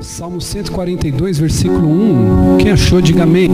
Salmo 0.00 0.40
142, 0.40 1.38
versículo 1.38 1.88
1. 1.88 2.58
Quem 2.58 2.70
achou, 2.70 3.00
diga 3.00 3.22
amém. 3.22 3.48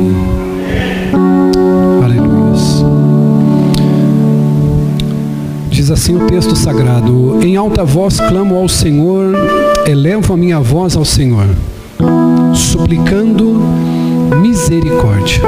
Aleluia. 2.03 2.33
Diz 5.70 5.91
assim 5.91 6.17
o 6.17 6.26
texto 6.26 6.57
sagrado: 6.57 7.39
Em 7.42 7.57
alta 7.57 7.84
voz 7.84 8.18
clamo 8.18 8.57
ao 8.57 8.68
Senhor, 8.68 9.34
elevo 9.86 10.32
a 10.32 10.36
minha 10.36 10.59
voz 10.59 10.96
ao 10.96 11.05
Senhor, 11.05 11.46
suplicando 12.54 13.61
misericórdia. 14.40 15.43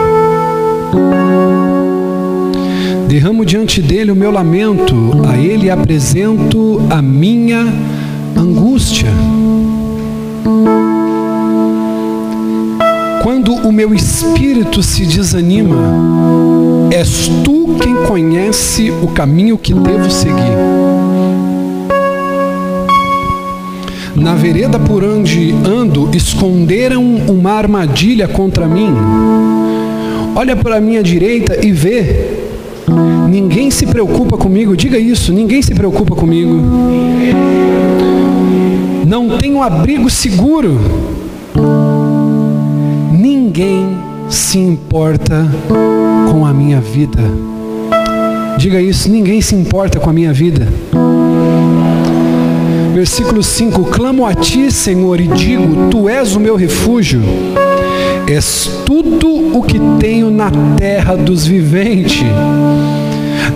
Derramo 3.09 3.45
diante 3.45 3.83
dele 3.83 4.13
o 4.13 4.17
meu 4.17 4.31
lamento, 4.31 4.95
a 5.29 5.37
ele 5.37 5.71
apresento 5.71 6.81
a 6.89 7.03
minha 7.03 7.65
angústia. 8.37 9.11
Quando 13.23 13.55
o 13.55 13.73
meu 13.73 13.95
espírito 13.95 14.83
se 14.83 15.07
desanima, 15.07 15.77
és 16.91 17.29
tu 17.43 17.77
quem 17.81 17.95
conhece 18.07 18.91
o 19.03 19.09
caminho 19.09 19.57
que 19.57 19.73
devo 19.73 20.11
seguir. 20.11 20.55
Na 24.15 24.35
vereda 24.35 24.79
por 24.79 25.03
onde 25.03 25.53
ando, 25.67 26.11
esconderam 26.15 27.03
uma 27.03 27.53
armadilha 27.53 28.29
contra 28.29 28.67
mim. 28.67 28.95
Olha 30.37 30.55
para 30.55 30.77
a 30.77 30.81
minha 30.81 31.03
direita 31.03 31.65
e 31.65 31.73
vê. 31.73 32.45
Ninguém 33.29 33.71
se 33.71 33.87
preocupa 33.87 34.37
comigo. 34.37 34.77
Diga 34.77 34.99
isso, 34.99 35.33
ninguém 35.33 35.63
se 35.63 35.75
preocupa 35.75 36.15
comigo. 36.15 36.61
Não 39.15 39.39
tenho 39.39 39.63
abrigo 39.63 40.11
seguro 40.11 40.77
ninguém 43.13 43.97
se 44.29 44.59
importa 44.59 45.47
com 46.33 46.45
a 46.45 46.53
minha 46.53 46.81
vida. 46.81 47.23
Diga 48.59 48.81
isso, 48.81 49.09
ninguém 49.09 49.41
se 49.41 49.55
importa 49.55 50.01
com 50.01 50.11
a 50.11 50.13
minha 50.13 50.33
vida. 50.33 50.67
Versículo 52.93 53.41
5: 53.41 53.85
Clamo 53.85 54.27
a 54.27 54.35
ti, 54.35 54.69
Senhor, 54.73 55.21
e 55.21 55.29
digo: 55.29 55.89
Tu 55.93 56.09
és 56.09 56.35
o 56.35 56.41
meu 56.41 56.57
refúgio, 56.57 57.23
és 58.27 58.69
tudo 58.85 59.57
o 59.57 59.63
que 59.63 59.79
tenho 60.01 60.29
na 60.29 60.51
terra 60.77 61.15
dos 61.15 61.47
viventes. 61.47 62.25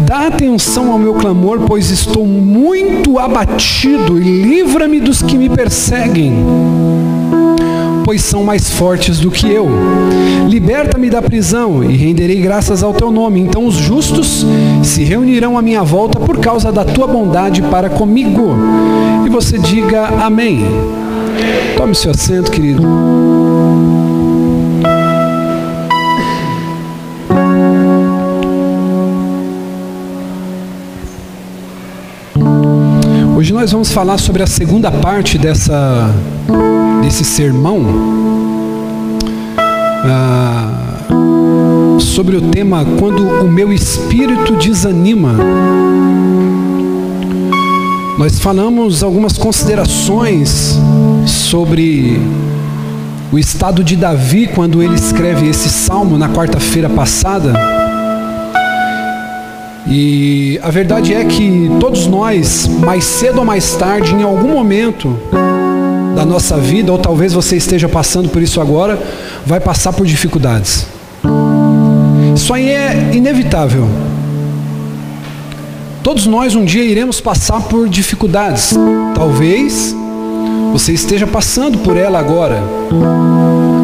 Dá 0.01 0.27
atenção 0.27 0.91
ao 0.93 0.99
meu 0.99 1.15
clamor, 1.15 1.61
pois 1.67 1.91
estou 1.91 2.27
muito 2.27 3.19
abatido, 3.19 4.21
e 4.21 4.43
livra-me 4.43 5.01
dos 5.01 5.23
que 5.23 5.37
me 5.37 5.49
perseguem 5.49 6.35
pois 8.09 8.23
são 8.23 8.43
mais 8.43 8.71
fortes 8.71 9.21
do 9.21 9.31
que 9.31 9.47
eu. 9.53 9.69
Liberta-me 10.49 11.11
da 11.11 11.21
prisão 11.21 11.85
e 11.85 11.95
renderei 11.95 12.41
graças 12.41 12.83
ao 12.83 12.95
teu 12.95 13.11
nome. 13.11 13.39
Então 13.39 13.67
os 13.67 13.75
justos 13.75 14.47
se 14.83 15.05
reunirão 15.05 15.59
à 15.59 15.61
minha 15.61 15.83
volta 15.83 16.19
por 16.19 16.39
causa 16.39 16.73
da 16.73 16.87
tua 16.87 17.07
bondade 17.07 17.61
para 17.61 17.91
comigo. 17.91 18.57
E 19.27 19.29
você 19.29 19.59
diga 19.59 20.07
amém. 20.25 20.65
Tome 21.77 21.95
seu 21.95 22.13
assento, 22.13 22.51
querido. 22.51 22.83
Hoje 33.39 33.53
nós 33.53 33.71
vamos 33.71 33.93
falar 33.93 34.19
sobre 34.19 34.43
a 34.43 34.49
segunda 34.49 34.91
parte 34.91 35.39
dessa 35.39 36.13
desse 37.01 37.23
sermão 37.23 37.87
ah, 40.05 41.07
sobre 42.01 42.37
o 42.37 42.41
tema 42.51 42.85
quando 42.99 43.23
o 43.23 43.49
meu 43.49 43.73
espírito 43.73 44.57
desanima. 44.57 45.37
Nós 48.19 48.41
falamos 48.41 49.05
algumas 49.05 49.39
considerações 49.39 50.77
sobre 51.25 52.21
o 53.31 53.39
estado 53.39 53.85
de 53.85 53.95
Davi 53.95 54.49
quando 54.49 54.83
ele 54.83 54.97
escreve 54.97 55.49
esse 55.49 55.69
salmo 55.69 56.19
na 56.19 56.29
quarta-feira 56.29 56.91
passada. 56.91 57.88
E 59.91 60.61
a 60.63 60.71
verdade 60.71 61.15
é 61.15 61.25
que 61.25 61.71
todos 61.81 62.07
nós, 62.07 62.67
mais 62.67 63.05
cedo 63.05 63.39
ou 63.39 63.45
mais 63.45 63.75
tarde, 63.75 64.15
em 64.15 64.23
algum 64.23 64.49
momento, 64.49 65.19
da 66.15 66.27
nossa 66.27 66.57
vida, 66.59 66.93
ou 66.93 66.99
talvez 66.99 67.33
você 67.33 67.57
esteja 67.57 67.89
passando 67.89 68.29
por 68.29 68.43
isso 68.43 68.61
agora, 68.61 69.01
vai 69.47 69.61
passar 69.61 69.93
por 69.93 70.07
dificuldades. 70.07 70.87
Isso 72.35 72.53
aí 72.53 72.69
é 72.69 73.11
inevitável. 73.15 73.89
Todos 76.03 76.27
nós 76.27 76.55
um 76.55 76.65
dia 76.65 76.85
iremos 76.85 77.21
passar 77.21 77.61
por 77.63 77.89
dificuldades. 77.89 78.75
Talvez 79.15 79.95
você 80.73 80.93
esteja 80.93 81.27
passando 81.27 81.79
por 81.79 81.97
ela 81.97 82.19
agora. 82.19 82.63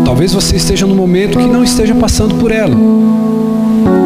Talvez 0.05 0.33
você 0.33 0.57
esteja 0.57 0.87
no 0.87 0.95
momento 0.95 1.39
que 1.39 1.47
não 1.47 1.65
esteja 1.65 1.95
passando 1.95 2.35
por 2.37 2.51
ela. 2.51 2.77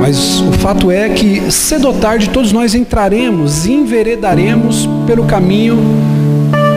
Mas 0.08 0.41
o 0.41 0.52
fato 0.52 0.91
é 0.91 1.06
que 1.10 1.52
cedo 1.52 1.86
ou 1.88 1.92
tarde 1.92 2.30
todos 2.30 2.50
nós 2.50 2.74
entraremos 2.74 3.66
e 3.66 3.72
enveredaremos 3.72 4.88
pelo 5.06 5.24
caminho 5.24 5.76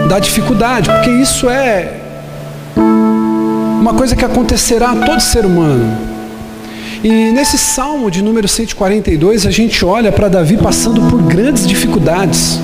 da 0.10 0.20
dificuldade, 0.20 0.90
porque 0.90 1.10
isso 1.12 1.50
é 1.50 1.94
uma 2.76 3.94
coisa 3.94 4.18
que 4.18 4.26
acontecerá 4.26 4.92
a 4.92 4.96
todo 4.98 5.22
ser 5.22 5.46
humano. 5.46 5.98
E 7.02 7.32
nesse 7.32 7.58
salmo 7.58 8.12
de 8.12 8.22
número 8.22 8.50
142, 8.50 9.46
a 9.46 9.50
gente 9.50 9.86
olha 9.86 10.12
para 10.12 10.28
Davi 10.28 10.58
passando 10.58 11.02
por 11.04 11.22
grandes 11.22 11.66
dificuldades. 11.66 12.60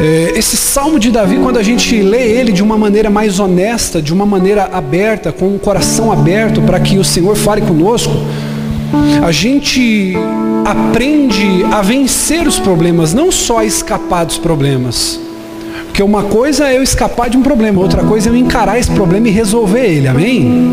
É, 0.00 0.32
esse 0.36 0.56
salmo 0.56 0.98
de 0.98 1.12
Davi, 1.12 1.36
quando 1.36 1.58
a 1.58 1.62
gente 1.62 2.02
lê 2.02 2.32
ele 2.32 2.50
de 2.50 2.64
uma 2.64 2.76
maneira 2.76 3.08
mais 3.08 3.38
honesta, 3.38 4.02
de 4.02 4.12
uma 4.12 4.26
maneira 4.26 4.68
aberta, 4.72 5.30
com 5.30 5.44
o 5.44 5.54
um 5.54 5.58
coração 5.58 6.10
aberto 6.10 6.60
para 6.62 6.80
que 6.80 6.98
o 6.98 7.04
Senhor 7.04 7.36
fale 7.36 7.62
conosco, 7.62 8.10
a 9.22 9.32
gente 9.32 10.14
aprende 10.64 11.64
a 11.72 11.82
vencer 11.82 12.46
os 12.46 12.58
problemas, 12.58 13.12
não 13.12 13.30
só 13.30 13.58
a 13.58 13.64
escapar 13.64 14.24
dos 14.24 14.38
problemas. 14.38 15.20
Porque 15.86 16.02
uma 16.02 16.24
coisa 16.24 16.68
é 16.68 16.76
eu 16.76 16.82
escapar 16.82 17.30
de 17.30 17.36
um 17.36 17.42
problema, 17.42 17.80
outra 17.80 18.02
coisa 18.02 18.28
é 18.28 18.32
eu 18.32 18.36
encarar 18.36 18.78
esse 18.78 18.90
problema 18.90 19.28
e 19.28 19.30
resolver 19.30 19.86
ele, 19.86 20.08
amém? 20.08 20.72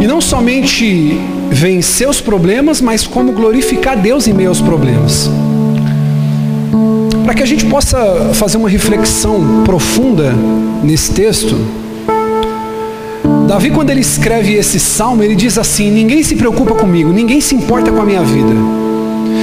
E 0.00 0.06
não 0.06 0.20
somente 0.20 1.18
vencer 1.50 2.08
os 2.08 2.20
problemas, 2.20 2.80
mas 2.80 3.06
como 3.06 3.32
glorificar 3.32 3.96
Deus 3.96 4.26
em 4.26 4.32
meio 4.32 4.48
aos 4.48 4.60
problemas. 4.60 5.30
Para 7.24 7.34
que 7.34 7.42
a 7.42 7.46
gente 7.46 7.64
possa 7.66 8.30
fazer 8.34 8.56
uma 8.56 8.68
reflexão 8.68 9.62
profunda 9.64 10.34
nesse 10.82 11.12
texto, 11.12 11.56
Davi, 13.46 13.70
quando 13.70 13.90
ele 13.90 14.00
escreve 14.00 14.54
esse 14.54 14.78
salmo, 14.80 15.22
ele 15.22 15.34
diz 15.34 15.56
assim: 15.58 15.90
Ninguém 15.90 16.22
se 16.22 16.36
preocupa 16.36 16.74
comigo, 16.74 17.12
ninguém 17.12 17.40
se 17.40 17.54
importa 17.54 17.90
com 17.90 18.00
a 18.00 18.04
minha 18.04 18.22
vida. 18.22 18.54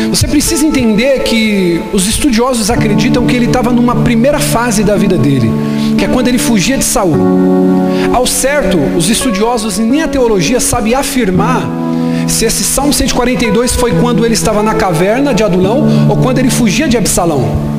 Você 0.09 0.27
precisa 0.27 0.65
entender 0.65 1.23
que 1.23 1.81
os 1.91 2.07
estudiosos 2.07 2.69
acreditam 2.69 3.25
que 3.25 3.35
ele 3.35 3.45
estava 3.45 3.71
numa 3.71 3.95
primeira 3.95 4.39
fase 4.39 4.83
da 4.83 4.95
vida 4.95 5.17
dele, 5.17 5.51
que 5.97 6.05
é 6.05 6.07
quando 6.07 6.27
ele 6.27 6.37
fugia 6.37 6.77
de 6.77 6.83
Saul. 6.83 7.15
Ao 8.13 8.25
certo, 8.27 8.77
os 8.97 9.09
estudiosos 9.09 9.77
nem 9.77 10.01
a 10.01 10.07
teologia 10.07 10.59
sabem 10.59 10.93
afirmar 10.93 11.67
se 12.27 12.45
esse 12.45 12.63
Salmo 12.63 12.93
142 12.93 13.73
foi 13.73 13.91
quando 13.99 14.25
ele 14.25 14.33
estava 14.33 14.63
na 14.63 14.73
caverna 14.73 15.33
de 15.33 15.43
Adulão 15.43 16.07
ou 16.09 16.17
quando 16.17 16.39
ele 16.39 16.49
fugia 16.49 16.87
de 16.87 16.97
Absalão. 16.97 17.73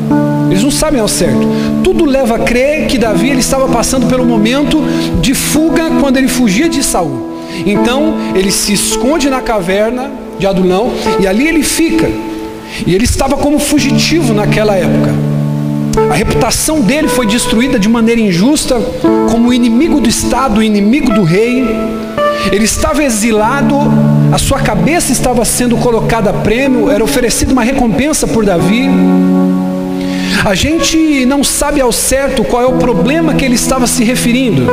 Eles 0.51 0.63
não 0.63 0.71
sabem 0.71 1.01
ao 1.01 1.09
certo. 1.09 1.47
Tudo 1.83 2.05
leva 2.05 2.37
a 2.37 2.39
crer 2.39 2.87
que 2.87 2.99
Davi 2.99 3.31
ele 3.31 3.41
estava 3.41 3.67
passando 3.69 4.07
pelo 4.07 4.25
momento 4.25 4.83
de 5.21 5.35
fuga 5.35 5.64
quando 6.05 6.19
ele 6.19 6.29
fugia 6.29 6.69
de 6.69 6.83
Saul. 6.83 7.41
Então 7.65 8.15
ele 8.35 8.53
se 8.53 8.75
esconde 8.75 9.31
na 9.31 9.41
caverna 9.41 10.13
de 10.39 10.47
Adulão, 10.47 10.93
e 11.19 11.27
ali 11.27 11.49
ele 11.49 11.63
fica. 11.63 12.07
E 12.87 12.95
ele 12.95 13.05
estava 13.05 13.39
como 13.39 13.59
fugitivo 13.59 14.35
naquela 14.35 14.75
época. 14.75 15.15
A 16.11 16.15
reputação 16.15 16.83
dele 16.83 17.09
foi 17.09 17.27
destruída 17.27 17.79
de 17.79 17.89
maneira 17.89 18.21
injusta, 18.21 18.79
como 19.31 19.51
inimigo 19.51 19.99
do 19.99 20.07
Estado, 20.07 20.63
inimigo 20.63 21.11
do 21.11 21.23
rei. 21.23 21.65
Ele 22.53 22.65
estava 22.67 23.03
exilado, 23.03 23.75
a 24.31 24.37
sua 24.37 24.59
cabeça 24.59 25.11
estava 25.11 25.43
sendo 25.47 25.75
colocada 25.79 26.29
a 26.29 26.35
prêmio, 26.35 26.91
era 26.91 27.03
oferecida 27.03 27.51
uma 27.51 27.63
recompensa 27.63 28.27
por 28.27 28.45
Davi. 28.45 28.91
A 30.45 30.55
gente 30.55 31.25
não 31.25 31.43
sabe 31.43 31.81
ao 31.81 31.91
certo 31.91 32.45
qual 32.45 32.63
é 32.63 32.67
o 32.67 32.75
problema 32.75 33.33
que 33.33 33.43
ele 33.43 33.55
estava 33.55 33.87
se 33.87 34.05
referindo. 34.05 34.67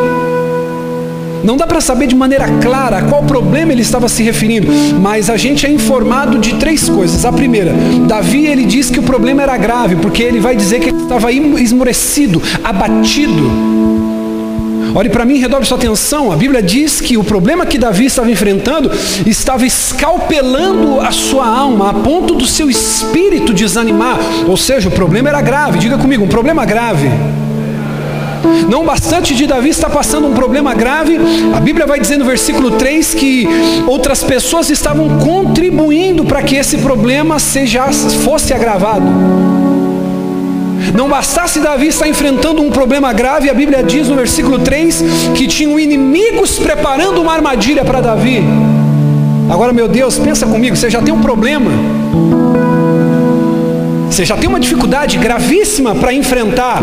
Não 1.44 1.58
dá 1.58 1.66
para 1.66 1.82
saber 1.82 2.08
de 2.08 2.16
maneira 2.16 2.48
clara 2.62 2.98
a 2.98 3.02
qual 3.04 3.24
problema 3.24 3.72
ele 3.72 3.82
estava 3.82 4.08
se 4.08 4.22
referindo, 4.22 4.72
mas 5.00 5.30
a 5.30 5.38
gente 5.38 5.66
é 5.66 5.70
informado 5.70 6.38
de 6.38 6.56
três 6.56 6.88
coisas. 6.88 7.26
A 7.26 7.32
primeira, 7.32 7.74
Davi 8.08 8.46
ele 8.46 8.66
diz 8.66 8.90
que 8.90 9.00
o 9.00 9.04
problema 9.04 9.42
era 9.42 9.58
grave, 9.58 9.96
porque 9.96 10.22
ele 10.22 10.40
vai 10.40 10.56
dizer 10.56 10.80
que 10.80 10.90
ele 10.90 11.02
estava 11.02 11.32
esmorecido, 11.32 12.42
abatido. 12.64 13.82
Olhe 14.94 15.10
para 15.10 15.24
mim, 15.24 15.38
redobre 15.38 15.66
sua 15.66 15.78
atenção. 15.78 16.32
A 16.32 16.36
Bíblia 16.36 16.62
diz 16.62 17.00
que 17.00 17.18
o 17.18 17.24
problema 17.24 17.66
que 17.66 17.78
Davi 17.78 18.06
estava 18.06 18.30
enfrentando 18.30 18.92
estava 19.26 19.66
escalpelando 19.66 21.00
a 21.00 21.12
sua 21.12 21.48
alma, 21.48 21.90
a 21.90 21.94
ponto 21.94 22.36
do 22.36 22.46
seu 22.46 22.70
espírito 22.70 23.54
desanimar. 23.54 24.20
Ou 24.48 24.58
seja, 24.58 24.90
o 24.90 24.92
problema 24.92 25.30
era 25.30 25.42
grave. 25.42 25.80
Diga 25.80 25.98
comigo, 25.98 26.26
um 26.26 26.28
problema 26.28 26.66
grave. 26.66 27.10
Não 28.70 28.86
bastante 28.86 29.36
de 29.36 29.46
Davi 29.46 29.70
estar 29.70 29.90
passando 29.90 30.28
um 30.28 30.34
problema 30.34 30.74
grave, 30.74 31.20
a 31.54 31.60
Bíblia 31.60 31.86
vai 31.86 32.00
dizer 32.00 32.18
no 32.18 32.26
versículo 32.26 32.72
3 32.72 33.14
que 33.14 33.48
outras 33.88 34.24
pessoas 34.24 34.70
estavam 34.70 35.20
contribuindo 35.20 36.26
para 36.26 36.42
que 36.42 36.56
esse 36.56 36.78
problema 36.78 37.40
seja, 37.40 37.92
fosse 38.24 38.54
agravado. 38.54 39.06
Não 40.96 41.08
bastasse 41.08 41.60
Davi 41.60 41.88
estar 41.88 42.08
enfrentando 42.08 42.62
um 42.62 42.70
problema 42.70 43.14
grave, 43.14 43.50
a 43.50 43.54
Bíblia 43.54 43.84
diz 43.84 44.08
no 44.08 44.16
versículo 44.16 44.60
3 44.60 45.04
que 45.36 45.48
tinham 45.48 45.80
inimigos 45.80 46.58
preparando 46.60 47.22
uma 47.22 47.34
armadilha 47.34 47.86
para 47.86 48.02
Davi. 48.02 48.44
Agora, 49.50 49.74
meu 49.74 49.88
Deus, 49.88 50.18
pensa 50.18 50.46
comigo, 50.46 50.76
você 50.76 50.90
já 50.90 51.02
tem 51.02 51.14
um 51.14 51.22
problema. 51.22 51.70
Você 54.12 54.26
já 54.26 54.36
tem 54.36 54.50
uma 54.50 54.60
dificuldade 54.60 55.18
gravíssima 55.18 55.96
para 55.96 56.14
enfrentar. 56.14 56.82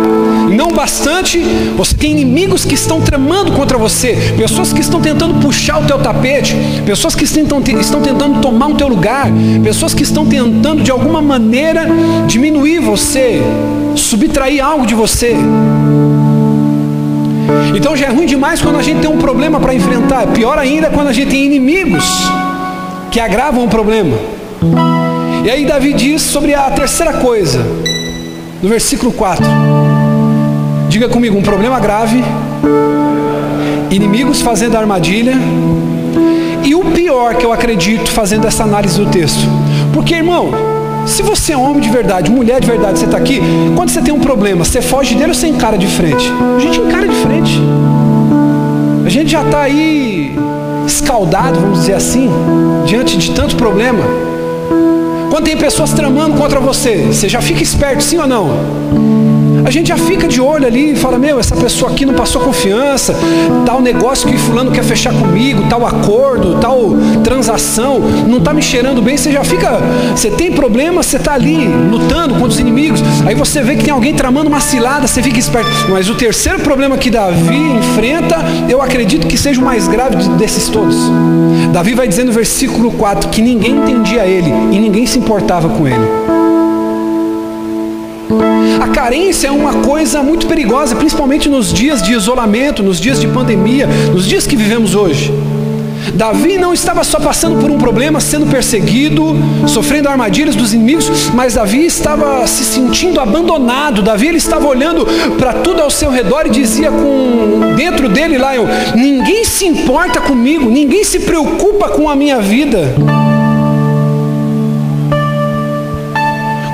Não 0.48 0.72
bastante, 0.72 1.38
você 1.76 1.94
tem 1.94 2.12
inimigos 2.12 2.64
que 2.64 2.74
estão 2.74 3.02
tramando 3.02 3.52
contra 3.52 3.76
você, 3.76 4.16
pessoas 4.34 4.72
que 4.72 4.80
estão 4.80 4.98
tentando 4.98 5.34
puxar 5.34 5.78
o 5.78 5.84
teu 5.84 5.98
tapete, 5.98 6.56
pessoas 6.86 7.14
que 7.14 7.24
estão, 7.24 7.62
estão 7.78 8.00
tentando 8.00 8.40
tomar 8.40 8.68
o 8.68 8.74
teu 8.76 8.88
lugar, 8.88 9.26
pessoas 9.62 9.92
que 9.92 10.02
estão 10.02 10.24
tentando 10.24 10.82
de 10.82 10.90
alguma 10.90 11.20
maneira 11.20 11.86
diminuir 12.26 12.78
você, 12.78 13.42
subtrair 13.94 14.64
algo 14.64 14.86
de 14.86 14.94
você. 14.94 15.36
Então 17.76 17.94
já 17.94 18.06
é 18.06 18.10
ruim 18.10 18.24
demais 18.24 18.62
quando 18.62 18.78
a 18.78 18.82
gente 18.82 19.00
tem 19.00 19.10
um 19.10 19.18
problema 19.18 19.60
para 19.60 19.74
enfrentar. 19.74 20.26
Pior 20.28 20.58
ainda 20.58 20.88
quando 20.88 21.08
a 21.08 21.12
gente 21.12 21.28
tem 21.28 21.44
inimigos 21.44 22.06
que 23.10 23.20
agravam 23.20 23.66
o 23.66 23.68
problema. 23.68 24.16
E 25.48 25.50
aí 25.50 25.64
Davi 25.64 25.94
diz 25.94 26.20
sobre 26.20 26.52
a 26.52 26.70
terceira 26.70 27.14
coisa, 27.14 27.58
no 28.62 28.68
versículo 28.68 29.10
4. 29.10 29.42
Diga 30.90 31.08
comigo, 31.08 31.38
um 31.38 31.42
problema 31.42 31.80
grave, 31.80 32.22
inimigos 33.90 34.42
fazendo 34.42 34.76
armadilha, 34.76 35.32
e 36.62 36.74
o 36.74 36.84
pior 36.92 37.34
que 37.36 37.46
eu 37.46 37.52
acredito 37.54 38.10
fazendo 38.10 38.46
essa 38.46 38.62
análise 38.62 39.00
do 39.00 39.06
texto. 39.06 39.40
Porque, 39.94 40.16
irmão, 40.16 40.50
se 41.06 41.22
você 41.22 41.54
é 41.54 41.56
homem 41.56 41.80
de 41.80 41.88
verdade, 41.88 42.30
mulher 42.30 42.60
de 42.60 42.66
verdade, 42.66 42.98
você 42.98 43.06
está 43.06 43.16
aqui, 43.16 43.40
quando 43.74 43.88
você 43.88 44.02
tem 44.02 44.12
um 44.12 44.20
problema, 44.20 44.66
você 44.66 44.82
foge 44.82 45.14
dele 45.14 45.28
ou 45.28 45.34
você 45.34 45.48
encara 45.48 45.78
de 45.78 45.86
frente? 45.86 46.30
A 46.58 46.60
gente 46.60 46.78
encara 46.78 47.08
de 47.08 47.16
frente. 47.22 47.58
A 49.02 49.08
gente 49.08 49.30
já 49.30 49.42
está 49.42 49.62
aí 49.62 50.36
escaldado, 50.86 51.58
vamos 51.58 51.78
dizer 51.78 51.94
assim, 51.94 52.30
diante 52.84 53.16
de 53.16 53.30
tanto 53.30 53.56
problema. 53.56 54.27
Quando 55.30 55.44
tem 55.44 55.56
pessoas 55.56 55.92
tramando 55.92 56.36
contra 56.36 56.58
você, 56.58 56.96
você 57.06 57.28
já 57.28 57.40
fica 57.40 57.62
esperto, 57.62 58.02
sim 58.02 58.18
ou 58.18 58.26
não? 58.26 59.37
A 59.64 59.70
gente 59.70 59.88
já 59.88 59.96
fica 59.96 60.26
de 60.26 60.40
olho 60.40 60.66
ali 60.66 60.92
e 60.92 60.96
fala: 60.96 61.18
Meu, 61.18 61.38
essa 61.38 61.56
pessoa 61.56 61.90
aqui 61.90 62.04
não 62.04 62.14
passou 62.14 62.42
confiança, 62.42 63.14
tal 63.64 63.80
negócio 63.80 64.28
que 64.28 64.36
Fulano 64.36 64.70
quer 64.70 64.84
fechar 64.84 65.12
comigo, 65.12 65.64
tal 65.68 65.86
acordo, 65.86 66.58
tal 66.60 66.96
transação, 67.22 68.00
não 68.26 68.38
está 68.38 68.52
me 68.52 68.62
cheirando 68.62 69.02
bem. 69.02 69.16
Você 69.16 69.32
já 69.32 69.44
fica, 69.44 69.80
você 70.14 70.30
tem 70.30 70.52
problema, 70.52 71.02
você 71.02 71.16
está 71.16 71.34
ali 71.34 71.66
lutando 71.90 72.34
contra 72.34 72.48
os 72.48 72.60
inimigos. 72.60 73.00
Aí 73.26 73.34
você 73.34 73.62
vê 73.62 73.76
que 73.76 73.84
tem 73.84 73.92
alguém 73.92 74.14
tramando 74.14 74.48
uma 74.48 74.60
cilada, 74.60 75.06
você 75.06 75.22
fica 75.22 75.38
esperto. 75.38 75.68
Mas 75.88 76.08
o 76.08 76.14
terceiro 76.14 76.60
problema 76.60 76.96
que 76.96 77.10
Davi 77.10 77.56
enfrenta, 77.56 78.36
eu 78.68 78.80
acredito 78.80 79.26
que 79.26 79.36
seja 79.36 79.60
o 79.60 79.64
mais 79.64 79.88
grave 79.88 80.16
desses 80.30 80.68
todos. 80.68 80.96
Davi 81.72 81.94
vai 81.94 82.08
dizer 82.08 82.24
no 82.24 82.32
versículo 82.32 82.90
4 82.92 83.28
que 83.30 83.42
ninguém 83.42 83.72
entendia 83.72 84.24
ele 84.24 84.50
e 84.72 84.78
ninguém 84.78 85.06
se 85.06 85.18
importava 85.18 85.68
com 85.68 85.86
ele. 85.86 86.57
A 88.80 88.88
carência 88.88 89.48
é 89.48 89.50
uma 89.50 89.74
coisa 89.82 90.22
muito 90.22 90.46
perigosa, 90.46 90.94
principalmente 90.94 91.48
nos 91.48 91.72
dias 91.72 92.00
de 92.00 92.12
isolamento, 92.12 92.82
nos 92.82 93.00
dias 93.00 93.20
de 93.20 93.26
pandemia, 93.26 93.88
nos 94.12 94.26
dias 94.26 94.46
que 94.46 94.54
vivemos 94.54 94.94
hoje. 94.94 95.32
Davi 96.14 96.56
não 96.56 96.72
estava 96.72 97.04
só 97.04 97.18
passando 97.18 97.60
por 97.60 97.70
um 97.70 97.76
problema, 97.76 98.20
sendo 98.20 98.46
perseguido, 98.46 99.36
sofrendo 99.66 100.08
armadilhas 100.08 100.54
dos 100.54 100.72
inimigos, 100.72 101.10
mas 101.34 101.54
Davi 101.54 101.84
estava 101.84 102.46
se 102.46 102.64
sentindo 102.64 103.20
abandonado. 103.20 104.02
Davi 104.02 104.28
ele 104.28 104.38
estava 104.38 104.66
olhando 104.66 105.06
para 105.38 105.52
tudo 105.54 105.82
ao 105.82 105.90
seu 105.90 106.10
redor 106.10 106.46
e 106.46 106.50
dizia 106.50 106.90
com 106.90 107.74
dentro 107.76 108.08
dele 108.08 108.38
lá, 108.38 108.54
eu, 108.54 108.66
ninguém 108.94 109.44
se 109.44 109.66
importa 109.66 110.20
comigo, 110.20 110.70
ninguém 110.70 111.04
se 111.04 111.20
preocupa 111.20 111.88
com 111.88 112.08
a 112.08 112.16
minha 112.16 112.40
vida. 112.40 112.94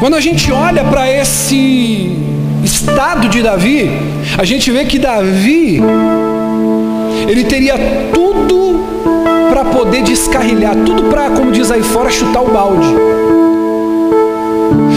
Quando 0.04 0.16
a 0.16 0.20
gente 0.20 0.52
olha 0.52 0.84
para 0.84 1.10
esse 1.10 2.14
estado 2.62 3.26
de 3.26 3.40
Davi, 3.40 3.90
a 4.36 4.44
gente 4.44 4.70
vê 4.70 4.84
que 4.84 4.98
Davi 4.98 5.80
ele 7.26 7.42
teria 7.44 7.74
tudo 8.12 8.84
para 9.48 9.64
poder 9.64 10.02
descarrilhar, 10.02 10.76
tudo 10.84 11.04
para, 11.04 11.30
como 11.30 11.50
diz 11.50 11.70
aí 11.70 11.82
fora, 11.82 12.10
chutar 12.10 12.42
o 12.42 12.52
balde. 12.52 12.86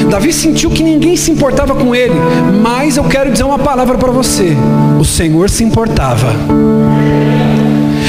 Davi 0.09 0.33
sentiu 0.33 0.71
que 0.71 0.83
ninguém 0.83 1.15
se 1.15 1.31
importava 1.31 1.73
com 1.73 1.95
ele, 1.95 2.15
mas 2.61 2.97
eu 2.97 3.05
quero 3.05 3.31
dizer 3.31 3.45
uma 3.45 3.59
palavra 3.59 3.97
para 3.97 4.11
você: 4.11 4.57
o 4.99 5.05
Senhor 5.05 5.49
se 5.49 5.63
importava. 5.63 6.33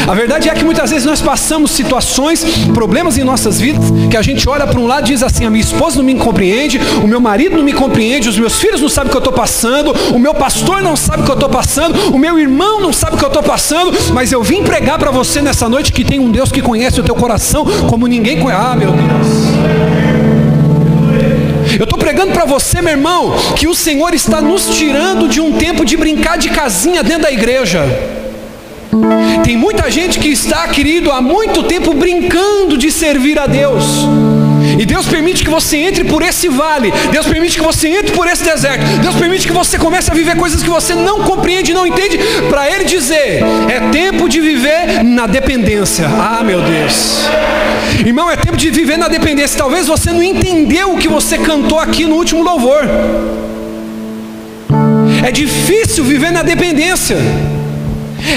A 0.08 0.14
verdade 0.14 0.48
é 0.48 0.54
que 0.54 0.64
muitas 0.64 0.88
vezes 0.88 1.04
nós 1.04 1.20
passamos 1.20 1.70
situações, 1.70 2.42
problemas 2.72 3.18
em 3.18 3.24
nossas 3.24 3.60
vidas, 3.60 3.84
que 4.10 4.16
a 4.16 4.22
gente 4.22 4.48
olha 4.48 4.66
para 4.66 4.80
um 4.80 4.86
lado 4.86 5.04
e 5.06 5.12
diz 5.12 5.22
assim: 5.22 5.44
a 5.44 5.50
minha 5.50 5.62
esposa 5.62 5.98
não 5.98 6.04
me 6.04 6.14
compreende, 6.14 6.80
o 7.04 7.06
meu 7.06 7.20
marido 7.20 7.58
não 7.58 7.62
me 7.62 7.74
compreende, 7.74 8.26
os 8.26 8.38
meus 8.38 8.58
filhos 8.58 8.80
não 8.80 8.88
sabem 8.88 9.08
o 9.08 9.10
que 9.10 9.16
eu 9.18 9.20
estou 9.20 9.34
passando, 9.34 9.94
o 10.14 10.18
meu 10.18 10.32
pastor 10.32 10.80
não 10.80 10.96
sabe 10.96 11.22
o 11.22 11.24
que 11.26 11.30
eu 11.30 11.34
estou 11.34 11.50
passando, 11.50 12.14
o 12.14 12.18
meu 12.18 12.38
irmão 12.38 12.80
não 12.80 12.90
sabe 12.90 13.16
o 13.16 13.18
que 13.18 13.24
eu 13.24 13.28
estou 13.28 13.42
passando, 13.42 13.92
mas 14.14 14.32
eu 14.32 14.42
vim 14.42 14.62
pregar 14.62 14.98
para 14.98 15.10
você 15.10 15.42
nessa 15.42 15.68
noite 15.68 15.92
que 15.92 16.02
tem 16.02 16.18
um 16.18 16.30
Deus 16.30 16.50
que 16.50 16.62
conhece 16.62 16.98
o 16.98 17.04
teu 17.04 17.14
coração 17.14 17.66
como 17.86 18.06
ninguém 18.06 18.40
conhece. 18.40 18.62
Ah, 18.64 18.74
meu 18.74 18.92
Deus. 18.92 19.28
Eu 21.78 21.84
estou 21.84 21.98
pregando 21.98 22.32
para 22.32 22.46
você, 22.46 22.80
meu 22.80 22.92
irmão, 22.92 23.34
que 23.54 23.68
o 23.68 23.74
Senhor 23.74 24.14
está 24.14 24.40
nos 24.40 24.70
tirando 24.70 25.28
de 25.28 25.38
um 25.38 25.52
tempo 25.52 25.84
de 25.84 25.98
brincar 25.98 26.38
de 26.38 26.48
casinha 26.48 27.02
dentro 27.02 27.24
da 27.24 27.30
igreja. 27.30 28.17
Tem 29.44 29.56
muita 29.56 29.90
gente 29.90 30.18
que 30.18 30.28
está, 30.28 30.66
querido, 30.68 31.10
há 31.12 31.20
muito 31.20 31.62
tempo 31.62 31.92
brincando 31.94 32.76
de 32.76 32.90
servir 32.90 33.38
a 33.38 33.46
Deus. 33.46 33.84
E 34.78 34.84
Deus 34.84 35.06
permite 35.06 35.44
que 35.44 35.50
você 35.50 35.76
entre 35.76 36.04
por 36.04 36.22
esse 36.22 36.48
vale. 36.48 36.92
Deus 37.10 37.26
permite 37.26 37.56
que 37.56 37.64
você 37.64 37.88
entre 37.88 38.12
por 38.12 38.26
esse 38.26 38.44
deserto. 38.44 38.84
Deus 39.00 39.14
permite 39.14 39.46
que 39.46 39.52
você 39.52 39.78
comece 39.78 40.10
a 40.10 40.14
viver 40.14 40.36
coisas 40.36 40.62
que 40.62 40.70
você 40.70 40.94
não 40.94 41.22
compreende, 41.22 41.72
não 41.72 41.86
entende, 41.86 42.18
para 42.48 42.70
Ele 42.70 42.84
dizer: 42.84 43.42
é 43.68 43.80
tempo 43.90 44.28
de 44.28 44.40
viver 44.40 45.02
na 45.04 45.26
dependência. 45.26 46.06
Ah, 46.06 46.42
meu 46.44 46.60
Deus. 46.60 47.26
Irmão, 48.06 48.30
é 48.30 48.36
tempo 48.36 48.56
de 48.56 48.70
viver 48.70 48.96
na 48.96 49.08
dependência. 49.08 49.58
Talvez 49.58 49.86
você 49.86 50.12
não 50.12 50.22
entendeu 50.22 50.94
o 50.94 50.98
que 50.98 51.08
você 51.08 51.38
cantou 51.38 51.78
aqui 51.78 52.04
no 52.04 52.14
último 52.14 52.42
louvor. 52.42 52.82
É 55.26 55.32
difícil 55.32 56.04
viver 56.04 56.30
na 56.30 56.42
dependência. 56.42 57.16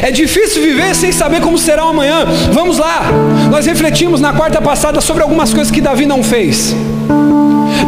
É 0.02 0.12
difícil 0.12 0.62
viver 0.62 0.96
sem 0.96 1.12
saber 1.12 1.42
como 1.42 1.58
será 1.58 1.86
o 1.86 1.90
amanhã. 1.90 2.26
Vamos 2.52 2.78
lá. 2.78 3.10
Nós 3.50 3.66
refletimos 3.66 4.22
na 4.22 4.34
quarta 4.34 4.62
passada 4.62 5.02
sobre 5.02 5.24
algumas 5.24 5.54
coisas 5.54 5.72
que 5.72 5.82
Davi 5.82 6.06
não 6.06 6.24
fez. 6.24 6.76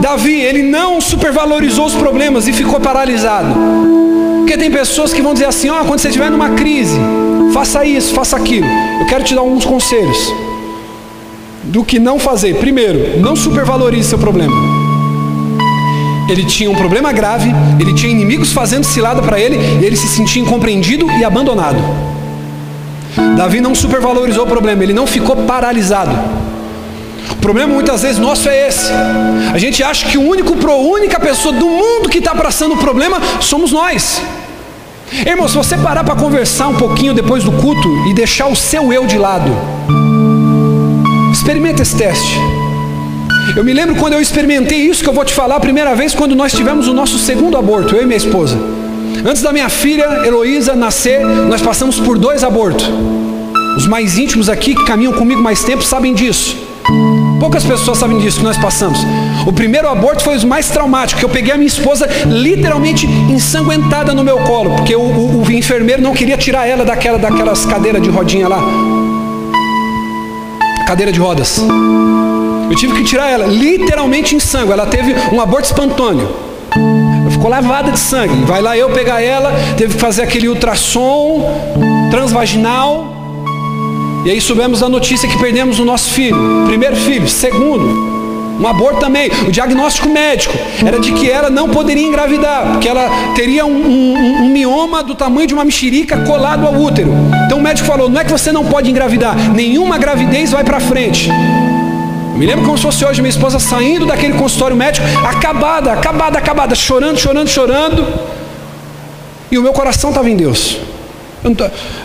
Davi, 0.02 0.42
ele 0.42 0.64
não 0.64 1.00
supervalorizou 1.00 1.86
os 1.86 1.96
problemas 1.96 2.48
e 2.48 2.54
ficou 2.54 2.80
paralisado. 2.80 3.54
Porque 4.40 4.58
tem 4.58 4.70
pessoas 4.70 5.14
que 5.14 5.22
vão 5.22 5.34
dizer 5.34 5.46
assim: 5.46 5.70
ó, 5.70 5.82
oh, 5.82 5.86
quando 5.86 6.00
você 6.00 6.10
estiver 6.10 6.30
numa 6.30 6.52
crise, 6.52 7.00
faça 7.54 7.86
isso, 7.86 8.14
faça 8.14 8.36
aquilo. 8.36 8.68
Eu 9.00 9.08
quero 9.08 9.24
te 9.24 9.34
dar 9.34 9.42
alguns 9.42 9.66
conselhos 9.66 10.34
do 11.64 11.84
que 11.84 12.00
não 12.00 12.20
fazer. 12.20 12.56
Primeiro, 12.56 13.20
não 13.22 13.36
supervalorize 13.36 14.10
seu 14.10 14.20
problema. 14.20 14.83
Ele 16.30 16.46
tinha 16.46 16.70
um 16.70 16.76
problema 16.76 17.12
grave, 17.12 17.52
ele 17.80 17.94
tinha 17.94 18.12
inimigos 18.12 18.52
fazendo 18.54 18.84
cilada 18.84 19.22
para 19.22 19.40
ele, 19.40 19.58
e 19.82 19.86
ele 19.86 19.96
se 19.96 20.08
sentia 20.08 20.42
incompreendido 20.42 21.10
e 21.12 21.24
abandonado. 21.24 21.78
Davi 23.38 23.62
não 23.62 23.76
supervalorizou 23.76 24.46
o 24.46 24.48
problema, 24.48 24.84
ele 24.84 24.94
não 24.94 25.06
ficou 25.06 25.36
paralisado. 25.36 26.12
O 27.32 27.36
problema 27.38 27.74
muitas 27.74 28.02
vezes 28.02 28.18
nosso 28.18 28.50
é 28.50 28.68
esse. 28.68 28.92
A 29.54 29.58
gente 29.58 29.84
acha 29.84 30.08
que 30.08 30.18
o 30.18 30.22
único, 30.22 30.54
a 30.70 30.76
única 30.76 31.20
pessoa 31.20 31.54
do 31.54 31.66
mundo 31.66 32.10
que 32.10 32.18
está 32.18 32.34
passando 32.34 32.74
o 32.74 32.78
problema 32.78 33.22
somos 33.40 33.72
nós. 33.72 34.22
Irmão, 35.26 35.48
se 35.48 35.56
você 35.56 35.78
parar 35.78 36.04
para 36.04 36.16
conversar 36.16 36.68
um 36.68 36.76
pouquinho 36.76 37.14
depois 37.14 37.44
do 37.44 37.52
culto 37.52 37.88
e 38.08 38.14
deixar 38.14 38.48
o 38.48 38.56
seu 38.56 38.92
eu 38.92 39.06
de 39.06 39.18
lado, 39.18 39.52
experimenta 41.32 41.82
esse 41.82 41.96
teste. 41.96 42.40
Eu 43.56 43.64
me 43.64 43.74
lembro 43.74 43.96
quando 43.96 44.14
eu 44.14 44.22
experimentei 44.22 44.80
isso 44.80 45.04
que 45.04 45.10
eu 45.10 45.14
vou 45.14 45.24
te 45.24 45.34
falar 45.34 45.58
a 45.58 45.60
primeira 45.60 45.94
vez 45.96 46.16
quando 46.16 46.36
nós 46.36 46.54
tivemos 46.54 46.88
o 46.88 46.94
nosso 46.94 47.20
segundo 47.20 47.58
aborto, 47.58 47.96
eu 47.96 48.02
e 48.02 48.06
minha 48.06 48.18
esposa. 48.18 48.58
Antes 49.26 49.42
da 49.42 49.54
minha 49.54 49.70
filha 49.70 50.26
Heloísa 50.26 50.76
nascer, 50.76 51.20
nós 51.24 51.62
passamos 51.62 52.00
por 52.00 52.18
dois 52.18 52.44
abortos. 52.44 52.90
Os 53.78 53.86
mais 53.86 54.18
íntimos 54.18 54.50
aqui 54.50 54.74
que 54.74 54.86
caminham 54.86 55.14
comigo 55.14 55.42
mais 55.42 55.64
tempo 55.64 55.84
sabem 55.84 56.14
disso. 56.14 56.58
Poucas 57.40 57.64
pessoas 57.64 57.98
sabem 57.98 58.18
disso 58.20 58.38
que 58.38 58.44
nós 58.44 58.58
passamos. 58.58 59.00
O 59.46 59.52
primeiro 59.52 59.88
aborto 59.88 60.24
foi 60.24 60.38
o 60.38 60.48
mais 60.48 60.70
traumático, 60.70 61.20
que 61.20 61.26
eu 61.26 61.30
peguei 61.30 61.54
a 61.54 61.58
minha 61.58 61.68
esposa 61.68 62.08
literalmente 62.26 63.06
ensanguentada 63.06 64.14
no 64.14 64.24
meu 64.24 64.38
colo, 64.40 64.76
porque 64.76 64.96
o, 64.96 65.02
o, 65.02 65.44
o 65.44 65.52
enfermeiro 65.52 66.02
não 66.02 66.14
queria 66.14 66.38
tirar 66.38 66.68
ela 66.68 66.86
daquela, 66.86 67.18
daquelas 67.18 67.66
cadeiras 67.66 68.02
de 68.02 68.10
rodinha 68.10 68.48
lá. 68.48 68.62
Cadeira 70.88 71.12
de 71.12 71.20
rodas. 71.20 71.62
Eu 72.70 72.76
tive 72.76 72.94
que 72.94 73.04
tirar 73.04 73.30
ela 73.30 73.46
literalmente 73.46 74.36
em 74.36 74.40
sangue. 74.40 74.72
Ela 74.72 74.86
teve 74.86 75.16
um 75.32 75.40
aborto 75.40 75.66
espontâneo. 75.66 76.30
Ficou 77.30 77.50
lavada 77.50 77.92
de 77.92 78.00
sangue. 78.00 78.46
Vai 78.46 78.62
lá 78.62 78.78
eu 78.78 78.90
pegar 78.90 79.22
ela, 79.22 79.52
teve 79.78 79.96
que 79.96 80.00
fazer 80.00 80.24
aquele 80.24 80.48
ultrassom 80.48 81.50
transvaginal 82.10 83.14
e 84.26 84.32
aí 84.32 84.40
soubemos 84.40 84.82
a 84.82 84.88
notícia 84.88 85.28
que 85.28 85.38
perdemos 85.38 85.80
o 85.80 85.86
nosso 85.86 86.12
filho, 86.12 86.38
primeiro 86.66 86.96
filho, 86.96 87.28
segundo, 87.28 87.84
um 88.58 88.66
aborto 88.66 89.02
também. 89.02 89.30
O 89.46 89.52
diagnóstico 89.52 90.08
médico 90.08 90.58
era 90.86 90.98
de 90.98 91.12
que 91.12 91.30
ela 91.30 91.50
não 91.50 91.68
poderia 91.68 92.08
engravidar, 92.08 92.72
porque 92.72 92.88
ela 92.88 93.10
teria 93.36 93.66
um, 93.66 93.76
um, 93.76 94.44
um, 94.46 94.50
mioma 94.50 95.04
do 95.04 95.14
tamanho 95.14 95.46
de 95.46 95.54
uma 95.54 95.66
mexerica 95.66 96.20
colado 96.20 96.66
ao 96.66 96.74
útero. 96.74 97.14
Então 97.46 97.58
o 97.58 97.62
médico 97.62 97.86
falou: 97.86 98.10
não 98.10 98.22
é 98.22 98.24
que 98.24 98.32
você 98.32 98.50
não 98.54 98.64
pode 98.64 98.90
engravidar, 98.90 99.36
nenhuma 99.54 99.98
gravidez 99.98 100.52
vai 100.52 100.64
para 100.64 100.80
frente. 100.80 101.30
Me 102.36 102.48
lembro 102.48 102.66
como 102.66 102.78
se 102.78 102.84
fosse 102.84 103.06
hoje 103.06 103.22
minha 103.22 103.30
esposa 103.30 103.60
saindo 103.60 104.06
daquele 104.06 104.34
consultório 104.34 104.76
médico, 104.76 105.06
acabada, 105.24 105.94
acabada, 105.94 106.40
acabada, 106.40 106.76
chorando, 106.76 107.18
chorando, 107.20 107.48
chorando. 107.48 108.08
E 109.52 109.58
o 109.58 109.62
meu 109.62 109.72
coração 109.72 110.10
estava 110.10 110.30
em 110.30 110.36
Deus. 110.36 110.80
Eu 111.44 111.54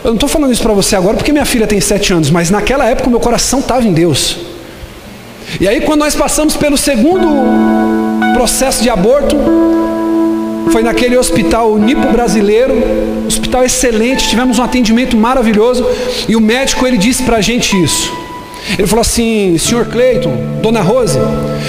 não 0.04 0.14
estou 0.14 0.28
falando 0.28 0.52
isso 0.52 0.62
para 0.62 0.74
você 0.74 0.96
agora 0.96 1.16
porque 1.16 1.32
minha 1.32 1.46
filha 1.46 1.66
tem 1.66 1.80
sete 1.80 2.12
anos, 2.12 2.28
mas 2.30 2.50
naquela 2.50 2.84
época 2.84 3.08
o 3.08 3.10
meu 3.10 3.20
coração 3.20 3.60
estava 3.60 3.86
em 3.86 3.92
Deus. 3.92 4.36
E 5.60 5.66
aí 5.66 5.80
quando 5.80 6.00
nós 6.00 6.14
passamos 6.14 6.56
pelo 6.56 6.76
segundo 6.76 7.26
processo 8.34 8.82
de 8.82 8.90
aborto, 8.90 9.36
foi 10.70 10.82
naquele 10.82 11.16
hospital 11.16 11.78
Nipo 11.78 12.06
brasileiro, 12.08 12.74
hospital 13.26 13.64
excelente, 13.64 14.28
tivemos 14.28 14.58
um 14.58 14.62
atendimento 14.62 15.16
maravilhoso 15.16 15.86
e 16.28 16.36
o 16.36 16.40
médico 16.40 16.86
ele 16.86 16.98
disse 16.98 17.22
para 17.22 17.38
a 17.38 17.40
gente 17.40 17.80
isso. 17.82 18.27
Ele 18.76 18.86
falou 18.86 19.02
assim, 19.02 19.56
senhor 19.58 19.86
Cleiton, 19.86 20.36
dona 20.60 20.80
Rose, 20.80 21.18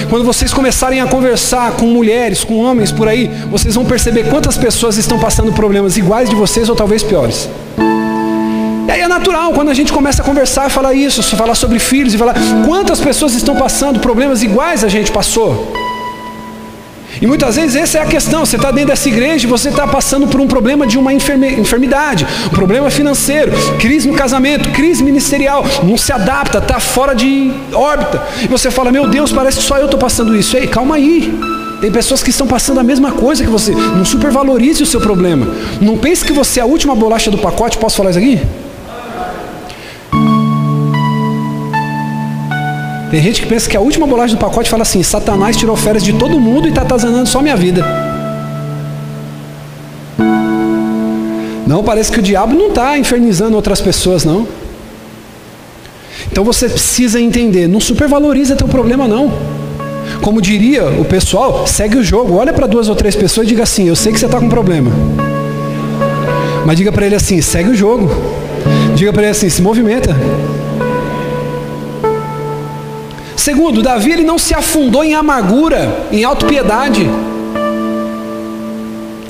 quando 0.10 0.25
vocês 0.25 0.53
começarem 0.53 1.00
a 1.01 1.08
conversar 1.08 1.72
com 1.74 1.86
mulheres, 1.86 2.44
com 2.44 2.58
homens 2.58 2.91
por 2.91 3.08
aí, 3.08 3.29
vocês 3.50 3.75
vão 3.75 3.86
perceber 3.86 4.29
quantas 4.29 4.58
pessoas 4.58 4.98
estão 4.98 5.20
passando 5.20 5.53
problemas 5.53 5.98
iguais 5.98 6.29
de 6.29 6.36
vocês 6.36 6.68
ou 6.70 6.75
talvez 6.75 7.03
piores. 7.03 7.50
E 8.88 8.91
aí 8.91 9.01
é 9.01 9.08
natural, 9.08 9.53
quando 9.53 9.70
a 9.70 9.74
gente 9.74 9.94
começa 9.94 10.22
a 10.22 10.25
conversar 10.25 10.68
e 10.68 10.70
falar 10.72 10.94
isso, 10.94 11.22
falar 11.36 11.56
sobre 11.56 11.77
filhos 11.77 12.13
e 12.13 12.18
falar 12.18 12.36
quantas 12.65 13.00
pessoas 13.00 13.36
estão 13.36 13.56
passando 13.56 14.00
problemas 14.00 14.41
iguais 14.41 14.84
a 14.84 14.88
gente 14.88 15.12
passou. 15.12 15.72
E 17.22 17.28
muitas 17.28 17.56
vezes 17.56 17.76
essa 17.76 17.98
é 17.98 18.02
a 18.02 18.06
questão. 18.06 18.46
Você 18.46 18.56
está 18.56 18.72
dentro 18.72 18.90
dessa 18.90 19.08
igreja 19.10 19.46
e 19.46 19.50
você 19.50 19.70
está 19.70 19.88
passando 19.88 20.28
por 20.28 20.40
um 20.40 20.48
problema 20.48 20.88
de 20.88 20.98
uma 20.98 21.14
enfermidade, 21.14 22.26
um 22.48 22.50
problema 22.50 22.90
financeiro, 22.90 23.52
crise 23.80 24.08
no 24.08 24.16
casamento, 24.16 24.70
crise 24.70 25.04
ministerial, 25.04 25.66
não 25.84 25.98
se 25.98 26.12
adapta, 26.12 26.60
está 26.60 26.80
fora 26.80 27.14
de 27.14 27.52
órbita. 27.74 28.22
E 28.44 28.48
você 28.48 28.72
fala, 28.72 28.92
meu 28.92 29.08
Deus, 29.08 29.32
parece 29.32 29.58
que 29.58 29.64
só 29.64 29.78
eu 29.78 29.86
estou 29.86 30.00
passando 30.00 30.36
isso. 30.36 30.56
Ei, 30.56 30.68
calma 30.68 30.96
aí. 30.96 31.38
Tem 31.82 31.92
pessoas 31.92 32.22
que 32.22 32.30
estão 32.30 32.46
passando 32.46 32.80
a 32.80 32.84
mesma 32.84 33.12
coisa 33.14 33.44
que 33.44 33.50
você. 33.50 33.72
Não 33.72 34.04
supervalorize 34.04 34.84
o 34.84 34.86
seu 34.86 35.00
problema. 35.00 35.48
Não 35.80 35.98
pense 35.98 36.26
que 36.26 36.34
você 36.34 36.60
é 36.60 36.64
a 36.64 36.66
última 36.66 36.94
bolacha 36.94 37.32
do 37.32 37.38
pacote. 37.38 37.78
Posso 37.78 37.98
falar 37.98 38.10
isso 38.10 38.20
aqui? 38.20 38.42
Tem 43.10 43.22
gente 43.22 43.42
que 43.42 43.48
pensa 43.48 43.70
que 43.70 43.75
a 43.75 43.80
última 43.80 44.06
bolacha 44.06 44.36
do 44.36 44.39
pacote 44.39 44.70
fala 44.70 44.84
assim: 44.84 45.01
Satanás 45.01 45.58
tirou 45.58 45.75
férias 45.75 46.04
de 46.04 46.13
todo 46.13 46.39
mundo 46.39 46.68
e 46.68 46.70
está 46.70 46.84
atazanando 46.84 47.28
só 47.28 47.42
minha 47.42 47.56
vida. 47.56 47.84
Não, 51.66 51.84
parece 51.84 52.12
que 52.12 52.20
o 52.20 52.22
diabo 52.22 52.56
não 52.56 52.70
está 52.70 52.98
infernizando 52.98 53.56
outras 53.56 53.82
pessoas, 53.82 54.25
não. 54.25 54.48
Então 56.32 56.44
você 56.44 56.70
precisa 56.70 57.20
entender, 57.20 57.68
não 57.68 57.80
supervaloriza 57.80 58.56
teu 58.56 58.68
problema, 58.68 59.08
não. 59.08 59.32
Como 60.22 60.42
diria 60.42 60.86
o 60.86 61.06
pessoal, 61.06 61.66
segue 61.66 61.98
o 61.98 62.04
jogo, 62.04 62.36
olha 62.36 62.54
para 62.54 62.68
duas 62.68 62.89
ou 62.89 62.96
três 62.96 63.16
pessoas 63.16 63.46
e 63.48 63.50
diga 63.50 63.63
assim: 63.63 63.88
Eu 63.88 63.96
sei 63.96 64.12
que 64.12 64.20
você 64.20 64.25
está 64.25 64.39
com 64.39 64.50
problema. 64.50 64.92
Mas 66.66 66.78
diga 66.78 66.92
para 66.92 67.06
ele 67.06 67.16
assim: 67.16 67.42
segue 67.42 67.70
o 67.70 67.75
jogo. 67.75 68.10
Diga 68.96 69.12
para 69.12 69.24
ele 69.24 69.32
assim: 69.32 69.50
se 69.50 69.62
movimenta. 69.62 70.16
Segundo, 73.39 73.81
Davi 73.81 74.12
ele 74.12 74.24
não 74.25 74.38
se 74.38 74.53
afundou 74.53 75.01
em 75.01 75.15
amargura, 75.15 76.08
em 76.12 76.25
autopiedade. 76.25 77.10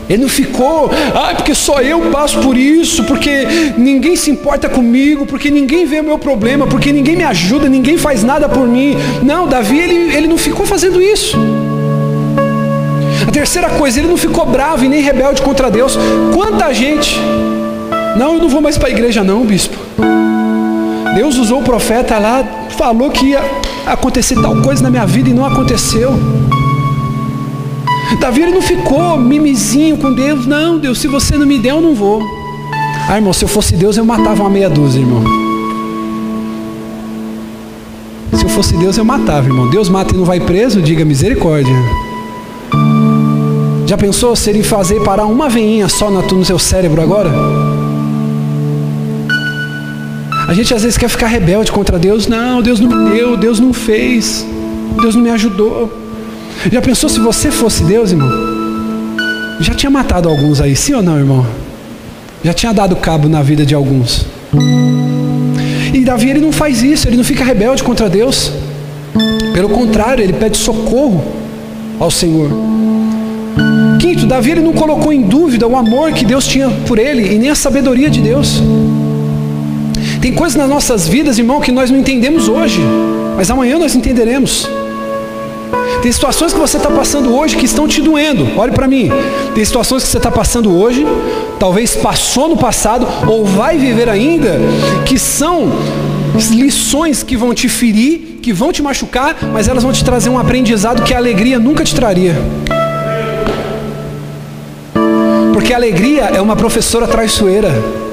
Ele 0.09 0.23
não 0.23 0.27
ficou, 0.27 0.89
ah, 1.13 1.35
porque 1.35 1.53
só 1.53 1.79
eu 1.79 2.01
passo 2.09 2.39
por 2.39 2.57
isso, 2.57 3.03
porque 3.03 3.45
ninguém 3.77 4.15
se 4.15 4.31
importa 4.31 4.67
comigo, 4.67 5.27
porque 5.27 5.51
ninguém 5.51 5.85
vê 5.85 5.99
o 5.99 6.03
meu 6.03 6.17
problema, 6.17 6.65
porque 6.65 6.91
ninguém 6.91 7.15
me 7.15 7.23
ajuda, 7.23 7.69
ninguém 7.69 7.99
faz 7.99 8.23
nada 8.23 8.49
por 8.49 8.67
mim. 8.67 8.97
Não, 9.21 9.47
Davi 9.47 9.77
ele, 9.77 10.15
ele 10.15 10.27
não 10.27 10.39
ficou 10.39 10.65
fazendo 10.65 10.99
isso. 10.99 11.37
A 13.27 13.31
terceira 13.31 13.69
coisa, 13.69 13.99
ele 13.99 14.07
não 14.07 14.17
ficou 14.17 14.43
bravo 14.43 14.83
e 14.83 14.89
nem 14.89 15.03
rebelde 15.03 15.43
contra 15.43 15.69
Deus. 15.69 15.95
Quanta 16.33 16.73
gente, 16.73 17.15
não, 18.17 18.33
eu 18.33 18.39
não 18.39 18.49
vou 18.49 18.59
mais 18.59 18.75
para 18.75 18.87
a 18.87 18.91
igreja, 18.91 19.23
não, 19.23 19.45
bispo. 19.45 19.77
Deus 21.13 21.37
usou 21.37 21.59
o 21.59 21.63
profeta 21.63 22.17
lá, 22.17 22.43
falou 22.75 23.11
que 23.11 23.27
ia 23.27 23.68
acontecer 23.93 24.35
tal 24.41 24.55
coisa 24.61 24.83
na 24.83 24.89
minha 24.89 25.05
vida 25.05 25.29
e 25.29 25.33
não 25.33 25.45
aconteceu. 25.45 26.13
Davi 28.19 28.41
ele 28.41 28.51
não 28.51 28.61
ficou 28.61 29.17
mimizinho 29.17 29.97
com 29.97 30.13
Deus, 30.13 30.45
não, 30.45 30.77
Deus, 30.77 30.99
se 30.99 31.07
você 31.07 31.37
não 31.37 31.45
me 31.45 31.57
der, 31.57 31.69
eu 31.69 31.81
não 31.81 31.95
vou. 31.95 32.21
Ah, 33.07 33.15
irmão, 33.15 33.31
se 33.31 33.45
eu 33.45 33.47
fosse 33.47 33.75
Deus, 33.75 33.95
eu 33.97 34.05
matava 34.05 34.43
uma 34.43 34.49
meia 34.49 34.69
dúzia, 34.69 34.99
irmão. 34.99 35.23
Se 38.33 38.43
eu 38.43 38.49
fosse 38.49 38.75
Deus, 38.75 38.97
eu 38.97 39.05
matava, 39.05 39.47
irmão. 39.47 39.69
Deus 39.69 39.87
mata 39.87 40.13
e 40.13 40.17
não 40.17 40.25
vai 40.25 40.39
preso, 40.39 40.81
diga 40.81 41.05
misericórdia. 41.05 41.73
Já 43.85 43.97
pensou 43.97 44.35
se 44.35 44.49
ele 44.49 44.63
fazer 44.63 45.01
parar 45.03 45.25
uma 45.25 45.49
veinha 45.49 45.87
só 45.87 46.11
no 46.11 46.45
seu 46.45 46.59
cérebro 46.59 47.01
agora? 47.01 47.31
A 50.49 50.53
gente 50.55 50.73
às 50.73 50.81
vezes 50.81 50.97
quer 50.97 51.07
ficar 51.07 51.27
rebelde 51.27 51.71
contra 51.71 51.99
Deus. 51.99 52.25
Não, 52.25 52.59
Deus 52.59 52.79
não 52.79 52.89
me 52.89 53.11
deu, 53.11 53.37
Deus 53.37 53.59
não 53.59 53.71
fez, 53.71 54.43
Deus 54.99 55.13
não 55.13 55.21
me 55.21 55.29
ajudou. 55.29 55.95
Já 56.71 56.81
pensou 56.81 57.07
se 57.07 57.19
você 57.19 57.51
fosse 57.51 57.83
Deus, 57.83 58.09
irmão? 58.09 58.31
Já 59.59 59.75
tinha 59.75 59.91
matado 59.91 60.27
alguns 60.27 60.59
aí, 60.59 60.75
sim 60.75 60.95
ou 60.95 61.03
não, 61.03 61.19
irmão? 61.19 61.45
Já 62.43 62.51
tinha 62.51 62.73
dado 62.73 62.95
cabo 62.95 63.29
na 63.29 63.43
vida 63.43 63.63
de 63.63 63.75
alguns. 63.75 64.25
E 65.93 66.03
Davi 66.03 66.31
ele 66.31 66.39
não 66.39 66.51
faz 66.51 66.81
isso, 66.81 67.07
ele 67.07 67.17
não 67.17 67.23
fica 67.23 67.43
rebelde 67.43 67.83
contra 67.83 68.09
Deus. 68.09 68.51
Pelo 69.53 69.69
contrário, 69.69 70.23
ele 70.23 70.33
pede 70.33 70.57
socorro 70.57 71.23
ao 71.99 72.09
Senhor. 72.09 72.49
Quinto, 73.99 74.25
Davi 74.25 74.49
ele 74.49 74.61
não 74.61 74.73
colocou 74.73 75.13
em 75.13 75.21
dúvida 75.21 75.67
o 75.67 75.75
amor 75.75 76.11
que 76.11 76.25
Deus 76.25 76.47
tinha 76.47 76.71
por 76.87 76.97
ele 76.97 77.35
e 77.35 77.37
nem 77.37 77.51
a 77.51 77.55
sabedoria 77.55 78.09
de 78.09 78.19
Deus. 78.19 78.63
Tem 80.21 80.33
coisas 80.33 80.57
nas 80.57 80.67
nossas 80.67 81.07
vidas, 81.07 81.37
irmão, 81.37 81.61
que 81.61 81.71
nós 81.71 81.89
não 81.89 81.97
entendemos 81.97 82.49
hoje, 82.49 82.81
mas 83.37 83.49
amanhã 83.49 83.79
nós 83.79 83.95
entenderemos. 83.95 84.67
Tem 86.01 86.11
situações 86.11 86.53
que 86.53 86.59
você 86.59 86.77
está 86.77 86.89
passando 86.89 87.33
hoje 87.33 87.55
que 87.55 87.65
estão 87.65 87.87
te 87.87 88.01
doendo. 88.01 88.47
Olhe 88.57 88.71
para 88.71 88.87
mim. 88.87 89.09
Tem 89.53 89.63
situações 89.63 90.03
que 90.03 90.09
você 90.09 90.17
está 90.17 90.31
passando 90.31 90.73
hoje, 90.73 91.05
talvez 91.57 91.95
passou 91.95 92.49
no 92.49 92.57
passado 92.57 93.07
ou 93.27 93.45
vai 93.45 93.77
viver 93.77 94.09
ainda, 94.09 94.59
que 95.05 95.17
são 95.17 95.71
lições 96.51 97.23
que 97.23 97.35
vão 97.35 97.53
te 97.53 97.69
ferir, 97.69 98.39
que 98.41 98.51
vão 98.53 98.71
te 98.71 98.81
machucar, 98.81 99.37
mas 99.53 99.67
elas 99.67 99.83
vão 99.83 99.91
te 99.91 100.03
trazer 100.03 100.29
um 100.29 100.37
aprendizado 100.37 101.03
que 101.03 101.13
a 101.13 101.17
alegria 101.17 101.59
nunca 101.59 101.83
te 101.83 101.95
traria. 101.95 102.35
Porque 105.53 105.73
a 105.73 105.77
alegria 105.77 106.23
é 106.33 106.41
uma 106.41 106.55
professora 106.55 107.07
traiçoeira. 107.07 108.08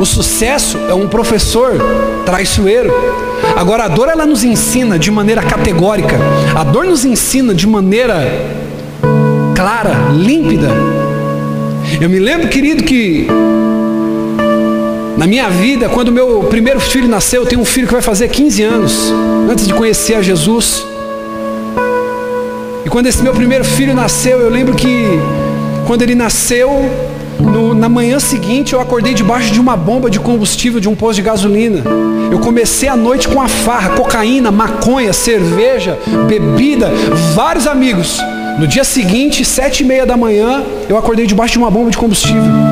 O 0.00 0.06
sucesso 0.06 0.78
é 0.88 0.94
um 0.94 1.06
professor 1.06 1.74
traiçoeiro. 2.24 2.90
Agora 3.54 3.84
a 3.84 3.88
dor 3.88 4.08
ela 4.08 4.24
nos 4.24 4.42
ensina 4.42 4.98
de 4.98 5.10
maneira 5.10 5.42
categórica. 5.42 6.16
A 6.56 6.64
dor 6.64 6.86
nos 6.86 7.04
ensina 7.04 7.54
de 7.54 7.66
maneira 7.66 8.16
clara, 9.54 9.92
límpida. 10.14 10.68
Eu 12.00 12.08
me 12.08 12.18
lembro, 12.18 12.48
querido, 12.48 12.82
que 12.82 13.26
na 15.18 15.26
minha 15.26 15.50
vida, 15.50 15.86
quando 15.90 16.10
meu 16.10 16.44
primeiro 16.44 16.80
filho 16.80 17.06
nasceu, 17.06 17.42
eu 17.42 17.46
tenho 17.46 17.60
um 17.60 17.66
filho 17.66 17.86
que 17.86 17.92
vai 17.92 18.00
fazer 18.00 18.28
15 18.28 18.62
anos, 18.62 19.12
antes 19.50 19.66
de 19.66 19.74
conhecer 19.74 20.14
a 20.14 20.22
Jesus. 20.22 20.82
E 22.86 22.88
quando 22.88 23.06
esse 23.06 23.22
meu 23.22 23.34
primeiro 23.34 23.64
filho 23.66 23.94
nasceu, 23.94 24.40
eu 24.40 24.48
lembro 24.48 24.74
que 24.74 25.20
quando 25.86 26.00
ele 26.00 26.14
nasceu, 26.14 26.90
no, 27.40 27.74
na 27.74 27.88
manhã 27.88 28.18
seguinte 28.20 28.72
eu 28.72 28.80
acordei 28.80 29.14
debaixo 29.14 29.52
de 29.52 29.60
uma 29.60 29.76
bomba 29.76 30.10
de 30.10 30.20
combustível 30.20 30.80
de 30.80 30.88
um 30.88 30.94
posto 30.94 31.16
de 31.16 31.22
gasolina. 31.22 31.82
Eu 32.30 32.38
comecei 32.38 32.88
a 32.88 32.96
noite 32.96 33.28
com 33.28 33.40
a 33.40 33.48
farra, 33.48 33.90
cocaína, 33.90 34.50
maconha, 34.50 35.12
cerveja, 35.12 35.98
bebida, 36.28 36.90
vários 37.34 37.66
amigos. 37.66 38.18
No 38.58 38.66
dia 38.66 38.84
seguinte, 38.84 39.44
sete 39.44 39.82
e 39.82 39.86
meia 39.86 40.04
da 40.04 40.16
manhã, 40.16 40.62
eu 40.88 40.96
acordei 40.96 41.26
debaixo 41.26 41.52
de 41.52 41.58
uma 41.58 41.70
bomba 41.70 41.90
de 41.90 41.96
combustível 41.96 42.70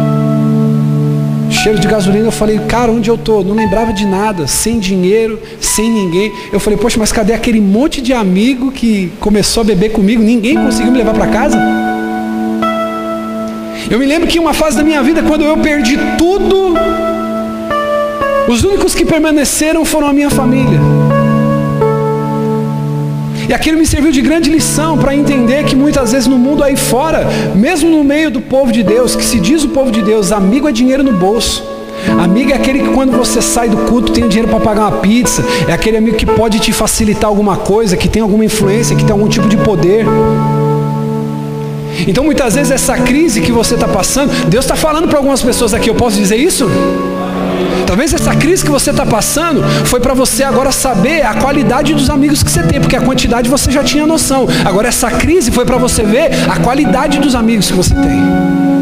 cheiro 1.51 1.79
de 1.79 1.89
gasolina. 1.89 2.27
Eu 2.27 2.33
falei, 2.33 2.59
cara, 2.61 2.91
onde 2.91 3.11
eu 3.11 3.19
tô? 3.19 3.43
Não 3.43 3.55
lembrava 3.55 3.93
de 3.93 4.07
nada, 4.07 4.47
sem 4.47 4.79
dinheiro, 4.79 5.41
sem 5.61 5.91
ninguém. 5.91 6.33
Eu 6.53 6.61
falei, 6.61 6.79
poxa, 6.79 6.99
mas 6.99 7.13
cadê 7.13 7.33
aquele 7.33 7.61
monte 7.61 8.01
de 8.01 8.13
amigo 8.13 8.71
que 8.71 9.13
começou 9.21 9.63
a 9.63 9.65
beber 9.65 9.91
comigo? 9.91 10.23
Ninguém 10.23 10.55
conseguiu 10.55 10.93
me 10.93 10.99
levar 10.99 11.15
para 11.15 11.27
casa? 11.27 11.59
Eu 13.91 13.99
me 13.99 14.05
lembro 14.05 14.29
que 14.29 14.39
uma 14.39 14.53
fase 14.53 14.77
da 14.77 14.85
minha 14.85 15.03
vida, 15.03 15.23
quando 15.23 15.45
eu 15.45 15.57
perdi 15.57 15.99
tudo, 16.19 16.75
os 18.47 18.63
únicos 18.63 18.95
que 18.95 19.05
permaneceram 19.05 19.83
foram 19.85 20.09
a 20.09 20.13
minha 20.13 20.29
família. 20.29 20.79
E 23.49 23.55
aquilo 23.55 23.79
me 23.79 23.87
serviu 23.87 24.13
de 24.13 24.21
grande 24.21 24.51
lição 24.51 24.99
para 24.99 25.15
entender 25.15 25.65
que 25.65 25.75
muitas 25.75 26.13
vezes 26.13 26.27
no 26.27 26.39
mundo 26.39 26.63
aí 26.63 26.77
fora, 26.77 27.27
mesmo 27.55 27.89
no 27.89 28.05
meio 28.05 28.31
do 28.31 28.43
povo 28.43 28.71
de 28.71 28.83
Deus, 28.83 29.17
que 29.17 29.25
se 29.25 29.41
diz 29.41 29.65
o 29.65 29.71
povo 29.71 29.91
de 29.91 30.03
Deus, 30.03 30.33
amigo 30.33 30.69
é 30.69 30.73
dinheiro 30.73 31.03
no 31.03 31.13
bolso. 31.13 31.65
Amigo 32.23 32.53
é 32.53 32.55
aquele 32.55 32.81
que 32.81 32.89
quando 32.89 33.17
você 33.17 33.41
sai 33.41 33.71
do 33.71 33.79
culto 33.89 34.13
tem 34.13 34.29
dinheiro 34.29 34.49
para 34.49 34.61
pagar 34.61 34.89
uma 34.89 35.01
pizza. 35.01 35.43
É 35.67 35.73
aquele 35.73 35.97
amigo 35.97 36.17
que 36.19 36.27
pode 36.27 36.61
te 36.61 36.75
facilitar 36.75 37.29
alguma 37.29 37.57
coisa, 37.57 37.97
que 37.97 38.07
tem 38.07 38.21
alguma 38.21 38.45
influência, 38.45 38.95
que 38.95 39.03
tem 39.03 39.13
algum 39.13 39.29
tipo 39.29 39.49
de 39.49 39.57
poder. 39.57 40.05
Então 42.07 42.25
muitas 42.25 42.55
vezes 42.55 42.71
essa 42.71 42.97
crise 42.97 43.41
que 43.41 43.53
você 43.53 43.75
está 43.75 43.89
passando, 43.89 44.33
Deus 44.49 44.65
está 44.65 44.77
falando 44.77 45.09
para 45.09 45.19
algumas 45.19 45.43
pessoas 45.43 45.75
aqui, 45.75 45.91
eu 45.91 45.95
posso 45.95 46.17
dizer 46.17 46.37
isso? 46.37 46.69
Talvez 47.87 48.13
essa 48.13 48.35
crise 48.35 48.63
que 48.63 48.71
você 48.71 48.91
está 48.91 49.07
passando 49.07 49.63
foi 49.87 49.99
para 49.99 50.13
você 50.13 50.43
agora 50.45 50.71
saber 50.71 51.25
a 51.25 51.35
qualidade 51.35 51.95
dos 51.95 52.11
amigos 52.11 52.43
que 52.43 52.51
você 52.51 52.63
tem, 52.63 52.81
porque 52.81 52.95
a 52.95 53.01
quantidade 53.01 53.49
você 53.49 53.71
já 53.71 53.83
tinha 53.83 54.07
noção. 54.07 54.47
Agora 54.65 54.89
essa 54.89 55.11
crise 55.11 55.51
foi 55.51 55.65
para 55.65 55.79
você 55.79 56.03
ver 56.03 56.31
a 56.51 56.59
qualidade 56.61 57.19
dos 57.19 57.35
amigos 57.35 57.69
que 57.69 57.77
você 57.77 57.95
tem. 57.95 58.78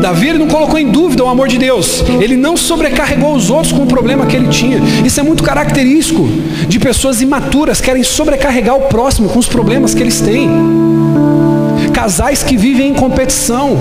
Davi 0.00 0.28
ele 0.28 0.38
não 0.38 0.48
colocou 0.48 0.78
em 0.78 0.90
dúvida 0.90 1.24
o 1.24 1.28
amor 1.28 1.48
de 1.48 1.58
Deus. 1.58 2.04
Ele 2.20 2.36
não 2.36 2.56
sobrecarregou 2.56 3.34
os 3.34 3.50
outros 3.50 3.72
com 3.72 3.82
o 3.82 3.86
problema 3.86 4.26
que 4.26 4.36
ele 4.36 4.48
tinha. 4.48 4.78
Isso 5.04 5.18
é 5.20 5.22
muito 5.22 5.42
característico 5.42 6.28
de 6.68 6.78
pessoas 6.78 7.20
imaturas, 7.20 7.80
querem 7.80 8.02
sobrecarregar 8.02 8.76
o 8.76 8.82
próximo 8.82 9.28
com 9.28 9.38
os 9.38 9.48
problemas 9.48 9.94
que 9.94 10.02
eles 10.02 10.20
têm. 10.20 10.48
Casais 11.92 12.42
que 12.42 12.56
vivem 12.56 12.88
em 12.88 12.94
competição. 12.94 13.78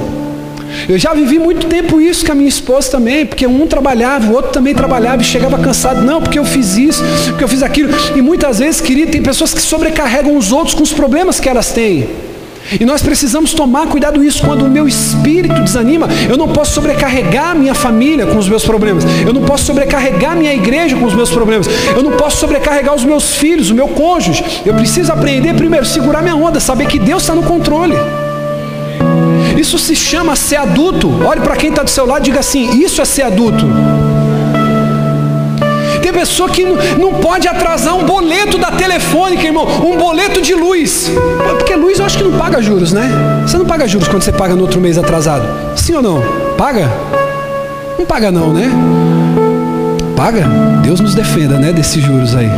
Eu 0.90 0.98
já 0.98 1.14
vivi 1.14 1.40
muito 1.40 1.68
tempo 1.68 2.02
isso 2.02 2.26
com 2.26 2.32
a 2.32 2.36
minha 2.36 2.50
esposa 2.50 2.92
também, 2.92 3.26
porque 3.26 3.48
um 3.48 3.66
trabalhava, 3.66 4.32
o 4.32 4.36
outro 4.36 4.52
também 4.52 4.76
trabalhava 4.76 5.22
e 5.22 5.26
chegava 5.26 5.58
cansado. 5.58 6.02
Não, 6.02 6.22
porque 6.22 6.38
eu 6.38 6.46
fiz 6.46 6.78
isso, 6.78 7.04
porque 7.28 7.44
eu 7.44 7.48
fiz 7.48 7.64
aquilo. 7.64 7.90
E 8.16 8.22
muitas 8.22 8.60
vezes, 8.60 8.82
querido, 8.82 9.12
tem 9.12 9.22
pessoas 9.22 9.54
que 9.54 9.62
sobrecarregam 9.62 10.36
os 10.38 10.52
outros 10.52 10.74
com 10.76 10.84
os 10.84 10.92
problemas 10.92 11.40
que 11.40 11.48
elas 11.48 11.72
têm. 11.72 12.08
E 12.80 12.86
nós 12.86 13.02
precisamos 13.02 13.54
tomar 13.54 13.88
cuidado 13.88 14.24
isso 14.24 14.44
quando 14.44 14.66
o 14.66 14.70
meu 14.70 14.88
espírito 14.88 15.62
desanima. 15.62 16.08
Eu 16.30 16.38
não 16.38 16.48
posso 16.48 16.74
sobrecarregar 16.74 17.56
minha 17.56 17.74
família 17.74 18.26
com 18.26 18.38
os 18.38 18.50
meus 18.50 18.64
problemas. 18.64 19.04
Eu 19.26 19.34
não 19.34 19.44
posso 19.44 19.66
sobrecarregar 19.66 20.36
minha 20.36 20.54
igreja 20.54 20.96
com 20.96 21.06
os 21.06 21.14
meus 21.14 21.30
problemas. 21.30 21.68
Eu 21.96 22.02
não 22.02 22.12
posso 22.12 22.38
sobrecarregar 22.38 22.96
os 22.96 23.04
meus 23.04 23.36
filhos, 23.36 23.70
o 23.70 23.76
meu 23.76 23.88
cônjuge. 23.90 24.44
Eu 24.66 24.74
preciso 24.74 25.12
aprender 25.12 25.54
primeiro, 25.56 25.86
segurar 25.86 26.22
minha 26.22 26.36
onda, 26.36 26.60
saber 26.60 26.88
que 26.88 27.00
Deus 27.00 27.24
está 27.24 27.36
no 27.36 27.44
controle. 27.44 27.96
Isso 29.58 29.78
se 29.78 29.96
chama 29.96 30.36
ser 30.36 30.58
adulto. 30.58 31.10
Olhe 31.26 31.42
para 31.42 31.56
quem 31.56 31.70
está 31.70 31.84
do 31.84 31.90
seu 31.90 32.06
lado 32.06 32.22
e 32.22 32.26
diga 32.26 32.40
assim: 32.40 32.82
Isso 32.82 33.02
é 33.02 33.06
ser 33.06 33.24
adulto. 33.24 33.66
Tem 36.06 36.14
pessoa 36.14 36.48
que 36.48 36.64
não 36.64 37.16
pode 37.16 37.48
atrasar 37.48 37.96
um 37.96 38.06
boleto 38.06 38.60
da 38.60 38.70
telefônica, 38.70 39.42
irmão, 39.42 39.66
um 39.84 39.98
boleto 39.98 40.40
de 40.40 40.54
luz. 40.54 41.12
Porque 41.58 41.76
luz 41.76 41.98
eu 41.98 42.06
acho 42.06 42.20
que 42.20 42.24
não 42.24 42.38
paga 42.38 42.62
juros, 42.62 42.94
né? 42.94 43.10
Você 43.42 43.58
não 43.58 43.66
paga 43.66 43.88
juros 43.88 44.08
quando 44.08 44.22
você 44.22 44.32
paga 44.32 44.56
no 44.56 44.62
outro 44.62 44.80
mês 44.80 45.00
atrasado. 45.00 45.48
Sim 45.76 45.96
ou 45.96 46.04
não? 46.04 46.22
Paga? 46.60 46.92
Não 47.98 48.06
paga 48.06 48.32
não, 48.32 48.54
né? 48.54 48.70
Paga? 50.16 50.46
Deus 50.84 51.00
nos 51.00 51.16
defenda, 51.16 51.58
né, 51.58 51.74
desses 51.74 52.04
juros 52.04 52.36
aí. 52.36 52.52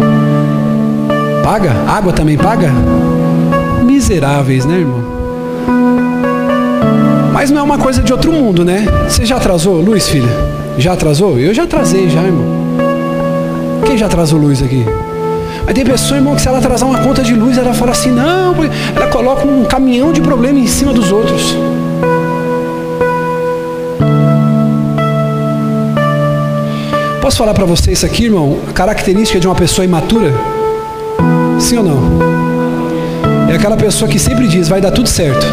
Paga? 1.42 1.72
Água 1.88 2.12
também 2.12 2.38
paga? 2.38 2.70
Miseráveis, 3.82 4.66
né, 4.66 4.80
irmão? 4.80 5.06
Mas 7.32 7.50
não 7.50 7.62
é 7.62 7.64
uma 7.64 7.78
coisa 7.78 8.02
de 8.02 8.12
outro 8.12 8.30
mundo, 8.34 8.66
né? 8.66 8.86
Você 9.08 9.26
já 9.26 9.38
atrasou 9.38 9.80
luz, 9.80 10.10
filha? 10.10 10.28
Já 10.78 10.92
atrasou? 10.92 11.40
Eu 11.40 11.54
já 11.54 11.64
atrasei, 11.64 12.10
já, 12.10 12.24
irmão. 12.24 12.57
Quem 13.88 13.98
já 13.98 14.08
atrasou 14.08 14.38
luz 14.38 14.62
aqui? 14.62 14.86
Mas 15.66 15.74
tem 15.74 15.86
pessoa, 15.86 16.18
irmão, 16.18 16.36
que 16.36 16.42
se 16.42 16.48
ela 16.50 16.58
atrasar 16.58 16.90
uma 16.90 17.00
conta 17.00 17.24
de 17.24 17.34
luz, 17.34 17.58
ela 17.58 17.74
fala 17.74 17.92
assim, 17.94 18.12
não, 18.12 18.54
ela 18.94 19.08
coloca 19.08 19.48
um 19.48 19.64
caminhão 19.64 20.12
de 20.12 20.20
problema 20.20 20.60
em 20.60 20.68
cima 20.68 20.92
dos 20.92 21.10
outros. 21.10 21.56
Posso 27.22 27.38
falar 27.38 27.54
para 27.54 27.64
você 27.64 27.94
isso 27.94 28.06
aqui, 28.06 28.26
irmão? 28.26 28.60
A 28.68 28.74
característica 28.74 29.40
de 29.40 29.48
uma 29.48 29.56
pessoa 29.56 29.86
imatura? 29.86 30.34
Sim 31.58 31.78
ou 31.78 31.84
não? 31.86 32.00
É 33.50 33.56
aquela 33.56 33.78
pessoa 33.78 34.12
que 34.12 34.20
sempre 34.20 34.50
diz, 34.50 34.68
vai 34.68 34.82
dar 34.82 34.92
tudo 34.92 35.08
certo. 35.08 35.46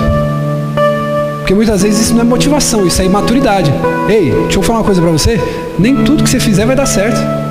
Porque 1.38 1.54
muitas 1.54 1.82
vezes 1.82 2.06
isso 2.06 2.14
não 2.14 2.22
é 2.22 2.24
motivação, 2.24 2.84
isso 2.84 3.00
é 3.00 3.04
imaturidade. 3.04 3.72
Ei, 4.08 4.32
deixa 4.42 4.58
eu 4.58 4.62
falar 4.62 4.80
uma 4.80 4.84
coisa 4.84 5.00
para 5.00 5.12
você: 5.12 5.40
nem 5.78 5.94
tudo 6.02 6.24
que 6.24 6.30
você 6.30 6.40
fizer 6.40 6.66
vai 6.66 6.74
dar 6.74 6.86
certo. 6.86 7.43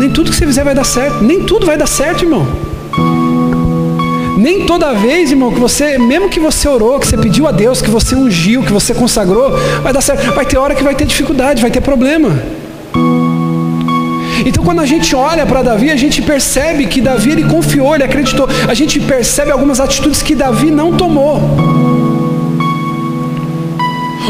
Nem 0.00 0.08
tudo 0.08 0.30
que 0.30 0.36
você 0.38 0.46
fizer 0.46 0.64
vai 0.64 0.74
dar 0.74 0.84
certo. 0.84 1.22
Nem 1.22 1.42
tudo 1.42 1.66
vai 1.66 1.76
dar 1.76 1.86
certo, 1.86 2.24
irmão. 2.24 2.46
Nem 4.38 4.64
toda 4.64 4.94
vez, 4.94 5.30
irmão, 5.30 5.52
que 5.52 5.60
você, 5.60 5.98
mesmo 5.98 6.30
que 6.30 6.40
você 6.40 6.66
orou, 6.66 6.98
que 6.98 7.06
você 7.06 7.18
pediu 7.18 7.46
a 7.46 7.52
Deus, 7.52 7.82
que 7.82 7.90
você 7.90 8.14
ungiu, 8.14 8.62
que 8.62 8.72
você 8.72 8.94
consagrou, 8.94 9.50
vai 9.82 9.92
dar 9.92 10.00
certo. 10.00 10.32
Vai 10.32 10.46
ter 10.46 10.56
hora 10.56 10.74
que 10.74 10.82
vai 10.82 10.94
ter 10.94 11.04
dificuldade, 11.04 11.60
vai 11.60 11.70
ter 11.70 11.82
problema. 11.82 12.30
Então, 14.46 14.64
quando 14.64 14.80
a 14.80 14.86
gente 14.86 15.14
olha 15.14 15.44
para 15.44 15.60
Davi, 15.60 15.90
a 15.90 15.96
gente 15.96 16.22
percebe 16.22 16.86
que 16.86 17.02
Davi 17.02 17.32
ele 17.32 17.44
confiou, 17.44 17.94
ele 17.94 18.04
acreditou. 18.04 18.48
A 18.66 18.72
gente 18.72 18.98
percebe 19.00 19.50
algumas 19.50 19.80
atitudes 19.80 20.22
que 20.22 20.34
Davi 20.34 20.70
não 20.70 20.94
tomou. 20.94 21.89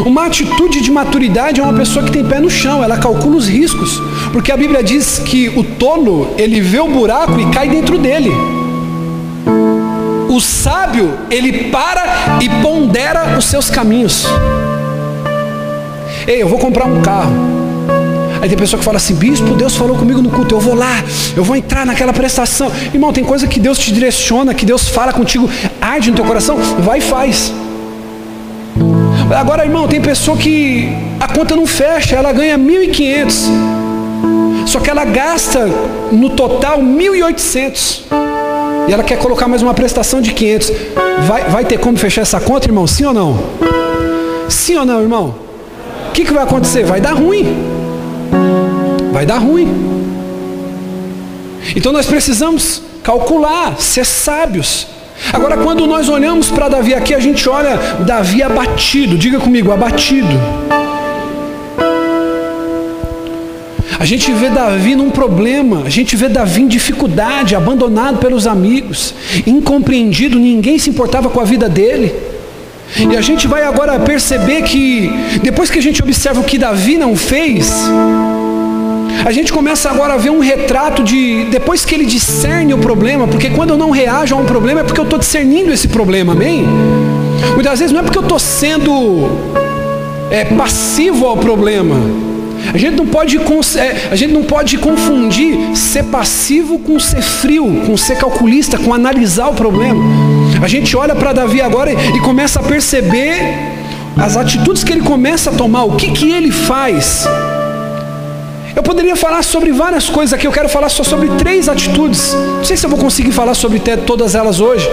Uma 0.05 0.25
atitude 0.25 0.81
de 0.81 0.89
maturidade 0.89 1.59
é 1.59 1.63
uma 1.63 1.73
pessoa 1.73 2.03
que 2.03 2.11
tem 2.11 2.23
pé 2.23 2.39
no 2.39 2.49
chão, 2.49 2.83
ela 2.83 2.97
calcula 2.97 3.35
os 3.35 3.47
riscos, 3.47 4.01
porque 4.31 4.51
a 4.51 4.57
Bíblia 4.57 4.81
diz 4.83 5.19
que 5.19 5.49
o 5.49 5.63
tolo, 5.63 6.33
ele 6.37 6.59
vê 6.61 6.79
o 6.79 6.87
buraco 6.87 7.39
e 7.39 7.45
cai 7.51 7.69
dentro 7.69 7.97
dele. 7.97 8.31
O 10.29 10.39
sábio, 10.39 11.13
ele 11.29 11.69
para 11.69 12.39
e 12.41 12.49
pondera 12.61 13.37
os 13.37 13.45
seus 13.45 13.69
caminhos. 13.69 14.25
Ei, 16.25 16.41
eu 16.41 16.47
vou 16.47 16.57
comprar 16.57 16.85
um 16.85 17.01
carro. 17.01 17.33
Aí 18.41 18.49
tem 18.49 18.57
pessoa 18.57 18.79
que 18.79 18.85
fala 18.85 18.97
assim: 18.97 19.13
Bispo, 19.13 19.53
Deus 19.53 19.75
falou 19.75 19.95
comigo 19.97 20.21
no 20.21 20.29
culto, 20.29 20.55
eu 20.55 20.59
vou 20.59 20.73
lá, 20.73 21.03
eu 21.35 21.43
vou 21.43 21.55
entrar 21.55 21.85
naquela 21.85 22.11
prestação. 22.11 22.71
Irmão, 22.93 23.13
tem 23.13 23.23
coisa 23.23 23.45
que 23.45 23.59
Deus 23.59 23.77
te 23.77 23.91
direciona, 23.91 24.53
que 24.53 24.65
Deus 24.65 24.87
fala 24.87 25.13
contigo, 25.13 25.49
arde 25.79 26.09
no 26.09 26.15
teu 26.15 26.25
coração, 26.25 26.57
vai 26.79 26.99
e 26.99 27.01
faz. 27.01 27.53
Agora, 29.35 29.63
irmão, 29.63 29.87
tem 29.87 30.01
pessoa 30.01 30.37
que 30.37 30.89
a 31.19 31.27
conta 31.27 31.55
não 31.55 31.65
fecha, 31.65 32.15
ela 32.15 32.31
ganha 32.31 32.57
1.500, 32.57 34.67
só 34.67 34.79
que 34.79 34.89
ela 34.89 35.05
gasta 35.05 35.67
no 36.11 36.31
total 36.31 36.79
1.800. 36.79 38.01
E 38.87 38.93
ela 38.93 39.03
quer 39.03 39.17
colocar 39.17 39.47
mais 39.47 39.61
uma 39.61 39.73
prestação 39.73 40.21
de 40.21 40.33
500. 40.33 40.71
Vai, 41.27 41.43
vai 41.45 41.65
ter 41.65 41.79
como 41.79 41.97
fechar 41.97 42.21
essa 42.21 42.39
conta, 42.39 42.67
irmão? 42.67 42.87
Sim 42.87 43.05
ou 43.05 43.13
não? 43.13 43.39
Sim 44.49 44.77
ou 44.77 44.85
não, 44.85 45.01
irmão? 45.01 45.35
O 46.09 46.11
que, 46.11 46.25
que 46.25 46.33
vai 46.33 46.43
acontecer? 46.43 46.83
Vai 46.83 46.99
dar 46.99 47.13
ruim 47.13 47.81
vai 49.11 49.25
dar 49.25 49.37
ruim. 49.37 49.67
Então 51.75 51.91
nós 51.91 52.07
precisamos 52.07 52.81
calcular, 53.03 53.79
ser 53.79 54.05
sábios. 54.05 54.87
Agora, 55.33 55.57
quando 55.57 55.85
nós 55.85 56.09
olhamos 56.09 56.49
para 56.49 56.69
Davi 56.69 56.93
aqui, 56.93 57.13
a 57.13 57.19
gente 57.19 57.47
olha 57.47 57.77
Davi 58.05 58.41
abatido, 58.41 59.17
diga 59.17 59.39
comigo, 59.39 59.71
abatido. 59.71 60.27
A 63.99 64.05
gente 64.05 64.31
vê 64.31 64.49
Davi 64.49 64.95
num 64.95 65.11
problema, 65.11 65.83
a 65.85 65.89
gente 65.89 66.15
vê 66.15 66.27
Davi 66.27 66.63
em 66.63 66.67
dificuldade, 66.67 67.55
abandonado 67.55 68.17
pelos 68.17 68.47
amigos, 68.47 69.13
incompreendido, 69.45 70.39
ninguém 70.39 70.79
se 70.79 70.89
importava 70.89 71.29
com 71.29 71.39
a 71.39 71.43
vida 71.43 71.69
dele. 71.69 72.11
E 72.97 73.15
a 73.15 73.21
gente 73.21 73.47
vai 73.47 73.63
agora 73.63 73.99
perceber 73.99 74.63
que, 74.63 75.09
depois 75.43 75.69
que 75.69 75.77
a 75.77 75.81
gente 75.81 76.01
observa 76.01 76.41
o 76.41 76.43
que 76.43 76.57
Davi 76.57 76.97
não 76.97 77.15
fez, 77.15 77.71
a 79.23 79.31
gente 79.31 79.53
começa 79.53 79.89
agora 79.89 80.13
a 80.13 80.17
ver 80.17 80.31
um 80.31 80.39
retrato 80.39 81.03
de, 81.03 81.45
depois 81.45 81.85
que 81.85 81.93
ele 81.93 82.05
discerne 82.05 82.73
o 82.73 82.77
problema, 82.77 83.27
porque 83.27 83.49
quando 83.49 83.71
eu 83.71 83.77
não 83.77 83.91
reajo 83.91 84.35
a 84.35 84.37
um 84.37 84.45
problema 84.45 84.81
é 84.81 84.83
porque 84.83 84.99
eu 84.99 85.03
estou 85.03 85.19
discernindo 85.19 85.71
esse 85.71 85.87
problema, 85.87 86.33
amém? 86.33 86.65
Muitas 87.53 87.79
vezes 87.79 87.93
não 87.93 87.99
é 87.99 88.03
porque 88.03 88.17
eu 88.17 88.23
estou 88.23 88.39
sendo 88.39 89.29
é, 90.31 90.45
passivo 90.45 91.25
ao 91.25 91.37
problema. 91.37 91.95
A 92.73 92.77
gente, 92.77 92.95
não 92.95 93.07
pode, 93.07 93.37
é, 93.37 94.09
a 94.11 94.15
gente 94.15 94.33
não 94.33 94.43
pode 94.43 94.77
confundir 94.77 95.75
ser 95.75 96.03
passivo 96.05 96.79
com 96.79 96.99
ser 96.99 97.21
frio, 97.21 97.81
com 97.85 97.97
ser 97.97 98.17
calculista, 98.17 98.77
com 98.77 98.93
analisar 98.93 99.49
o 99.49 99.53
problema. 99.53 100.01
A 100.61 100.67
gente 100.67 100.95
olha 100.95 101.15
para 101.15 101.33
Davi 101.33 101.61
agora 101.61 101.91
e, 101.91 102.19
começa 102.21 102.59
a 102.59 102.63
perceber 102.63 103.57
as 104.15 104.37
atitudes 104.37 104.83
que 104.83 104.93
ele 104.93 105.01
começa 105.01 105.49
a 105.49 105.53
tomar, 105.53 105.83
o 105.83 105.95
que, 105.95 106.11
que 106.11 106.31
ele 106.31 106.51
faz. 106.51 107.27
Eu 108.75 108.83
poderia 108.83 109.15
falar 109.15 109.43
sobre 109.43 109.71
várias 109.71 110.09
coisas 110.09 110.33
aqui, 110.33 110.47
eu 110.47 110.51
quero 110.51 110.69
falar 110.69 110.89
só 110.89 111.03
sobre 111.03 111.27
três 111.37 111.67
atitudes. 111.67 112.33
Não 112.33 112.63
sei 112.63 112.77
se 112.77 112.85
eu 112.85 112.89
vou 112.89 112.99
conseguir 112.99 113.31
falar 113.31 113.53
sobre 113.53 113.79
todas 113.79 114.35
elas 114.35 114.59
hoje, 114.59 114.89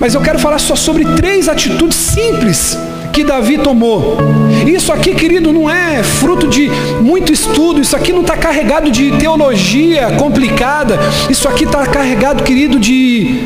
mas 0.00 0.14
eu 0.14 0.20
quero 0.20 0.38
falar 0.38 0.58
só 0.58 0.74
sobre 0.74 1.04
três 1.16 1.48
atitudes 1.48 1.96
simples 1.96 2.76
que 3.12 3.24
Davi 3.24 3.56
tomou. 3.56 4.18
Isso 4.66 4.92
aqui, 4.92 5.14
querido, 5.14 5.52
não 5.52 5.70
é 5.70 6.02
fruto 6.02 6.48
de 6.48 6.68
muito 7.00 7.32
estudo, 7.32 7.80
isso 7.80 7.96
aqui 7.96 8.12
não 8.12 8.20
está 8.20 8.36
carregado 8.36 8.90
de 8.90 9.12
teologia 9.12 10.10
complicada, 10.18 10.98
isso 11.30 11.48
aqui 11.48 11.64
está 11.64 11.86
carregado, 11.86 12.42
querido, 12.42 12.78
de 12.78 13.44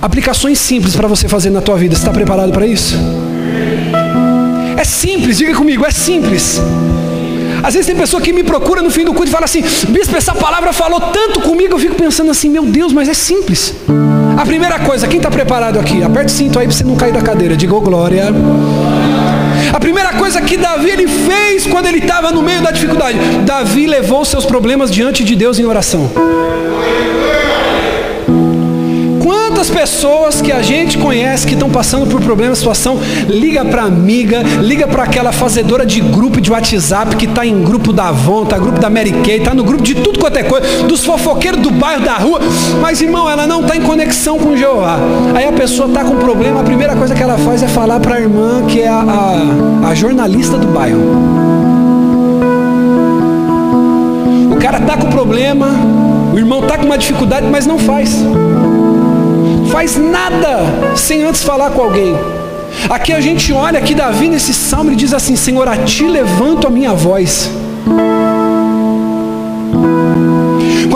aplicações 0.00 0.58
simples 0.58 0.94
para 0.94 1.08
você 1.08 1.28
fazer 1.28 1.50
na 1.50 1.60
tua 1.60 1.76
vida. 1.76 1.94
Está 1.94 2.12
preparado 2.12 2.52
para 2.52 2.66
isso? 2.66 2.96
É 4.76 4.84
simples, 4.84 5.38
diga 5.38 5.54
comigo, 5.54 5.84
é 5.84 5.90
simples. 5.90 6.60
Às 7.62 7.74
vezes 7.74 7.86
tem 7.86 7.96
pessoa 7.96 8.20
que 8.20 8.32
me 8.32 8.42
procura 8.42 8.82
no 8.82 8.90
fim 8.90 9.04
do 9.04 9.12
culto 9.12 9.28
e 9.28 9.32
fala 9.32 9.44
assim: 9.44 9.62
Bispo, 9.88 10.16
essa 10.16 10.34
palavra 10.34 10.72
falou 10.72 11.00
tanto 11.00 11.40
comigo. 11.40 11.74
Eu 11.74 11.78
fico 11.78 11.94
pensando 11.94 12.30
assim: 12.30 12.48
Meu 12.48 12.64
Deus, 12.64 12.92
mas 12.92 13.08
é 13.08 13.14
simples. 13.14 13.74
A 14.36 14.44
primeira 14.46 14.78
coisa, 14.78 15.06
quem 15.06 15.18
está 15.18 15.30
preparado 15.30 15.78
aqui? 15.78 16.02
Aperte 16.02 16.32
o 16.32 16.36
cinto 16.36 16.58
aí 16.58 16.66
para 16.66 16.76
você 16.76 16.84
não 16.84 16.96
cair 16.96 17.12
da 17.12 17.20
cadeira. 17.20 17.56
Diga 17.56 17.74
oh, 17.74 17.80
glória. 17.80 18.24
A 19.72 19.78
primeira 19.78 20.12
coisa 20.14 20.40
que 20.40 20.56
Davi 20.56 20.90
ele 20.90 21.06
fez 21.06 21.66
quando 21.66 21.86
ele 21.86 21.98
estava 21.98 22.32
no 22.32 22.42
meio 22.42 22.62
da 22.62 22.70
dificuldade, 22.70 23.18
Davi 23.44 23.86
levou 23.86 24.24
seus 24.24 24.44
problemas 24.44 24.90
diante 24.90 25.22
de 25.22 25.36
Deus 25.36 25.58
em 25.58 25.64
oração. 25.64 26.10
Quantas 29.60 29.76
pessoas 29.76 30.40
que 30.40 30.50
a 30.50 30.62
gente 30.62 30.96
conhece 30.96 31.46
que 31.46 31.52
estão 31.52 31.68
passando 31.68 32.06
por 32.06 32.18
problema, 32.22 32.54
situação, 32.54 32.98
liga 33.28 33.62
para 33.62 33.82
amiga, 33.82 34.42
liga 34.62 34.88
para 34.88 35.02
aquela 35.02 35.32
fazedora 35.32 35.84
de 35.84 36.00
grupo 36.00 36.40
de 36.40 36.50
WhatsApp 36.50 37.14
que 37.14 37.26
está 37.26 37.44
em 37.44 37.62
grupo 37.62 37.92
da 37.92 38.08
Avon, 38.08 38.44
está 38.44 38.56
grupo 38.56 38.80
da 38.80 38.88
Mary 38.88 39.12
Kay, 39.22 39.36
está 39.36 39.52
no 39.52 39.62
grupo 39.62 39.82
de 39.82 39.96
tudo 39.96 40.18
quanto 40.18 40.38
é 40.38 40.44
coisa, 40.44 40.84
dos 40.84 41.04
fofoqueiros 41.04 41.60
do 41.60 41.70
bairro, 41.70 42.02
da 42.02 42.14
rua, 42.14 42.40
mas 42.80 43.02
irmão, 43.02 43.28
ela 43.28 43.46
não 43.46 43.60
está 43.60 43.76
em 43.76 43.82
conexão 43.82 44.38
com 44.38 44.56
Jeová. 44.56 44.98
Aí 45.34 45.46
a 45.46 45.52
pessoa 45.52 45.88
está 45.88 46.04
com 46.04 46.16
problema, 46.16 46.62
a 46.62 46.64
primeira 46.64 46.96
coisa 46.96 47.14
que 47.14 47.22
ela 47.22 47.36
faz 47.36 47.62
é 47.62 47.68
falar 47.68 48.00
para 48.00 48.14
a 48.14 48.18
irmã 48.18 48.64
que 48.66 48.80
é 48.80 48.88
a, 48.88 49.04
a, 49.84 49.88
a 49.90 49.94
jornalista 49.94 50.56
do 50.56 50.68
bairro. 50.68 51.02
O 54.50 54.56
cara 54.56 54.78
está 54.78 54.96
com 54.96 55.10
problema, 55.10 55.68
o 56.32 56.38
irmão 56.38 56.60
está 56.60 56.78
com 56.78 56.86
uma 56.86 56.96
dificuldade, 56.96 57.46
mas 57.50 57.66
não 57.66 57.78
faz 57.78 58.24
faz 59.70 59.96
nada 59.96 60.96
sem 60.96 61.22
antes 61.22 61.42
falar 61.42 61.70
com 61.70 61.82
alguém. 61.82 62.14
Aqui 62.88 63.12
a 63.12 63.20
gente 63.20 63.52
olha 63.52 63.80
que 63.80 63.94
Davi 63.94 64.28
nesse 64.28 64.52
salmo 64.52 64.90
ele 64.90 64.96
diz 64.96 65.14
assim: 65.14 65.36
Senhor, 65.36 65.66
a 65.68 65.76
ti 65.76 66.06
levanto 66.06 66.66
a 66.66 66.70
minha 66.70 66.92
voz. 66.92 67.50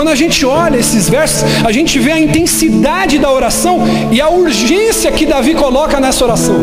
Quando 0.05 0.13
a 0.13 0.17
gente 0.17 0.45
olha 0.45 0.77
esses 0.77 1.09
versos, 1.09 1.43
a 1.65 1.73
gente 1.73 1.99
vê 1.99 2.13
a 2.13 2.21
intensidade 2.21 3.19
da 3.19 3.33
oração 3.33 3.81
e 4.13 4.21
a 4.21 4.29
urgência 4.29 5.11
que 5.11 5.25
Davi 5.25 5.55
coloca 5.55 5.99
nessa 5.99 6.23
oração. 6.23 6.55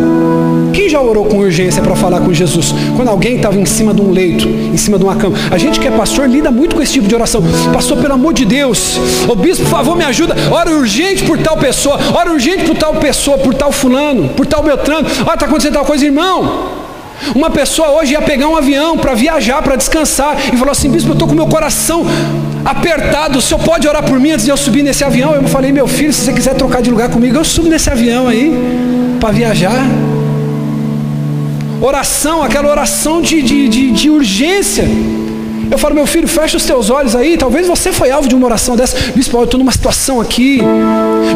Quem 0.72 0.88
já 0.88 1.02
orou 1.02 1.26
com 1.26 1.40
urgência 1.40 1.82
para 1.82 1.96
falar 1.96 2.22
com 2.22 2.32
Jesus? 2.32 2.72
Quando 2.96 3.08
alguém 3.08 3.38
estava 3.38 3.60
em 3.60 3.66
cima 3.66 3.96
de 3.96 4.02
um 4.04 4.12
leito, 4.12 4.48
em 4.48 4.78
cima 4.78 5.00
de 5.00 5.04
uma 5.04 5.16
cama. 5.16 5.36
A 5.50 5.58
gente 5.58 5.80
que 5.80 5.88
é 5.88 5.92
pastor 5.92 6.30
lida 6.30 6.52
muito 6.52 6.76
com 6.76 6.84
esse 6.84 6.94
tipo 6.94 7.08
de 7.08 7.16
oração. 7.16 7.42
Pastor, 7.74 7.98
pelo 7.98 8.14
amor 8.14 8.32
de 8.32 8.46
Deus, 8.46 9.00
ô 9.28 9.34
bispo, 9.34 9.64
por 9.64 9.72
favor, 9.72 9.98
me 9.98 10.04
ajuda. 10.04 10.36
Ora 10.52 10.70
urgente 10.70 11.24
por 11.24 11.40
tal 11.40 11.58
pessoa, 11.58 12.00
ora 12.14 12.32
urgente 12.32 12.66
por 12.66 12.76
tal 12.76 12.94
pessoa, 12.98 13.40
por 13.40 13.56
tal 13.56 13.72
fulano, 13.72 14.30
por 14.36 14.46
tal 14.46 14.62
Beltrano. 14.62 15.08
Olha, 15.26 15.34
está 15.34 15.48
acontecendo 15.48 15.74
tal 15.74 15.86
coisa, 15.86 16.06
irmão. 16.06 16.70
Uma 17.34 17.50
pessoa 17.50 17.90
hoje 17.90 18.14
ia 18.14 18.22
pegar 18.22 18.48
um 18.48 18.56
avião 18.56 19.00
para 19.00 19.16
viajar, 19.16 19.64
para 19.64 19.76
descansar, 19.76 20.38
e 20.54 20.58
falou 20.58 20.72
assim: 20.72 20.92
Bispo, 20.92 21.10
eu 21.10 21.14
estou 21.14 21.28
com 21.28 21.34
meu 21.34 21.48
coração 21.48 22.06
apertado, 22.66 23.40
o 23.40 23.42
senhor 23.42 23.62
pode 23.64 23.88
orar 23.88 24.04
por 24.04 24.20
mim 24.20 24.32
antes 24.32 24.46
de 24.46 24.52
eu 24.52 24.58
subir 24.58 24.84
nesse 24.84 25.04
avião? 25.04 25.34
Eu 25.36 25.44
falei: 25.44 25.72
Meu 25.72 25.88
filho, 25.88 26.14
se 26.14 26.22
você 26.22 26.34
quiser 26.34 26.56
trocar 26.56 26.82
de 26.82 26.90
lugar 26.90 27.10
comigo, 27.10 27.38
eu 27.38 27.44
subo 27.44 27.70
nesse 27.70 27.90
avião 27.90 28.28
aí, 28.28 28.52
para 29.20 29.32
viajar. 29.32 29.86
Oração, 31.82 32.44
aquela 32.44 32.70
oração 32.70 33.22
de, 33.22 33.42
de, 33.42 33.68
de, 33.68 33.92
de 33.92 34.10
urgência. 34.10 34.88
Eu 35.72 35.78
falo, 35.78 35.96
meu 35.96 36.06
filho, 36.06 36.28
fecha 36.28 36.58
os 36.58 36.66
teus 36.66 36.90
olhos 36.90 37.16
aí. 37.16 37.38
Talvez 37.38 37.66
você 37.66 37.94
foi 37.94 38.12
alvo 38.12 38.28
de 38.28 38.36
uma 38.36 38.46
oração 38.46 38.76
dessa. 38.76 39.14
Bispo, 39.16 39.38
eu 39.38 39.46
estou 39.46 39.58
numa 39.58 39.72
situação 39.72 40.20
aqui. 40.20 40.60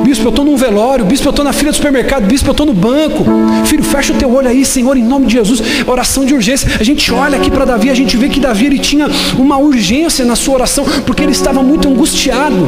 Bispo, 0.04 0.26
eu 0.26 0.30
estou 0.30 0.44
num 0.44 0.58
velório. 0.58 1.06
Bispo, 1.06 1.28
eu 1.28 1.30
estou 1.30 1.46
na 1.46 1.54
fila 1.54 1.72
do 1.72 1.76
supermercado. 1.76 2.26
Bispo, 2.26 2.50
eu 2.50 2.52
estou 2.52 2.66
no 2.66 2.74
banco. 2.74 3.24
Filho, 3.64 3.82
fecha 3.82 4.12
o 4.12 4.18
teu 4.18 4.30
olho 4.30 4.50
aí, 4.50 4.66
Senhor, 4.66 4.98
em 4.98 5.04
nome 5.04 5.28
de 5.28 5.34
Jesus. 5.34 5.62
Oração 5.88 6.26
de 6.26 6.34
urgência. 6.34 6.70
A 6.78 6.84
gente 6.84 7.14
olha 7.14 7.38
aqui 7.38 7.50
para 7.50 7.64
Davi, 7.64 7.90
a 7.90 7.94
gente 7.94 8.18
vê 8.18 8.28
que 8.28 8.42
Davi 8.42 8.66
ele 8.66 8.78
tinha 8.78 9.08
uma 9.38 9.58
urgência 9.58 10.26
na 10.26 10.36
sua 10.36 10.56
oração, 10.56 10.86
porque 11.06 11.24
ele 11.24 11.32
estava 11.32 11.64
muito 11.64 11.88
angustiado. 11.88 12.68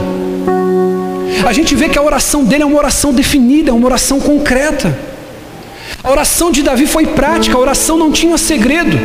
A 1.45 1.51
gente 1.51 1.75
vê 1.75 1.89
que 1.89 1.99
a 1.99 2.01
oração 2.01 2.45
dele 2.45 2.63
é 2.63 2.65
uma 2.65 2.77
oração 2.77 3.13
definida, 3.13 3.71
é 3.71 3.73
uma 3.73 3.85
oração 3.85 4.21
concreta. 4.21 4.97
A 6.01 6.09
oração 6.09 6.49
de 6.49 6.63
Davi 6.63 6.87
foi 6.87 7.05
prática, 7.07 7.57
a 7.57 7.59
oração 7.59 7.97
não 7.97 8.09
tinha 8.09 8.37
segredo. 8.37 8.97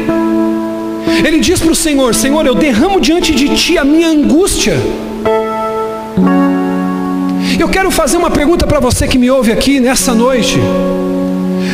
Ele 1.25 1.41
diz 1.41 1.61
para 1.61 1.73
o 1.73 1.77
Senhor: 1.77 2.15
Senhor, 2.15 2.47
eu 2.47 2.55
derramo 2.55 3.01
diante 3.01 3.35
de 3.35 3.49
ti 3.57 3.79
a 3.79 3.85
minha 3.85 4.09
angústia. 4.09 4.77
Eu 7.59 7.69
quero 7.69 7.91
fazer 7.91 8.17
uma 8.17 8.31
pergunta 8.31 8.67
para 8.67 8.81
você 8.81 9.07
que 9.07 9.19
me 9.19 9.31
ouve 9.31 9.53
aqui 9.53 9.79
nessa 9.79 10.15
noite. 10.15 10.59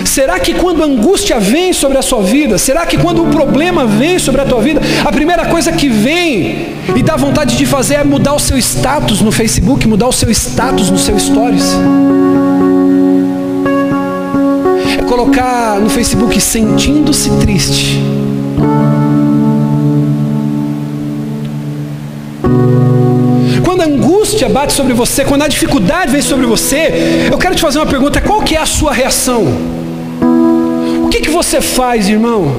Será 0.05 0.39
que 0.39 0.55
quando 0.55 0.83
a 0.83 0.87
angústia 0.87 1.39
vem 1.39 1.73
sobre 1.73 1.99
a 1.99 2.03
sua 2.03 2.23
vida, 2.23 2.59
será 2.59 2.85
que 2.87 2.97
quando 2.97 3.23
o 3.23 3.29
problema 3.29 3.87
vem 3.87 4.19
sobre 4.19 4.41
a 4.41 4.45
tua 4.45 4.61
vida, 4.61 4.81
a 5.05 5.13
primeira 5.13 5.47
coisa 5.47 5.71
que 5.73 5.89
vem 5.89 6.75
e 6.97 7.03
dá 7.03 7.17
vontade 7.17 7.57
de 7.57 7.67
fazer 7.67 7.95
é 7.95 8.05
mudar 8.05 8.35
o 8.35 8.39
seu 8.39 8.59
status 8.59 9.21
no 9.21 9.31
Facebook, 9.31 9.87
mudar 9.87 10.09
o 10.09 10.13
seu 10.13 10.31
status 10.31 10.91
no 10.91 10.99
seu 10.99 11.19
stories? 11.19 11.77
É 14.99 15.03
colocar 15.03 15.79
no 15.79 15.89
Facebook 15.89 16.41
sentindo-se 16.41 17.31
triste. 17.39 18.03
Quando 23.65 23.83
a 23.83 23.85
angústia 23.85 24.49
bate 24.49 24.73
sobre 24.73 24.93
você, 24.93 25.25
quando 25.25 25.43
a 25.43 25.49
dificuldade 25.49 26.13
vem 26.13 26.23
sobre 26.23 26.47
você, 26.47 27.29
eu 27.31 27.39
quero 27.39 27.55
te 27.55 27.63
fazer 27.63 27.79
uma 27.79 27.87
pergunta: 27.87 28.21
qual 28.21 28.43
que 28.43 28.57
é 28.57 28.61
a 28.61 28.67
sua 28.67 28.93
reação? 28.93 29.45
O 31.05 31.09
que, 31.09 31.21
que 31.21 31.31
você 31.31 31.61
faz, 31.61 32.09
irmão? 32.09 32.55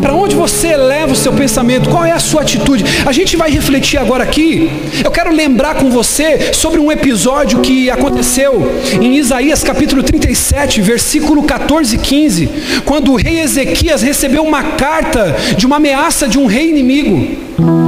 Para 0.00 0.14
onde 0.14 0.34
você 0.34 0.76
leva 0.76 1.12
o 1.12 1.16
seu 1.16 1.32
pensamento? 1.32 1.90
Qual 1.90 2.04
é 2.04 2.12
a 2.12 2.20
sua 2.20 2.42
atitude? 2.42 2.84
A 3.04 3.12
gente 3.12 3.36
vai 3.36 3.50
refletir 3.50 3.98
agora 3.98 4.22
aqui. 4.22 4.70
Eu 5.04 5.10
quero 5.10 5.32
lembrar 5.32 5.74
com 5.74 5.90
você 5.90 6.52
sobre 6.52 6.80
um 6.80 6.90
episódio 6.90 7.60
que 7.60 7.90
aconteceu 7.90 8.70
em 9.00 9.16
Isaías 9.16 9.64
capítulo 9.64 10.02
37, 10.02 10.80
versículo 10.80 11.42
14 11.42 11.96
e 11.96 11.98
15, 11.98 12.48
quando 12.84 13.12
o 13.12 13.16
rei 13.16 13.40
Ezequias 13.40 14.02
recebeu 14.02 14.44
uma 14.44 14.62
carta 14.62 15.36
de 15.56 15.66
uma 15.66 15.76
ameaça 15.76 16.28
de 16.28 16.38
um 16.38 16.46
rei 16.46 16.70
inimigo. 16.70 17.87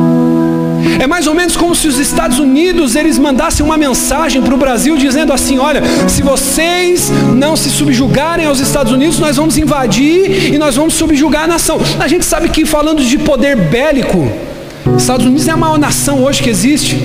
É 1.01 1.07
mais 1.07 1.27
ou 1.27 1.35
menos 1.35 1.57
como 1.57 1.75
se 1.75 1.89
os 1.89 1.99
Estados 1.99 2.39
Unidos 2.39 2.95
eles 2.95 3.19
mandassem 3.19 3.65
uma 3.65 3.79
mensagem 3.79 4.43
para 4.43 4.55
o 4.55 4.59
Brasil 4.59 4.99
dizendo 4.99 5.33
assim: 5.33 5.59
olha, 5.59 5.83
se 6.07 6.21
vocês 6.21 7.11
não 7.35 7.57
se 7.57 7.71
subjugarem 7.71 8.45
aos 8.45 8.61
Estados 8.61 8.93
Unidos, 8.93 9.19
nós 9.19 9.37
vamos 9.37 9.57
invadir 9.57 10.53
e 10.53 10.59
nós 10.59 10.77
vamos 10.77 10.93
subjugar 10.93 11.45
a 11.45 11.47
nação. 11.47 11.81
A 11.99 12.07
gente 12.07 12.27
sabe 12.27 12.51
que 12.51 12.67
falando 12.67 13.03
de 13.03 13.17
poder 13.17 13.57
bélico, 13.57 14.31
Estados 14.95 15.25
Unidos 15.25 15.49
é 15.49 15.53
a 15.53 15.57
maior 15.57 15.79
nação 15.79 16.23
hoje 16.23 16.43
que 16.43 16.51
existe. 16.51 16.99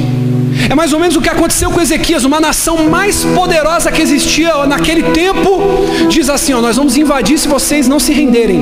É 0.70 0.76
mais 0.76 0.92
ou 0.92 1.00
menos 1.00 1.16
o 1.16 1.22
que 1.22 1.30
aconteceu 1.30 1.72
com 1.72 1.80
Ezequias, 1.80 2.26
uma 2.26 2.42
nação 2.42 2.90
mais 2.90 3.24
poderosa 3.24 3.94
que 3.94 4.02
existia 4.02 4.66
naquele 4.66 5.04
tempo, 5.04 5.62
diz 6.10 6.30
assim: 6.30 6.52
ó, 6.52 6.60
nós 6.60 6.76
vamos 6.76 6.98
invadir 6.98 7.40
se 7.40 7.48
vocês 7.48 7.88
não 7.88 7.98
se 7.98 8.12
renderem. 8.12 8.60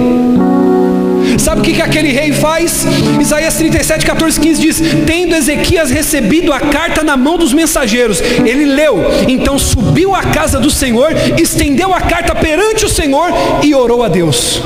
Sabe 1.37 1.61
o 1.61 1.63
que, 1.63 1.73
que 1.73 1.81
aquele 1.81 2.11
rei 2.11 2.31
faz? 2.31 2.85
Isaías 3.19 3.55
37, 3.55 4.05
14, 4.05 4.39
15 4.39 4.61
diz: 4.61 4.81
Tendo 5.05 5.35
Ezequias 5.35 5.91
recebido 5.91 6.53
a 6.53 6.59
carta 6.59 7.03
na 7.03 7.17
mão 7.17 7.37
dos 7.37 7.53
mensageiros, 7.53 8.21
ele 8.21 8.65
leu, 8.65 9.03
então 9.27 9.57
subiu 9.57 10.13
à 10.13 10.23
casa 10.23 10.59
do 10.59 10.69
Senhor, 10.69 11.11
estendeu 11.39 11.93
a 11.93 12.01
carta 12.01 12.35
perante 12.35 12.85
o 12.85 12.89
Senhor 12.89 13.29
e 13.61 13.73
orou 13.73 14.03
a 14.03 14.07
Deus. 14.07 14.61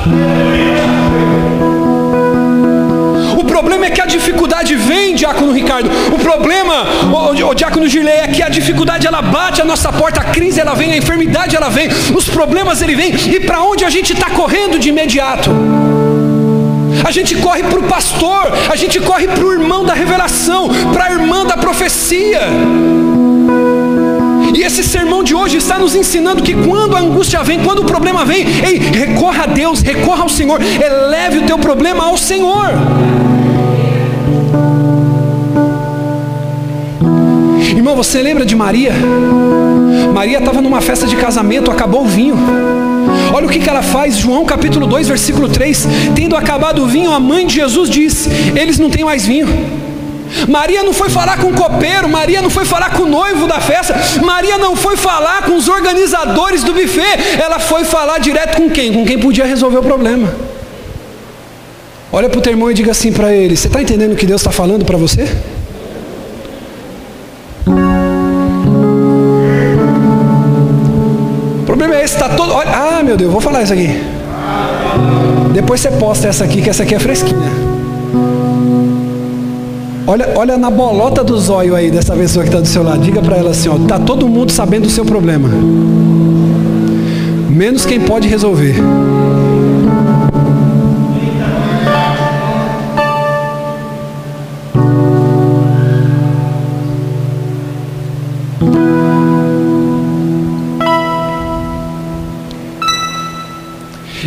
O 3.38 3.44
problema 3.44 3.86
é 3.86 3.90
que 3.92 4.02
a 4.02 4.06
dificuldade 4.06 4.76
vem, 4.76 5.14
Diácono 5.16 5.52
Ricardo. 5.52 5.90
O 6.14 6.20
problema, 6.20 6.86
o, 7.12 7.50
o, 7.50 7.54
Diácono 7.54 7.88
Gilei, 7.88 8.16
é 8.16 8.28
que 8.28 8.42
a 8.42 8.50
dificuldade 8.50 9.06
ela 9.06 9.22
bate 9.22 9.62
a 9.62 9.66
nossa 9.66 9.92
porta, 9.92 10.22
a 10.22 10.26
crise 10.26 10.60
ela 10.60 10.74
vem, 10.74 10.92
a 10.92 10.98
enfermidade 10.98 11.56
ela 11.56 11.70
vem, 11.70 11.88
os 12.16 12.28
problemas 12.28 12.82
ele 12.82 12.96
vem, 12.96 13.14
e 13.14 13.40
para 13.40 13.62
onde 13.62 13.86
a 13.86 13.90
gente 13.90 14.14
está 14.14 14.30
correndo 14.30 14.80
de 14.80 14.90
imediato? 14.90 15.52
A 17.04 17.12
gente 17.12 17.36
corre 17.36 17.64
para 17.64 17.80
o 17.80 17.84
pastor, 17.84 18.52
a 18.70 18.76
gente 18.76 19.00
corre 19.00 19.28
para 19.28 19.44
o 19.44 19.54
irmão 19.54 19.86
da 19.86 19.94
revelação, 19.94 20.70
para 20.94 21.06
a 21.06 21.12
irmã 21.12 21.46
da 21.46 21.58
profecia. 21.58 22.42
E 24.54 24.62
esse 24.62 24.84
sermão 24.84 25.24
de 25.24 25.36
hoje 25.36 25.58
está 25.58 25.78
nos 25.78 25.96
ensinando 25.96 26.42
que 26.42 26.54
quando 26.54 26.96
a 26.96 27.00
angústia 27.00 27.44
vem, 27.44 27.60
quando 27.60 27.80
o 27.80 27.86
problema 27.86 28.26
vem, 28.26 28.46
ei, 28.66 28.78
recorra 28.78 29.44
a 29.44 29.46
Deus, 29.48 29.82
recorra 29.82 30.24
ao 30.24 30.30
Senhor, 30.30 30.60
eleve 30.62 31.40
o 31.40 31.44
teu 31.44 31.60
problema 31.60 32.06
ao 32.06 32.18
Senhor. 32.18 32.72
Irmão, 37.76 37.96
você 37.96 38.22
lembra 38.22 38.46
de 38.46 38.56
Maria? 38.56 38.94
Maria 40.14 40.40
estava 40.40 40.62
numa 40.62 40.82
festa 40.82 41.06
de 41.06 41.16
casamento, 41.16 41.70
acabou 41.70 42.04
o 42.04 42.08
vinho. 42.08 42.36
Olha 43.34 43.46
o 43.46 43.50
que, 43.50 43.60
que 43.60 43.70
ela 43.70 43.82
faz, 43.82 44.18
João 44.18 44.46
capítulo 44.46 44.88
2, 44.88 45.08
versículo 45.08 45.50
3. 45.50 45.88
Tendo 46.16 46.36
acabado 46.36 46.84
o 46.84 46.88
vinho, 46.88 47.12
a 47.12 47.20
mãe 47.20 47.46
de 47.46 47.56
Jesus 47.56 47.90
diz: 47.90 48.28
Eles 48.56 48.80
não 48.80 48.90
têm 48.90 49.04
mais 49.04 49.26
vinho. 49.26 49.48
Maria 50.48 50.84
não 50.84 50.94
foi 50.94 51.10
falar 51.10 51.38
com 51.38 51.48
o 51.48 51.54
copeiro, 51.54 52.10
Maria 52.10 52.42
não 52.42 52.50
foi 52.50 52.66
falar 52.66 52.92
com 52.92 53.04
o 53.04 53.10
noivo 53.10 53.48
da 53.48 53.60
festa, 53.60 53.96
Maria 54.24 54.58
não 54.58 54.76
foi 54.76 54.98
falar 54.98 55.44
com 55.44 55.56
os 55.56 55.68
organizadores 55.70 56.64
do 56.64 56.74
buffet, 56.74 57.42
ela 57.42 57.60
foi 57.60 57.86
falar 57.86 58.20
direto 58.20 58.58
com 58.58 58.70
quem? 58.70 58.92
Com 58.92 59.06
quem 59.06 59.18
podia 59.18 59.46
resolver 59.46 59.78
o 59.78 59.84
problema. 59.84 60.34
Olha 62.12 62.30
para 62.30 62.40
o 62.40 62.42
teu 62.42 62.52
irmão 62.52 62.70
e 62.72 62.74
diga 62.74 62.92
assim 62.92 63.12
para 63.12 63.34
ele: 63.34 63.56
Você 63.56 63.68
está 63.68 63.82
entendendo 63.82 64.14
o 64.14 64.16
que 64.16 64.26
Deus 64.26 64.42
está 64.42 64.52
falando 64.52 64.86
para 64.86 64.98
você? 64.98 65.28
Meu 73.08 73.15
Deus, 73.15 73.32
vou 73.32 73.39
falar 73.39 73.63
isso 73.63 73.72
aqui. 73.72 73.89
Depois 75.54 75.80
você 75.80 75.89
posta 75.91 76.28
essa 76.28 76.43
aqui, 76.43 76.62
que 76.62 76.70
essa 76.70 76.84
aqui 76.84 76.93
é 76.93 77.00
fresquinha. 77.00 77.50
Olha, 80.06 80.30
olha 80.36 80.58
na 80.58 80.70
bolota 80.70 81.24
do 81.24 81.39
zóio 81.39 81.74
aí 81.74 81.89
dessa 81.89 82.13
pessoa 82.13 82.43
que 82.43 82.50
está 82.50 82.60
do 82.60 82.67
seu 82.67 82.84
lado. 82.84 83.00
Diga 83.00 83.22
para 83.22 83.38
ela 83.38 83.52
assim: 83.52 83.70
ó, 83.70 83.78
tá 83.88 83.98
todo 83.98 84.28
mundo 84.28 84.52
sabendo 84.52 84.84
do 84.84 84.89
seu 84.89 85.06
problema, 85.06 85.48
menos 87.50 87.86
quem 87.86 88.02
pode 88.02 88.28
resolver. 88.28 88.76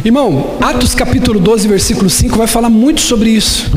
Irmão, 0.03 0.57
Atos 0.63 0.95
capítulo 0.95 1.39
12, 1.39 1.69
versículo 1.69 2.09
5 2.09 2.39
vai 2.39 2.47
falar 2.47 2.71
muito 2.71 3.03
sobre 3.03 3.29
isso. 3.31 3.71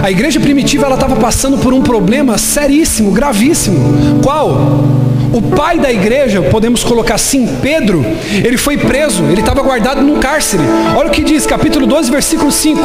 A 0.00 0.10
igreja 0.10 0.38
primitiva 0.38 0.86
ela 0.86 0.94
estava 0.94 1.16
passando 1.16 1.58
por 1.58 1.74
um 1.74 1.82
problema 1.82 2.38
seríssimo, 2.38 3.10
gravíssimo. 3.10 4.20
Qual? 4.22 4.84
O 5.32 5.42
pai 5.42 5.80
da 5.80 5.92
igreja, 5.92 6.40
podemos 6.40 6.84
colocar 6.84 7.16
assim, 7.16 7.48
Pedro, 7.60 8.06
ele 8.44 8.56
foi 8.56 8.78
preso, 8.78 9.24
ele 9.24 9.40
estava 9.40 9.60
guardado 9.60 10.02
num 10.02 10.20
cárcere. 10.20 10.62
Olha 10.96 11.08
o 11.08 11.12
que 11.12 11.24
diz, 11.24 11.46
capítulo 11.46 11.84
12, 11.84 12.10
versículo 12.10 12.52
5. 12.52 12.80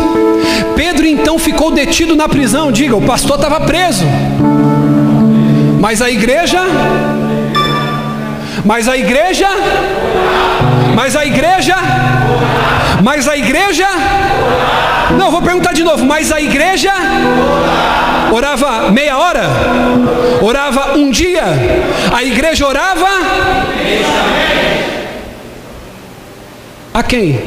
Pedro 0.76 1.06
então 1.06 1.38
ficou 1.38 1.70
detido 1.70 2.16
na 2.16 2.28
prisão. 2.28 2.72
Diga, 2.72 2.96
o 2.96 3.02
pastor 3.04 3.36
estava 3.36 3.60
preso. 3.62 4.06
Mas 5.80 6.02
a 6.02 6.10
igreja 6.10 6.60
mas 8.64 8.88
a 8.88 8.96
igreja 8.96 9.48
Mas 10.96 11.16
a 11.16 11.26
igreja 11.26 11.76
Mas 13.04 13.28
a 13.28 13.38
igreja 13.38 13.88
não, 15.18 15.32
vou 15.32 15.42
perguntar 15.42 15.74
de 15.74 15.84
novo. 15.84 16.06
Mas 16.06 16.32
a 16.32 16.40
igreja 16.40 16.92
orava 18.32 18.92
meia 18.92 19.18
hora? 19.18 19.44
Orava 20.42 20.98
um 20.98 21.12
dia? 21.12 21.44
A 22.14 22.24
igreja 22.24 22.68
orava? 22.68 23.08
A 26.94 27.04
quem? 27.04 27.40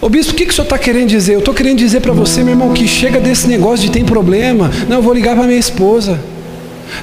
Ô 0.00 0.08
bispo, 0.08 0.32
o 0.32 0.36
que, 0.36 0.44
que 0.44 0.52
o 0.52 0.54
senhor 0.54 0.64
está 0.64 0.78
querendo 0.78 1.08
dizer? 1.08 1.34
Eu 1.34 1.40
estou 1.40 1.54
querendo 1.54 1.78
dizer 1.78 2.00
para 2.00 2.12
você, 2.12 2.42
meu 2.42 2.52
irmão, 2.52 2.72
que 2.72 2.86
chega 2.86 3.18
desse 3.18 3.48
negócio 3.48 3.86
de 3.86 3.90
tem 3.90 4.04
problema. 4.04 4.70
Não, 4.88 4.98
eu 4.98 5.02
vou 5.02 5.12
ligar 5.12 5.34
para 5.34 5.46
minha 5.46 5.58
esposa. 5.58 6.20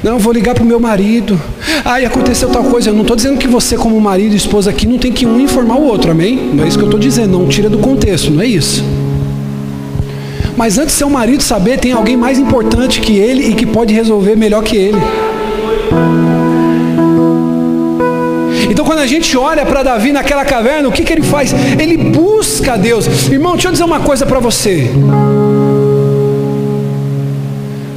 Não, 0.04 0.19
vou 0.19 0.34
ligar 0.34 0.56
para 0.56 0.63
o 0.63 0.67
meu 0.67 0.80
marido. 0.80 1.39
Ai, 1.84 2.06
aconteceu 2.06 2.50
tal 2.50 2.63
coisa. 2.63 2.89
Eu 2.89 2.93
não 2.93 3.02
estou 3.02 3.15
dizendo 3.15 3.38
que 3.38 3.48
você, 3.48 3.76
como 3.76 4.00
marido 4.00 4.34
e 4.34 4.38
esposa 4.38 4.69
aqui, 4.69 4.88
não 4.88 4.98
tem 4.98 5.12
que 5.12 5.26
um 5.26 5.39
informar 5.39 5.76
o 5.76 5.84
outro, 5.84 6.12
amém? 6.12 6.52
Não 6.54 6.63
é 6.63 6.67
isso 6.67 6.78
que 6.78 6.84
eu 6.84 6.88
estou 6.88 7.00
dizendo, 7.00 7.38
não 7.38 7.48
tira 7.48 7.69
do 7.69 7.78
contexto, 7.78 8.32
não 8.32 8.41
é 8.41 8.48
isso. 8.48 8.84
Mas 10.56 10.78
antes 10.78 10.93
seu 10.96 11.10
marido 11.10 11.41
saber, 11.41 11.80
tem 11.80 11.91
alguém 11.91 12.15
mais 12.15 12.38
importante 12.38 13.02
que 13.02 13.17
ele 13.17 13.50
e 13.50 13.54
que 13.54 13.65
pode 13.65 13.93
resolver 13.93 14.36
melhor 14.36 14.63
que 14.63 14.78
ele. 14.78 15.02
Então, 18.69 18.86
quando 18.86 19.00
a 19.00 19.08
gente 19.08 19.36
olha 19.38 19.65
para 19.65 19.84
Davi 19.84 20.12
naquela 20.12 20.46
caverna, 20.46 20.88
o 20.88 20.91
que, 20.91 21.04
que 21.04 21.13
ele 21.13 21.22
faz? 21.22 21.54
Ele 21.80 21.98
busca 21.98 22.78
Deus. 22.78 23.08
Irmão, 23.30 23.54
deixa 23.54 23.67
eu 23.67 23.72
dizer 23.72 23.84
uma 23.84 24.00
coisa 24.00 24.26
para 24.26 24.39
você. 24.39 24.89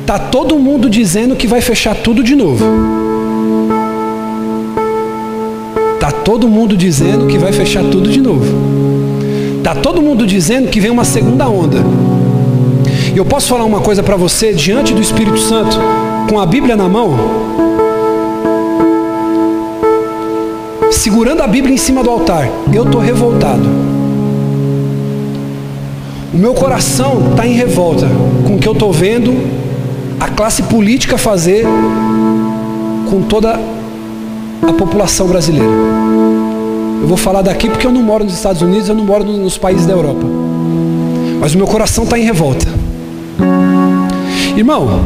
Tá 0.07 0.21
todo 0.21 0.57
mundo 0.57 0.89
dizendo 0.89 1.35
que 1.35 1.49
vai 1.49 1.61
fechar 1.61 1.97
tudo 1.97 2.23
de 2.23 2.37
novo. 2.37 2.65
Tá 5.99 6.13
todo 6.13 6.47
mundo 6.47 6.77
dizendo 6.77 7.27
que 7.27 7.37
vai 7.37 7.53
fechar 7.53 7.83
tudo 7.83 8.09
de 8.09 8.21
novo. 8.21 8.47
Tá 9.65 9.75
todo 9.75 10.01
mundo 10.01 10.25
dizendo 10.25 10.69
que 10.69 10.79
vem 10.79 10.93
uma 10.93 11.05
segunda 11.05 11.49
onda. 11.49 11.79
E 13.13 13.19
eu 13.19 13.25
posso 13.25 13.49
falar 13.49 13.65
uma 13.65 13.81
coisa 13.81 14.01
para 14.01 14.15
você 14.15 14.53
diante 14.53 14.95
do 14.95 15.03
Espírito 15.03 15.39
Santo, 15.39 15.77
com 16.31 16.39
a 16.39 16.47
Bíblia 16.47 16.77
na 16.77 16.89
mão, 16.89 17.17
segurando 20.93 21.43
a 21.43 21.49
Bíblia 21.49 21.75
em 21.75 21.79
cima 21.79 22.05
do 22.05 22.11
altar. 22.11 22.49
Eu 22.73 22.85
estou 22.85 23.01
revoltado. 23.01 23.69
O 26.33 26.37
meu 26.37 26.55
coração 26.55 27.31
está 27.31 27.45
em 27.45 27.55
revolta 27.55 28.07
com 28.47 28.55
o 28.55 28.59
que 28.61 28.69
eu 28.69 28.73
estou 28.73 28.93
vendo 28.93 29.56
a 30.19 30.29
classe 30.29 30.63
política 30.65 31.19
fazer 31.19 31.65
com 33.11 33.23
toda 33.23 33.59
a 34.63 34.73
população 34.73 35.27
brasileira. 35.29 35.67
Eu 37.01 37.07
vou 37.07 37.17
falar 37.17 37.43
daqui 37.43 37.69
porque 37.69 37.87
eu 37.87 37.93
não 37.93 38.03
moro 38.03 38.25
nos 38.25 38.35
Estados 38.35 38.63
Unidos, 38.63 38.89
eu 38.89 38.95
não 38.95 39.05
moro 39.05 39.25
nos 39.25 39.59
países 39.59 39.87
da 39.87 39.93
Europa. 39.93 40.27
Mas 41.41 41.55
o 41.55 41.59
meu 41.59 41.67
coração 41.67 42.05
está 42.05 42.19
em 42.19 42.25
revolta. 42.25 42.67
Irmão, 44.57 45.01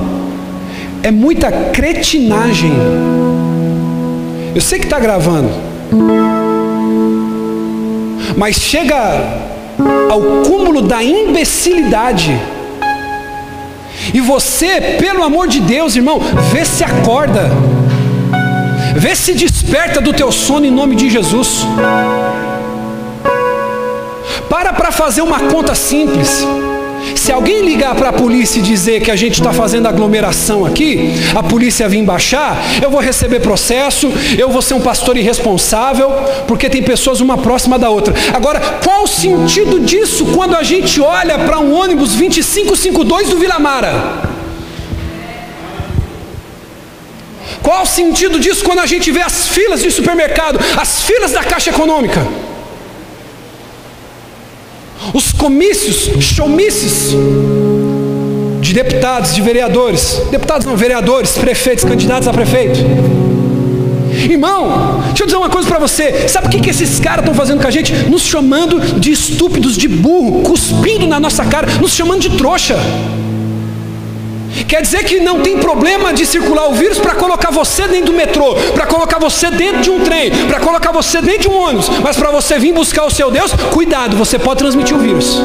é 1.03 1.11
muita 1.11 1.51
cretinagem. 1.51 2.73
Eu 4.55 4.61
sei 4.61 4.79
que 4.79 4.87
está 4.87 4.99
gravando. 4.99 5.51
Mas 8.37 8.57
chega 8.57 9.51
ao 10.09 10.21
cúmulo 10.47 10.83
da 10.83 11.03
imbecilidade 11.03 12.41
e 14.13 14.21
você, 14.21 14.97
pelo 14.99 15.23
amor 15.23 15.49
de 15.49 15.61
Deus, 15.61 15.97
irmão, 15.97 16.21
vê 16.53 16.65
se 16.65 16.83
acorda. 16.83 17.51
Vê 18.97 19.15
se 19.15 19.35
desperta 19.35 20.01
do 20.01 20.13
teu 20.13 20.33
sono 20.33 20.67
em 20.67 20.71
nome 20.71 20.97
de 20.97 21.09
Jesus. 21.09 21.67
Para 24.49 24.73
para 24.73 24.91
fazer 24.91 25.23
uma 25.23 25.41
conta 25.41 25.75
simples. 25.75 26.45
Se 27.31 27.35
alguém 27.35 27.63
ligar 27.63 27.95
para 27.95 28.09
a 28.09 28.13
polícia 28.13 28.59
e 28.59 28.63
dizer 28.63 29.03
que 29.03 29.09
a 29.09 29.15
gente 29.15 29.35
está 29.35 29.53
fazendo 29.53 29.87
aglomeração 29.87 30.67
aqui, 30.67 31.13
a 31.33 31.41
polícia 31.41 31.89
vir 31.89 32.03
baixar, 32.03 32.61
eu 32.83 32.91
vou 32.91 33.01
receber 33.01 33.39
processo, 33.39 34.13
eu 34.37 34.49
vou 34.49 34.61
ser 34.61 34.75
um 34.75 34.81
pastor 34.81 35.17
irresponsável, 35.17 36.11
porque 36.49 36.69
tem 36.69 36.83
pessoas 36.83 37.21
uma 37.21 37.39
próxima 37.39 37.79
da 37.79 37.89
outra. 37.89 38.13
Agora, 38.35 38.59
qual 38.83 39.05
o 39.05 39.07
sentido 39.07 39.79
disso 39.79 40.27
quando 40.35 40.57
a 40.57 40.65
gente 40.65 41.01
olha 41.01 41.39
para 41.39 41.61
um 41.61 41.73
ônibus 41.73 42.15
2552 42.17 43.29
do 43.29 43.39
Vila 43.39 43.61
Mara? 43.61 43.95
Qual 47.63 47.85
o 47.85 47.87
sentido 47.87 48.41
disso 48.41 48.65
quando 48.65 48.81
a 48.81 48.87
gente 48.87 49.09
vê 49.13 49.23
as 49.23 49.47
filas 49.47 49.81
de 49.81 49.93
supermercado, 49.93 50.59
as 50.77 51.03
filas 51.03 51.31
da 51.31 51.45
Caixa 51.45 51.71
Econômica? 51.71 52.27
Os 55.41 55.47
comícios, 55.47 56.11
showmícios 56.21 57.15
de 58.61 58.75
deputados, 58.75 59.35
de 59.35 59.41
vereadores, 59.41 60.21
deputados 60.31 60.67
não, 60.67 60.77
vereadores, 60.77 61.31
prefeitos, 61.39 61.83
candidatos 61.83 62.29
a 62.29 62.33
prefeito. 62.33 62.79
Irmão, 64.31 65.01
deixa 65.07 65.23
eu 65.23 65.27
dizer 65.27 65.39
uma 65.39 65.49
coisa 65.49 65.67
para 65.67 65.79
você. 65.79 66.29
Sabe 66.29 66.49
o 66.49 66.51
que, 66.51 66.61
que 66.61 66.69
esses 66.69 67.01
caras 67.01 67.21
estão 67.21 67.35
fazendo 67.35 67.63
com 67.63 67.67
a 67.67 67.71
gente? 67.71 67.91
Nos 68.11 68.21
chamando 68.21 69.01
de 69.01 69.13
estúpidos, 69.13 69.79
de 69.79 69.89
burro, 69.89 70.43
cuspindo 70.43 71.07
na 71.07 71.19
nossa 71.19 71.43
cara, 71.47 71.67
nos 71.81 71.93
chamando 71.93 72.21
de 72.21 72.37
trouxa. 72.37 72.77
Quer 74.71 74.83
dizer 74.83 75.03
que 75.03 75.19
não 75.19 75.41
tem 75.41 75.59
problema 75.59 76.15
de 76.15 76.25
circular 76.25 76.69
o 76.69 76.75
vírus 76.75 76.97
para 76.97 77.17
colocar 77.17 77.51
você 77.51 77.89
dentro 77.89 78.07
do 78.07 78.13
metrô, 78.13 78.55
para 78.73 78.87
colocar 78.87 79.19
você 79.19 79.51
dentro 79.51 79.81
de 79.81 79.91
um 79.91 79.99
trem, 80.05 80.31
para 80.47 80.61
colocar 80.61 80.93
você 80.93 81.21
dentro 81.21 81.41
de 81.41 81.49
um 81.49 81.61
ônibus, 81.61 81.89
mas 82.01 82.17
para 82.17 82.31
você 82.31 82.57
vir 82.57 82.73
buscar 82.73 83.05
o 83.05 83.11
seu 83.11 83.33
Deus, 83.33 83.53
cuidado, 83.73 84.17
você 84.17 84.39
pode 84.39 84.61
transmitir 84.61 84.97
o 84.97 85.01
vírus. 85.01 85.43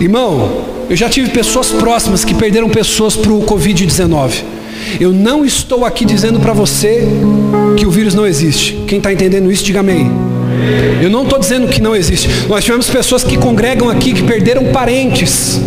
Irmão, 0.00 0.64
eu 0.88 0.96
já 0.96 1.10
tive 1.10 1.28
pessoas 1.28 1.70
próximas 1.70 2.24
que 2.24 2.32
perderam 2.32 2.70
pessoas 2.70 3.14
para 3.14 3.30
o 3.30 3.42
Covid-19. 3.42 4.44
Eu 4.98 5.12
não 5.12 5.44
estou 5.44 5.84
aqui 5.84 6.06
dizendo 6.06 6.40
para 6.40 6.54
você 6.54 7.06
que 7.76 7.84
o 7.84 7.90
vírus 7.90 8.14
não 8.14 8.26
existe. 8.26 8.82
Quem 8.86 8.96
está 8.96 9.12
entendendo 9.12 9.52
isso, 9.52 9.62
diga 9.62 9.80
amém. 9.80 10.27
Eu 11.02 11.10
não 11.10 11.22
estou 11.22 11.38
dizendo 11.38 11.68
que 11.68 11.80
não 11.80 11.94
existe. 11.94 12.28
Nós 12.48 12.64
tivemos 12.64 12.88
pessoas 12.90 13.22
que 13.24 13.36
congregam 13.36 13.88
aqui 13.88 14.12
que 14.12 14.22
perderam 14.22 14.66
parentes. 14.66 15.60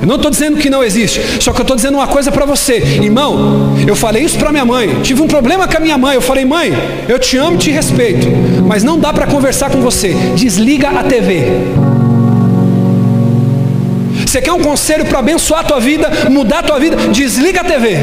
Eu 0.00 0.08
não 0.08 0.16
estou 0.16 0.30
dizendo 0.30 0.58
que 0.58 0.70
não 0.70 0.84
existe, 0.84 1.20
só 1.40 1.52
que 1.52 1.58
eu 1.58 1.62
estou 1.62 1.74
dizendo 1.74 1.96
uma 1.96 2.06
coisa 2.06 2.30
para 2.30 2.46
você, 2.46 2.76
irmão. 2.76 3.74
Eu 3.88 3.96
falei 3.96 4.22
isso 4.22 4.38
para 4.38 4.52
minha 4.52 4.64
mãe. 4.64 5.00
Tive 5.02 5.20
um 5.20 5.26
problema 5.26 5.66
com 5.66 5.76
a 5.76 5.80
minha 5.80 5.98
mãe. 5.98 6.14
Eu 6.14 6.22
falei, 6.22 6.44
mãe, 6.44 6.72
eu 7.08 7.18
te 7.18 7.36
amo 7.36 7.56
e 7.56 7.58
te 7.58 7.70
respeito, 7.72 8.28
mas 8.64 8.84
não 8.84 8.98
dá 8.98 9.12
para 9.12 9.26
conversar 9.26 9.68
com 9.68 9.80
você. 9.80 10.14
Desliga 10.36 10.90
a 10.90 11.02
TV. 11.02 11.42
Você 14.24 14.40
quer 14.40 14.52
um 14.52 14.60
conselho 14.60 15.06
para 15.06 15.18
abençoar 15.18 15.62
a 15.62 15.64
tua 15.64 15.80
vida, 15.80 16.08
mudar 16.30 16.60
a 16.60 16.62
tua 16.62 16.78
vida? 16.78 16.96
Desliga 17.10 17.62
a 17.62 17.64
TV. 17.64 17.96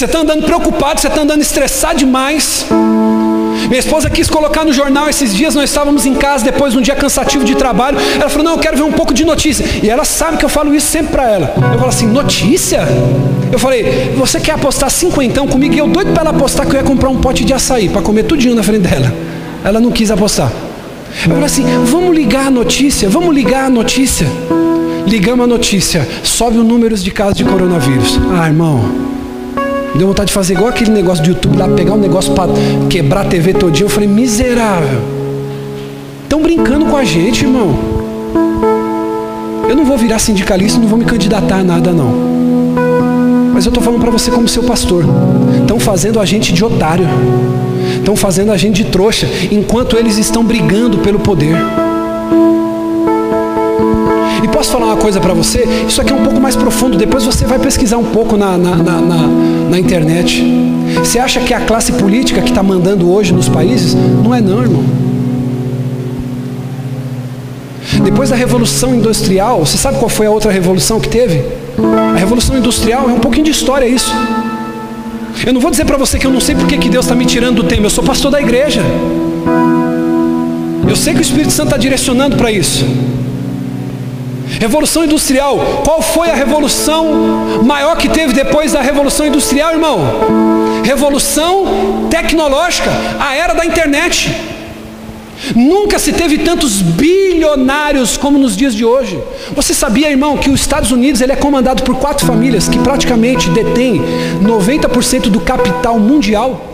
Você 0.00 0.06
está 0.06 0.20
andando 0.20 0.46
preocupado, 0.46 0.98
você 0.98 1.08
está 1.08 1.20
andando 1.20 1.42
estressado 1.42 1.98
demais. 1.98 2.64
Minha 3.68 3.78
esposa 3.78 4.08
quis 4.08 4.30
colocar 4.30 4.64
no 4.64 4.72
jornal 4.72 5.10
esses 5.10 5.34
dias, 5.34 5.54
nós 5.54 5.68
estávamos 5.68 6.06
em 6.06 6.14
casa 6.14 6.42
depois 6.42 6.72
de 6.72 6.78
um 6.78 6.80
dia 6.80 6.94
cansativo 6.94 7.44
de 7.44 7.54
trabalho. 7.54 7.98
Ela 8.18 8.30
falou: 8.30 8.44
Não, 8.44 8.52
eu 8.52 8.58
quero 8.58 8.78
ver 8.78 8.82
um 8.82 8.92
pouco 8.92 9.12
de 9.12 9.26
notícia. 9.26 9.62
E 9.82 9.90
ela 9.90 10.06
sabe 10.06 10.38
que 10.38 10.44
eu 10.46 10.48
falo 10.48 10.74
isso 10.74 10.86
sempre 10.86 11.12
para 11.12 11.28
ela. 11.28 11.52
Eu 11.54 11.78
falo 11.78 11.90
assim: 11.90 12.06
Notícia? 12.06 12.80
Eu 13.52 13.58
falei: 13.58 14.14
Você 14.16 14.40
quer 14.40 14.52
apostar 14.52 14.90
cinquentão 14.90 15.46
comigo? 15.46 15.74
E 15.74 15.78
eu 15.78 15.86
doido 15.86 16.14
para 16.14 16.22
ela 16.22 16.30
apostar 16.30 16.66
que 16.66 16.74
eu 16.74 16.80
ia 16.80 16.82
comprar 16.82 17.10
um 17.10 17.20
pote 17.20 17.44
de 17.44 17.52
açaí 17.52 17.90
para 17.90 18.00
comer 18.00 18.22
tudinho 18.22 18.54
na 18.54 18.62
frente 18.62 18.88
dela. 18.88 19.12
Ela 19.62 19.80
não 19.80 19.90
quis 19.90 20.10
apostar. 20.10 20.50
Eu 21.24 21.32
falei 21.32 21.44
assim: 21.44 21.66
Vamos 21.84 22.16
ligar 22.16 22.46
a 22.46 22.50
notícia, 22.50 23.06
vamos 23.06 23.34
ligar 23.34 23.66
a 23.66 23.70
notícia. 23.70 24.26
Ligamos 25.06 25.44
a 25.44 25.46
notícia, 25.46 26.08
sobe 26.22 26.56
o 26.56 26.64
número 26.64 26.96
de 26.96 27.10
casos 27.10 27.36
de 27.36 27.44
coronavírus. 27.44 28.18
Ah, 28.32 28.46
irmão, 28.46 29.09
Deu 29.94 30.06
vontade 30.06 30.28
de 30.28 30.32
fazer 30.32 30.54
igual 30.54 30.68
aquele 30.68 30.90
negócio 30.90 31.22
do 31.22 31.30
YouTube 31.30 31.56
lá, 31.56 31.68
pegar 31.68 31.94
um 31.94 31.98
negócio 31.98 32.32
para 32.32 32.52
quebrar 32.88 33.22
a 33.22 33.24
TV 33.24 33.52
todinho. 33.54 33.86
Eu 33.86 33.90
falei, 33.90 34.08
miserável. 34.08 35.00
Estão 36.22 36.40
brincando 36.40 36.86
com 36.86 36.96
a 36.96 37.04
gente, 37.04 37.44
irmão. 37.44 37.76
Eu 39.68 39.76
não 39.76 39.84
vou 39.84 39.98
virar 39.98 40.18
sindicalista, 40.18 40.78
não 40.78 40.88
vou 40.88 40.98
me 40.98 41.04
candidatar 41.04 41.56
a 41.56 41.64
nada, 41.64 41.92
não. 41.92 42.12
Mas 43.52 43.66
eu 43.66 43.70
estou 43.70 43.82
falando 43.82 44.00
para 44.00 44.10
você 44.10 44.30
como 44.30 44.48
seu 44.48 44.62
pastor. 44.62 45.04
Estão 45.60 45.78
fazendo 45.78 46.20
a 46.20 46.24
gente 46.24 46.52
de 46.52 46.64
otário. 46.64 47.06
Estão 47.96 48.16
fazendo 48.16 48.52
a 48.52 48.56
gente 48.56 48.84
de 48.84 48.90
trouxa, 48.90 49.28
enquanto 49.50 49.96
eles 49.96 50.16
estão 50.16 50.44
brigando 50.44 50.98
pelo 50.98 51.18
poder. 51.18 51.54
E 54.42 54.48
posso 54.48 54.72
falar 54.72 54.86
uma 54.86 54.96
coisa 54.96 55.20
para 55.20 55.34
você? 55.34 55.66
Isso 55.86 56.00
aqui 56.00 56.12
é 56.12 56.16
um 56.16 56.22
pouco 56.22 56.40
mais 56.40 56.56
profundo. 56.56 56.96
Depois 56.96 57.24
você 57.24 57.44
vai 57.44 57.58
pesquisar 57.58 57.98
um 57.98 58.04
pouco 58.04 58.36
na, 58.36 58.56
na, 58.56 58.76
na, 58.76 59.00
na, 59.00 59.26
na 59.70 59.78
internet. 59.78 60.42
Você 60.98 61.18
acha 61.18 61.40
que 61.40 61.52
é 61.52 61.56
a 61.56 61.60
classe 61.60 61.92
política 61.92 62.40
que 62.40 62.48
está 62.48 62.62
mandando 62.62 63.10
hoje 63.10 63.32
nos 63.32 63.48
países? 63.48 63.94
Não 63.94 64.34
é 64.34 64.40
não, 64.40 64.62
irmão. 64.62 64.84
Depois 68.02 68.30
da 68.30 68.36
Revolução 68.36 68.94
Industrial, 68.94 69.60
você 69.60 69.76
sabe 69.76 69.98
qual 69.98 70.08
foi 70.08 70.26
a 70.26 70.30
outra 70.30 70.50
revolução 70.50 70.98
que 71.00 71.08
teve? 71.08 71.42
A 72.14 72.18
Revolução 72.18 72.56
Industrial 72.56 73.08
é 73.08 73.12
um 73.12 73.20
pouquinho 73.20 73.44
de 73.44 73.50
história 73.50 73.86
isso. 73.86 74.12
Eu 75.46 75.52
não 75.52 75.60
vou 75.60 75.70
dizer 75.70 75.84
para 75.84 75.96
você 75.96 76.18
que 76.18 76.26
eu 76.26 76.30
não 76.30 76.40
sei 76.40 76.54
porque 76.54 76.76
que 76.76 76.88
Deus 76.88 77.04
está 77.04 77.14
me 77.14 77.24
tirando 77.24 77.56
do 77.56 77.64
tema. 77.64 77.86
Eu 77.86 77.90
sou 77.90 78.04
pastor 78.04 78.30
da 78.30 78.40
igreja. 78.40 78.82
Eu 80.86 80.96
sei 80.96 81.14
que 81.14 81.20
o 81.20 81.22
Espírito 81.22 81.52
Santo 81.52 81.68
está 81.68 81.76
direcionando 81.76 82.36
para 82.36 82.50
isso. 82.50 82.84
Revolução 84.58 85.04
Industrial. 85.04 85.82
Qual 85.84 86.02
foi 86.02 86.30
a 86.30 86.34
revolução 86.34 87.62
maior 87.62 87.96
que 87.96 88.08
teve 88.08 88.32
depois 88.32 88.72
da 88.72 88.80
Revolução 88.80 89.26
Industrial, 89.26 89.72
irmão? 89.72 90.00
Revolução 90.84 92.08
tecnológica, 92.10 92.90
a 93.18 93.34
era 93.36 93.54
da 93.54 93.64
internet. 93.64 94.34
Nunca 95.54 95.98
se 95.98 96.12
teve 96.12 96.38
tantos 96.38 96.82
bilionários 96.82 98.16
como 98.16 98.38
nos 98.38 98.56
dias 98.56 98.74
de 98.74 98.84
hoje. 98.84 99.18
Você 99.54 99.72
sabia, 99.72 100.10
irmão, 100.10 100.36
que 100.36 100.50
os 100.50 100.60
Estados 100.60 100.90
Unidos 100.90 101.20
ele 101.20 101.32
é 101.32 101.36
comandado 101.36 101.82
por 101.82 101.96
quatro 101.96 102.26
famílias 102.26 102.68
que 102.68 102.78
praticamente 102.78 103.48
detêm 103.50 104.02
90% 104.42 105.30
do 105.30 105.40
capital 105.40 105.98
mundial? 105.98 106.66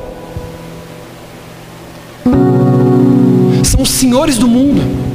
São 3.63 3.83
os 3.83 3.91
senhores 3.91 4.37
do 4.37 4.49
mundo. 4.49 5.06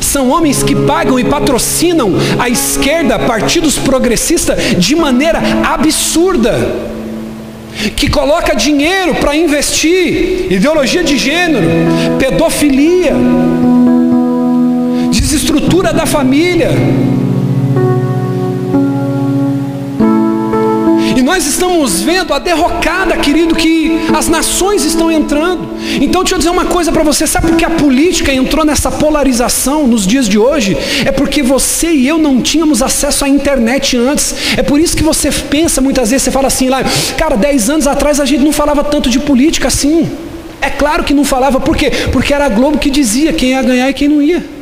São 0.00 0.30
homens 0.30 0.62
que 0.62 0.74
pagam 0.74 1.18
e 1.18 1.24
patrocinam 1.24 2.12
a 2.38 2.48
esquerda, 2.48 3.18
partidos 3.18 3.78
progressistas, 3.78 4.58
de 4.78 4.94
maneira 4.94 5.40
absurda. 5.64 6.96
Que 7.94 8.08
coloca 8.08 8.54
dinheiro 8.56 9.14
para 9.16 9.36
investir, 9.36 10.50
ideologia 10.50 11.04
de 11.04 11.18
gênero, 11.18 11.66
pedofilia, 12.18 13.12
desestrutura 15.10 15.92
da 15.92 16.06
família, 16.06 16.70
nós 21.26 21.44
estamos 21.44 22.02
vendo 22.02 22.32
a 22.32 22.38
derrocada, 22.38 23.16
querido, 23.16 23.56
que 23.56 23.98
as 24.16 24.28
nações 24.28 24.84
estão 24.84 25.10
entrando. 25.10 25.68
Então, 26.00 26.22
deixa 26.22 26.36
eu 26.36 26.38
dizer 26.38 26.50
uma 26.50 26.66
coisa 26.66 26.92
para 26.92 27.02
você: 27.02 27.26
sabe 27.26 27.48
por 27.48 27.56
que 27.56 27.64
a 27.64 27.70
política 27.70 28.32
entrou 28.32 28.64
nessa 28.64 28.92
polarização 28.92 29.88
nos 29.88 30.06
dias 30.06 30.28
de 30.28 30.38
hoje? 30.38 30.78
É 31.04 31.10
porque 31.10 31.42
você 31.42 31.90
e 31.90 32.06
eu 32.06 32.16
não 32.16 32.40
tínhamos 32.40 32.80
acesso 32.80 33.24
à 33.24 33.28
internet 33.28 33.96
antes. 33.96 34.36
É 34.56 34.62
por 34.62 34.78
isso 34.78 34.96
que 34.96 35.02
você 35.02 35.32
pensa 35.32 35.80
muitas 35.80 36.10
vezes, 36.10 36.22
você 36.22 36.30
fala 36.30 36.46
assim 36.46 36.68
lá, 36.68 36.84
cara, 37.18 37.36
10 37.36 37.70
anos 37.70 37.86
atrás 37.88 38.20
a 38.20 38.24
gente 38.24 38.44
não 38.44 38.52
falava 38.52 38.84
tanto 38.84 39.10
de 39.10 39.18
política 39.18 39.66
assim. 39.66 40.08
É 40.60 40.70
claro 40.70 41.02
que 41.02 41.12
não 41.12 41.24
falava, 41.24 41.58
por 41.58 41.76
quê? 41.76 41.90
Porque 42.12 42.32
era 42.32 42.46
a 42.46 42.48
Globo 42.48 42.78
que 42.78 42.88
dizia 42.88 43.32
quem 43.32 43.50
ia 43.50 43.62
ganhar 43.62 43.90
e 43.90 43.94
quem 43.94 44.06
não 44.06 44.22
ia 44.22 44.55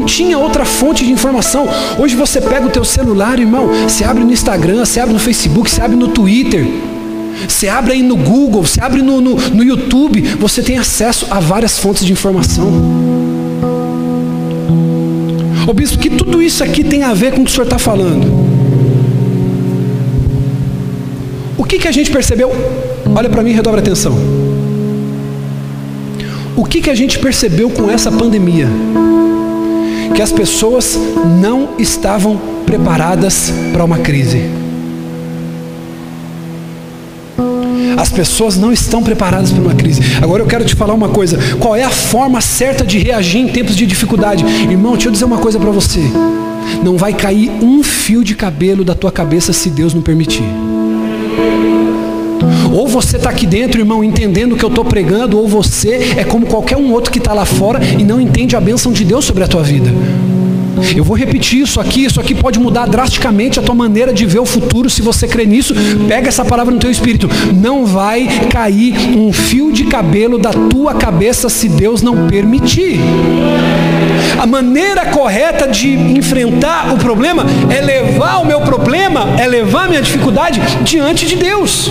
não 0.00 0.06
tinha 0.06 0.38
outra 0.38 0.64
fonte 0.64 1.04
de 1.04 1.12
informação. 1.12 1.68
Hoje 1.98 2.16
você 2.16 2.40
pega 2.40 2.66
o 2.66 2.70
teu 2.70 2.84
celular, 2.84 3.38
irmão, 3.38 3.68
você 3.86 4.02
abre 4.02 4.24
no 4.24 4.32
Instagram, 4.32 4.84
você 4.84 4.98
abre 4.98 5.12
no 5.12 5.20
Facebook, 5.20 5.70
você 5.70 5.82
abre 5.82 5.96
no 5.96 6.08
Twitter, 6.08 6.66
você 7.46 7.68
abre 7.68 7.92
aí 7.92 8.02
no 8.02 8.16
Google, 8.16 8.64
você 8.64 8.80
abre 8.80 9.02
no, 9.02 9.20
no, 9.20 9.34
no 9.36 9.62
YouTube, 9.62 10.22
você 10.38 10.62
tem 10.62 10.78
acesso 10.78 11.26
a 11.30 11.38
várias 11.38 11.78
fontes 11.78 12.04
de 12.04 12.12
informação. 12.12 12.66
Ô 15.68 15.72
bispo, 15.74 15.98
que 15.98 16.08
tudo 16.08 16.40
isso 16.40 16.64
aqui 16.64 16.82
tem 16.82 17.02
a 17.02 17.12
ver 17.12 17.32
com 17.32 17.42
o 17.42 17.44
que 17.44 17.50
o 17.50 17.52
senhor 17.52 17.64
está 17.64 17.78
falando? 17.78 18.26
O 21.58 21.64
que, 21.64 21.78
que 21.78 21.86
a 21.86 21.92
gente 21.92 22.10
percebeu? 22.10 22.50
Olha 23.14 23.28
para 23.28 23.42
mim 23.42 23.50
e 23.50 23.52
redobra 23.52 23.80
atenção. 23.80 24.16
O 26.56 26.64
que, 26.64 26.80
que 26.80 26.90
a 26.90 26.94
gente 26.94 27.18
percebeu 27.18 27.68
com 27.70 27.90
essa 27.90 28.10
pandemia? 28.10 28.66
Que 30.14 30.22
as 30.22 30.32
pessoas 30.32 30.98
não 31.40 31.70
estavam 31.78 32.40
preparadas 32.66 33.52
para 33.72 33.84
uma 33.84 33.98
crise. 33.98 34.42
As 37.96 38.08
pessoas 38.08 38.56
não 38.56 38.72
estão 38.72 39.02
preparadas 39.02 39.50
para 39.50 39.60
uma 39.60 39.74
crise. 39.74 40.00
Agora 40.22 40.42
eu 40.42 40.46
quero 40.46 40.64
te 40.64 40.74
falar 40.74 40.94
uma 40.94 41.08
coisa: 41.08 41.38
qual 41.58 41.76
é 41.76 41.82
a 41.82 41.90
forma 41.90 42.40
certa 42.40 42.84
de 42.84 42.98
reagir 42.98 43.40
em 43.40 43.48
tempos 43.48 43.76
de 43.76 43.86
dificuldade? 43.86 44.44
Irmão, 44.70 44.92
deixa 44.92 45.08
eu 45.08 45.12
dizer 45.12 45.24
uma 45.24 45.38
coisa 45.38 45.58
para 45.58 45.70
você: 45.70 46.00
não 46.82 46.96
vai 46.96 47.12
cair 47.12 47.50
um 47.62 47.82
fio 47.82 48.24
de 48.24 48.34
cabelo 48.34 48.84
da 48.84 48.94
tua 48.94 49.12
cabeça 49.12 49.52
se 49.52 49.68
Deus 49.68 49.92
não 49.92 50.00
permitir. 50.00 50.44
Ou 52.72 52.86
você 52.86 53.16
está 53.16 53.30
aqui 53.30 53.46
dentro, 53.46 53.80
irmão, 53.80 54.02
entendendo 54.04 54.52
o 54.52 54.56
que 54.56 54.64
eu 54.64 54.68
estou 54.68 54.84
pregando, 54.84 55.38
ou 55.38 55.48
você 55.48 56.14
é 56.16 56.24
como 56.24 56.46
qualquer 56.46 56.76
um 56.76 56.92
outro 56.92 57.10
que 57.10 57.18
está 57.18 57.32
lá 57.32 57.44
fora 57.44 57.80
e 57.98 58.04
não 58.04 58.20
entende 58.20 58.56
a 58.56 58.60
bênção 58.60 58.92
de 58.92 59.04
Deus 59.04 59.24
sobre 59.24 59.42
a 59.44 59.48
tua 59.48 59.62
vida. 59.62 59.90
Eu 60.96 61.04
vou 61.04 61.16
repetir 61.16 61.60
isso 61.60 61.80
aqui, 61.80 62.04
isso 62.04 62.20
aqui 62.20 62.34
pode 62.34 62.58
mudar 62.58 62.86
drasticamente 62.86 63.58
a 63.58 63.62
tua 63.62 63.74
maneira 63.74 64.12
de 64.12 64.24
ver 64.24 64.38
o 64.38 64.46
futuro 64.46 64.88
se 64.88 65.02
você 65.02 65.28
crê 65.28 65.44
nisso. 65.44 65.74
Pega 66.08 66.28
essa 66.28 66.44
palavra 66.44 66.72
no 66.72 66.80
teu 66.80 66.90
espírito. 66.90 67.28
Não 67.54 67.84
vai 67.84 68.26
cair 68.48 68.94
um 69.16 69.32
fio 69.32 69.72
de 69.72 69.84
cabelo 69.84 70.38
da 70.38 70.50
tua 70.50 70.94
cabeça 70.94 71.48
se 71.48 71.68
Deus 71.68 72.02
não 72.02 72.26
permitir. 72.28 72.98
A 74.38 74.46
maneira 74.46 75.06
correta 75.06 75.68
de 75.68 75.92
enfrentar 75.92 76.94
o 76.94 76.96
problema 76.96 77.44
é 77.68 77.80
levar 77.80 78.38
o 78.38 78.46
meu 78.46 78.60
problema, 78.62 79.28
é 79.38 79.46
levar 79.46 79.84
a 79.84 79.88
minha 79.88 80.02
dificuldade 80.02 80.60
diante 80.82 81.26
de 81.26 81.36
Deus. 81.36 81.90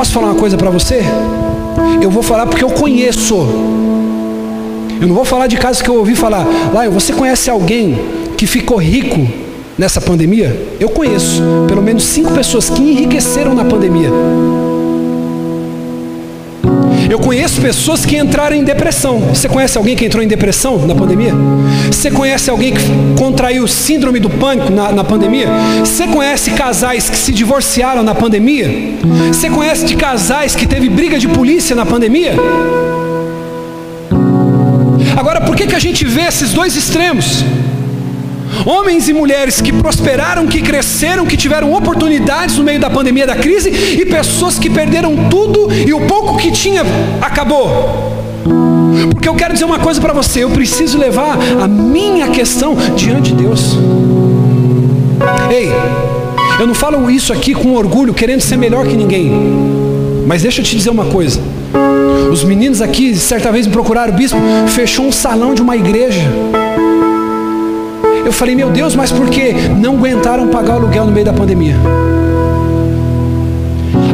Posso 0.00 0.12
falar 0.12 0.28
uma 0.28 0.34
coisa 0.34 0.56
para 0.56 0.70
você? 0.70 1.02
Eu 2.00 2.10
vou 2.10 2.22
falar 2.22 2.46
porque 2.46 2.64
eu 2.64 2.70
conheço. 2.70 3.36
Eu 4.98 5.06
não 5.06 5.14
vou 5.14 5.26
falar 5.26 5.46
de 5.46 5.58
casos 5.58 5.82
que 5.82 5.90
eu 5.90 5.96
ouvi 5.96 6.14
falar. 6.14 6.46
Lá, 6.72 6.88
você 6.88 7.12
conhece 7.12 7.50
alguém 7.50 7.98
que 8.34 8.46
ficou 8.46 8.78
rico 8.78 9.28
nessa 9.76 10.00
pandemia? 10.00 10.58
Eu 10.80 10.88
conheço 10.88 11.42
pelo 11.68 11.82
menos 11.82 12.04
cinco 12.04 12.32
pessoas 12.32 12.70
que 12.70 12.80
enriqueceram 12.80 13.54
na 13.54 13.62
pandemia. 13.62 14.08
Eu 17.10 17.18
conheço 17.18 17.60
pessoas 17.60 18.06
que 18.06 18.16
entraram 18.16 18.54
em 18.54 18.62
depressão. 18.62 19.18
Você 19.18 19.48
conhece 19.48 19.76
alguém 19.76 19.96
que 19.96 20.04
entrou 20.04 20.22
em 20.22 20.28
depressão 20.28 20.86
na 20.86 20.94
pandemia? 20.94 21.34
Você 21.90 22.08
conhece 22.08 22.48
alguém 22.48 22.72
que 22.72 22.80
contraiu 23.18 23.66
síndrome 23.66 24.20
do 24.20 24.30
pânico 24.30 24.70
na, 24.70 24.92
na 24.92 25.02
pandemia? 25.02 25.48
Você 25.80 26.06
conhece 26.06 26.52
casais 26.52 27.10
que 27.10 27.16
se 27.16 27.32
divorciaram 27.32 28.04
na 28.04 28.14
pandemia? 28.14 28.70
Você 29.26 29.50
conhece 29.50 29.86
de 29.86 29.96
casais 29.96 30.54
que 30.54 30.68
teve 30.68 30.88
briga 30.88 31.18
de 31.18 31.26
polícia 31.26 31.74
na 31.74 31.84
pandemia? 31.84 32.36
Agora, 35.16 35.40
por 35.40 35.56
que, 35.56 35.66
que 35.66 35.74
a 35.74 35.80
gente 35.80 36.04
vê 36.04 36.22
esses 36.22 36.52
dois 36.52 36.76
extremos? 36.76 37.44
Homens 38.66 39.08
e 39.08 39.12
mulheres 39.12 39.60
que 39.60 39.72
prosperaram, 39.72 40.46
que 40.46 40.60
cresceram, 40.60 41.26
que 41.26 41.36
tiveram 41.36 41.72
oportunidades 41.72 42.56
no 42.58 42.64
meio 42.64 42.80
da 42.80 42.90
pandemia 42.90 43.26
da 43.26 43.36
crise, 43.36 43.70
e 43.70 44.04
pessoas 44.04 44.58
que 44.58 44.68
perderam 44.68 45.28
tudo 45.28 45.72
e 45.72 45.92
o 45.92 46.00
pouco 46.02 46.36
que 46.36 46.50
tinha 46.50 46.82
acabou. 47.20 48.20
Porque 49.10 49.28
eu 49.28 49.34
quero 49.34 49.52
dizer 49.52 49.64
uma 49.64 49.78
coisa 49.78 50.00
para 50.00 50.12
você: 50.12 50.44
eu 50.44 50.50
preciso 50.50 50.98
levar 50.98 51.38
a 51.60 51.68
minha 51.68 52.28
questão 52.28 52.76
diante 52.96 53.32
de 53.32 53.42
Deus. 53.42 53.78
Ei, 55.50 55.70
eu 56.58 56.66
não 56.66 56.74
falo 56.74 57.10
isso 57.10 57.32
aqui 57.32 57.54
com 57.54 57.74
orgulho, 57.74 58.12
querendo 58.12 58.40
ser 58.40 58.56
melhor 58.56 58.86
que 58.86 58.96
ninguém, 58.96 59.32
mas 60.26 60.42
deixa 60.42 60.60
eu 60.60 60.64
te 60.64 60.76
dizer 60.76 60.90
uma 60.90 61.06
coisa. 61.06 61.40
Os 62.30 62.44
meninos 62.44 62.80
aqui, 62.80 63.16
certa 63.16 63.50
vez 63.50 63.66
me 63.66 63.72
procuraram, 63.72 64.12
o 64.12 64.16
bispo 64.16 64.38
fechou 64.68 65.06
um 65.06 65.12
salão 65.12 65.54
de 65.54 65.62
uma 65.62 65.76
igreja. 65.76 66.20
Eu 68.24 68.32
falei, 68.32 68.54
meu 68.54 68.70
Deus, 68.70 68.94
mas 68.94 69.10
por 69.10 69.28
que 69.28 69.52
não 69.52 69.96
aguentaram 69.96 70.48
pagar 70.48 70.74
o 70.74 70.76
aluguel 70.76 71.06
no 71.06 71.12
meio 71.12 71.26
da 71.26 71.32
pandemia? 71.32 71.76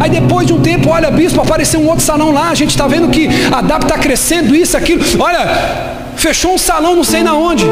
Aí 0.00 0.10
depois 0.10 0.46
de 0.46 0.52
um 0.52 0.60
tempo, 0.60 0.90
olha, 0.90 1.10
bispo, 1.10 1.40
apareceu 1.40 1.80
um 1.80 1.88
outro 1.88 2.04
salão 2.04 2.30
lá, 2.30 2.50
a 2.50 2.54
gente 2.54 2.70
está 2.70 2.86
vendo 2.86 3.08
que 3.08 3.28
a 3.50 3.60
DAP 3.60 3.84
está 3.84 3.98
crescendo, 3.98 4.54
isso, 4.54 4.76
aquilo. 4.76 5.02
Olha, 5.18 5.48
fechou 6.16 6.54
um 6.54 6.58
salão 6.58 6.94
não 6.94 7.04
sei 7.04 7.22
na 7.22 7.34
onde. 7.34 7.64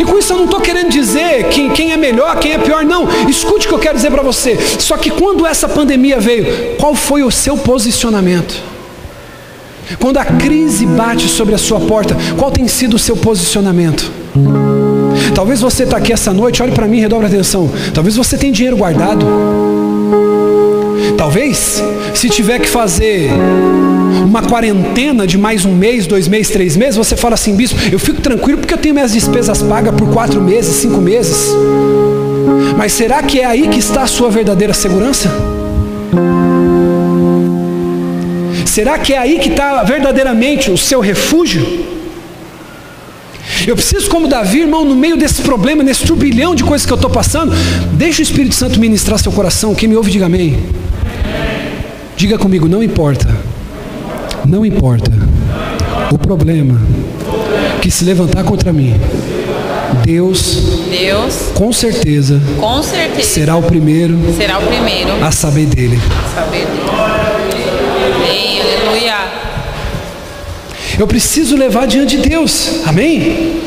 E 0.00 0.04
com 0.04 0.18
isso 0.18 0.32
eu 0.32 0.36
não 0.36 0.44
estou 0.44 0.60
querendo 0.60 0.90
dizer 0.90 1.48
quem, 1.48 1.70
quem 1.70 1.92
é 1.92 1.96
melhor, 1.96 2.38
quem 2.38 2.52
é 2.52 2.58
pior, 2.58 2.84
não. 2.84 3.08
Escute 3.28 3.66
o 3.66 3.68
que 3.68 3.74
eu 3.74 3.78
quero 3.78 3.96
dizer 3.96 4.10
para 4.10 4.22
você. 4.22 4.58
Só 4.78 4.96
que 4.96 5.10
quando 5.10 5.46
essa 5.46 5.68
pandemia 5.68 6.20
veio, 6.20 6.76
qual 6.78 6.94
foi 6.94 7.22
o 7.22 7.30
seu 7.30 7.56
posicionamento? 7.56 8.77
Quando 9.98 10.18
a 10.18 10.24
crise 10.24 10.84
bate 10.86 11.28
sobre 11.28 11.54
a 11.54 11.58
sua 11.58 11.80
porta, 11.80 12.16
qual 12.36 12.50
tem 12.50 12.68
sido 12.68 12.94
o 12.94 12.98
seu 12.98 13.16
posicionamento? 13.16 14.10
Talvez 15.34 15.60
você 15.60 15.84
está 15.84 15.96
aqui 15.96 16.12
essa 16.12 16.32
noite, 16.32 16.62
olhe 16.62 16.72
para 16.72 16.86
mim 16.86 16.98
e 16.98 17.00
redobre 17.00 17.26
a 17.26 17.28
atenção. 17.28 17.70
Talvez 17.94 18.16
você 18.16 18.36
tenha 18.36 18.52
dinheiro 18.52 18.76
guardado. 18.76 19.26
Talvez, 21.16 21.82
se 22.14 22.28
tiver 22.28 22.58
que 22.58 22.68
fazer 22.68 23.30
uma 24.24 24.42
quarentena 24.42 25.26
de 25.26 25.38
mais 25.38 25.64
um 25.64 25.74
mês, 25.74 26.06
dois 26.06 26.28
meses, 26.28 26.50
três 26.52 26.76
meses, 26.76 26.96
você 26.96 27.16
fala 27.16 27.34
assim, 27.34 27.54
bispo, 27.54 27.78
eu 27.90 27.98
fico 27.98 28.20
tranquilo 28.20 28.58
porque 28.58 28.74
eu 28.74 28.78
tenho 28.78 28.94
minhas 28.94 29.12
despesas 29.12 29.62
pagas 29.62 29.94
por 29.94 30.08
quatro 30.10 30.40
meses, 30.40 30.76
cinco 30.76 31.00
meses. 31.00 31.48
Mas 32.76 32.92
será 32.92 33.22
que 33.22 33.40
é 33.40 33.44
aí 33.44 33.68
que 33.68 33.78
está 33.78 34.02
a 34.02 34.06
sua 34.06 34.30
verdadeira 34.30 34.74
segurança? 34.74 35.30
Será 38.68 38.98
que 38.98 39.14
é 39.14 39.18
aí 39.18 39.38
que 39.38 39.48
está 39.48 39.82
verdadeiramente 39.82 40.70
o 40.70 40.76
seu 40.76 41.00
refúgio? 41.00 41.86
Eu 43.66 43.74
preciso, 43.74 44.08
como 44.10 44.28
Davi, 44.28 44.60
irmão, 44.60 44.84
no 44.84 44.94
meio 44.94 45.16
desse 45.16 45.40
problema, 45.40 45.82
nesse 45.82 46.04
turbilhão 46.04 46.54
de 46.54 46.62
coisas 46.62 46.86
que 46.86 46.92
eu 46.92 46.96
estou 46.96 47.10
passando, 47.10 47.52
deixa 47.94 48.20
o 48.20 48.22
Espírito 48.22 48.54
Santo 48.54 48.78
ministrar 48.78 49.18
seu 49.18 49.32
coração. 49.32 49.74
Quem 49.74 49.88
me 49.88 49.96
ouve, 49.96 50.10
diga 50.10 50.26
amém. 50.26 50.58
Diga 52.14 52.36
comigo, 52.36 52.68
não 52.68 52.82
importa. 52.82 53.26
Não 54.44 54.64
importa 54.64 55.10
o 56.12 56.18
problema 56.18 56.78
que 57.80 57.90
se 57.90 58.04
levantar 58.04 58.44
contra 58.44 58.70
mim. 58.70 58.94
Deus, 60.04 60.84
Deus, 60.90 61.50
com 61.54 61.72
certeza, 61.72 62.40
com 62.60 62.82
certeza, 62.82 63.28
será 63.28 63.56
o 63.56 63.62
primeiro, 63.62 64.16
será 64.36 64.58
o 64.58 64.62
primeiro 64.66 65.24
a 65.24 65.32
saber 65.32 65.66
dele. 65.66 65.98
A 65.98 66.40
saber 66.40 66.66
dele. 66.66 67.17
Aleluia. 68.88 69.16
Eu 70.98 71.06
preciso 71.06 71.56
levar 71.56 71.86
diante 71.86 72.16
de 72.16 72.26
Deus. 72.26 72.86
Amém? 72.86 73.60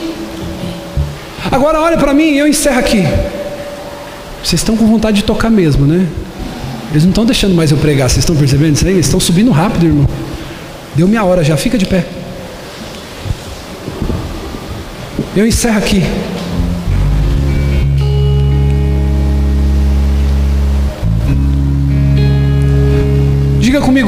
Agora 1.51 1.79
olha 1.79 1.97
para 1.97 2.11
mim 2.11 2.31
e 2.31 2.39
eu 2.39 2.47
encerro 2.47 2.79
aqui. 2.79 3.03
Vocês 4.43 4.61
estão 4.61 4.75
com 4.75 4.87
vontade 4.87 5.17
de 5.17 5.23
tocar 5.23 5.51
mesmo, 5.51 5.85
né? 5.85 6.07
Eles 6.89 7.03
não 7.03 7.11
estão 7.11 7.23
deixando 7.23 7.53
mais 7.53 7.69
eu 7.69 7.77
pregar, 7.77 8.09
vocês 8.09 8.19
estão 8.19 8.35
percebendo 8.35 8.75
isso 8.75 8.85
aí? 8.85 8.93
Eles 8.93 9.05
estão 9.05 9.19
subindo 9.19 9.51
rápido, 9.51 9.85
irmão. 9.85 10.07
Deu 10.95 11.07
minha 11.07 11.23
hora 11.23 11.43
já, 11.43 11.55
fica 11.55 11.77
de 11.77 11.85
pé. 11.85 12.03
Eu 15.35 15.45
encerro 15.45 15.77
aqui. 15.77 16.03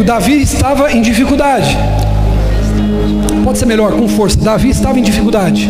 Davi 0.06 0.42
estava 0.42 0.92
em 0.92 1.02
dificuldade. 1.02 1.78
Pode 3.44 3.58
ser 3.58 3.66
melhor, 3.66 3.94
com 3.94 4.08
força. 4.08 4.38
Davi 4.38 4.70
estava 4.70 5.00
em 5.00 5.02
dificuldade. 5.02 5.70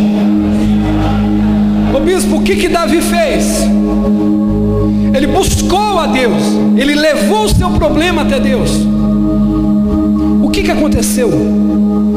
Ô 1.95 1.99
bispo, 1.99 2.37
o 2.37 2.41
que 2.41 2.55
que 2.55 2.67
Davi 2.67 2.99
fez? 3.01 3.63
Ele 5.15 5.27
buscou 5.27 5.99
a 5.99 6.07
Deus. 6.07 6.41
Ele 6.75 6.95
levou 6.95 7.43
o 7.43 7.49
seu 7.49 7.69
problema 7.71 8.23
até 8.23 8.39
Deus. 8.39 8.71
O 10.41 10.49
que 10.49 10.63
que 10.63 10.71
aconteceu 10.71 11.29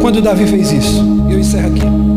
quando 0.00 0.22
Davi 0.22 0.46
fez 0.46 0.72
isso? 0.72 1.26
Eu 1.28 1.38
encerro 1.38 1.68
aqui. 1.68 2.15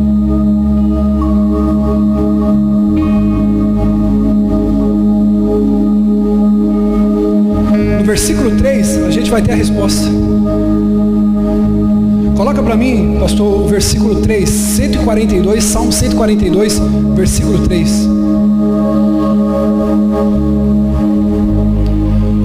Versículo 8.09 8.49
3, 8.57 9.03
a 9.03 9.11
gente 9.11 9.29
vai 9.29 9.39
ter 9.39 9.51
a 9.51 9.55
resposta. 9.55 10.07
Coloca 12.35 12.63
para 12.63 12.75
mim, 12.75 13.17
pastor, 13.19 13.61
o 13.61 13.67
versículo 13.67 14.15
3, 14.15 14.49
142, 14.49 15.63
Salmo 15.63 15.91
142, 15.91 16.81
versículo 17.15 17.59
3. 17.67 18.09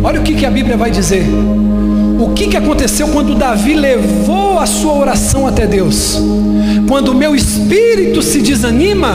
Olha 0.03 0.21
o 0.21 0.23
que, 0.23 0.35
que 0.35 0.45
a 0.45 0.51
Bíblia 0.51 0.77
vai 0.77 0.91
dizer. 0.91 1.25
O 2.21 2.35
que, 2.35 2.49
que 2.49 2.59
aconteceu 2.59 3.09
quando 3.09 3.35
Davi 3.35 3.73
levou 3.73 4.59
a 4.59 4.67
sua 4.67 4.93
oração 4.93 5.47
até 5.47 5.67
Deus? 5.67 6.21
Quando 6.87 7.09
o 7.09 7.15
meu 7.15 7.35
espírito 7.35 8.21
se 8.21 8.43
desanima, 8.43 9.15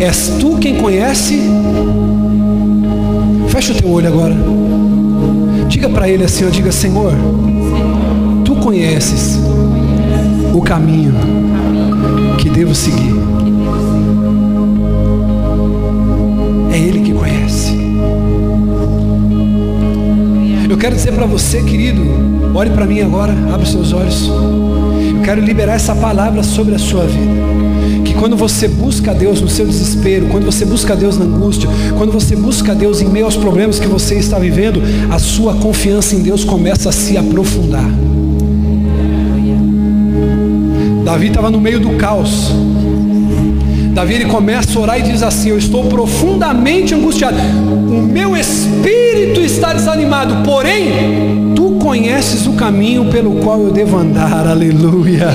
és 0.00 0.32
tu 0.40 0.56
quem 0.56 0.76
conhece. 0.76 1.38
Fecha 3.50 3.72
o 3.72 3.76
teu 3.76 3.90
olho 3.90 4.08
agora. 4.08 4.34
Diga 5.68 5.88
para 5.88 6.08
ele 6.08 6.24
assim, 6.24 6.46
ó, 6.46 6.50
diga, 6.50 6.72
Senhor, 6.72 7.12
tu 8.44 8.54
conheces 8.56 9.38
o 10.54 10.62
caminho 10.62 11.12
que 12.38 12.48
devo 12.48 12.74
seguir. 12.74 13.14
É 16.72 16.78
Ele 16.78 17.00
que 17.00 17.12
conhece. 17.12 17.76
Eu 20.68 20.78
quero 20.78 20.94
dizer 20.94 21.12
para 21.12 21.26
você, 21.26 21.62
querido, 21.62 22.02
olhe 22.54 22.70
para 22.70 22.86
mim 22.86 23.00
agora, 23.00 23.32
abre 23.52 23.66
seus 23.66 23.92
olhos. 23.92 24.30
Eu 25.20 25.24
quero 25.24 25.42
liberar 25.42 25.74
essa 25.74 25.94
palavra 25.94 26.42
sobre 26.42 26.74
a 26.74 26.78
sua 26.78 27.04
vida. 27.04 28.02
Que 28.06 28.14
quando 28.14 28.38
você 28.38 28.66
busca 28.66 29.12
Deus 29.12 29.38
no 29.42 29.50
seu 29.50 29.66
desespero, 29.66 30.26
quando 30.28 30.46
você 30.46 30.64
busca 30.64 30.96
Deus 30.96 31.18
na 31.18 31.26
angústia, 31.26 31.68
quando 31.98 32.10
você 32.10 32.34
busca 32.34 32.74
Deus 32.74 33.02
em 33.02 33.04
meio 33.06 33.26
aos 33.26 33.36
problemas 33.36 33.78
que 33.78 33.86
você 33.86 34.14
está 34.14 34.38
vivendo, 34.38 34.80
a 35.10 35.18
sua 35.18 35.54
confiança 35.56 36.16
em 36.16 36.22
Deus 36.22 36.42
começa 36.42 36.88
a 36.88 36.92
se 36.92 37.18
aprofundar. 37.18 37.84
Davi 41.04 41.26
estava 41.26 41.50
no 41.50 41.60
meio 41.60 41.80
do 41.80 41.90
caos. 41.98 42.50
Davi 44.00 44.14
ele 44.14 44.24
começa 44.24 44.78
a 44.78 44.80
orar 44.80 44.98
e 44.98 45.02
diz 45.02 45.22
assim: 45.22 45.50
Eu 45.50 45.58
estou 45.58 45.84
profundamente 45.84 46.94
angustiado, 46.94 47.36
o 47.36 48.00
meu 48.00 48.34
espírito 48.34 49.42
está 49.42 49.74
desanimado, 49.74 50.42
porém, 50.42 51.52
tu 51.54 51.72
conheces 51.72 52.46
o 52.46 52.54
caminho 52.54 53.10
pelo 53.10 53.42
qual 53.42 53.60
eu 53.60 53.70
devo 53.70 53.98
andar, 53.98 54.32
aleluia. 54.48 55.28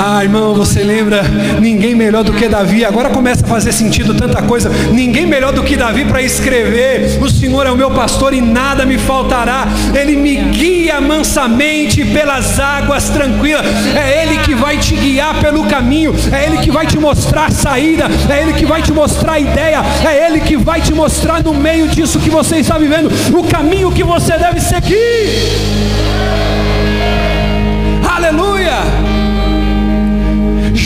Ah, 0.00 0.22
irmão, 0.22 0.54
você 0.54 0.84
lembra? 0.84 1.24
Ninguém 1.60 1.92
melhor 1.92 2.22
do 2.22 2.32
que 2.32 2.46
Davi. 2.46 2.84
Agora 2.84 3.10
começa 3.10 3.44
a 3.44 3.48
fazer 3.48 3.72
sentido 3.72 4.14
tanta 4.14 4.40
coisa. 4.42 4.70
Ninguém 4.92 5.26
melhor 5.26 5.52
do 5.52 5.64
que 5.64 5.76
Davi 5.76 6.04
para 6.04 6.22
escrever: 6.22 7.18
O 7.20 7.28
Senhor 7.28 7.66
é 7.66 7.70
o 7.72 7.76
meu 7.76 7.90
pastor 7.90 8.32
e 8.32 8.40
nada 8.40 8.86
me 8.86 8.96
faltará. 8.96 9.66
Ele 9.92 10.14
me 10.14 10.36
guia 10.36 11.00
mansamente 11.00 12.04
pelas 12.04 12.60
águas 12.60 13.08
tranquilas. 13.10 13.66
É 13.96 14.22
Ele 14.22 14.38
que 14.38 14.54
vai 14.54 14.78
te 14.78 14.94
guiar 14.94 15.40
pelo 15.40 15.64
caminho. 15.64 16.14
É 16.30 16.46
Ele 16.46 16.58
que 16.58 16.70
vai 16.70 16.86
te 16.86 16.96
mostrar 16.96 17.46
a 17.46 17.50
saída. 17.50 18.06
É 18.30 18.40
Ele 18.40 18.52
que 18.52 18.64
vai 18.64 18.80
te 18.80 18.92
mostrar 18.92 19.32
a 19.32 19.40
ideia. 19.40 19.82
É 20.06 20.26
Ele 20.26 20.38
que 20.40 20.56
vai 20.56 20.80
te 20.80 20.94
mostrar 20.94 21.42
no 21.42 21.52
meio 21.52 21.88
disso 21.88 22.20
que 22.20 22.30
você 22.30 22.58
está 22.58 22.78
vivendo 22.78 23.10
o 23.36 23.42
caminho 23.42 23.90
que 23.90 24.04
você 24.04 24.38
deve 24.38 24.60
seguir. 24.60 25.77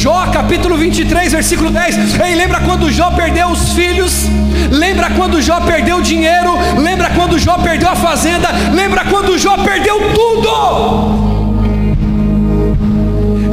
Jó 0.02 0.14
capítulo 0.32 0.76
23, 0.76 1.32
versículo 1.32 1.70
10. 1.70 2.18
Ei, 2.18 2.34
lembra 2.34 2.58
quando 2.58 2.90
Jó 2.90 3.12
perdeu 3.12 3.50
os 3.50 3.72
filhos? 3.72 4.26
Lembra 4.68 5.10
quando 5.10 5.40
Jó 5.40 5.60
perdeu 5.60 5.98
o 5.98 6.02
dinheiro? 6.02 6.58
Lembra 6.76 7.10
quando 7.10 7.38
Jó 7.38 7.56
perdeu 7.58 7.88
a 7.88 7.94
fazenda? 7.94 8.48
Lembra 8.74 9.04
quando 9.04 9.38
Jó 9.38 9.56
perdeu 9.58 10.00
tudo? 10.12 11.21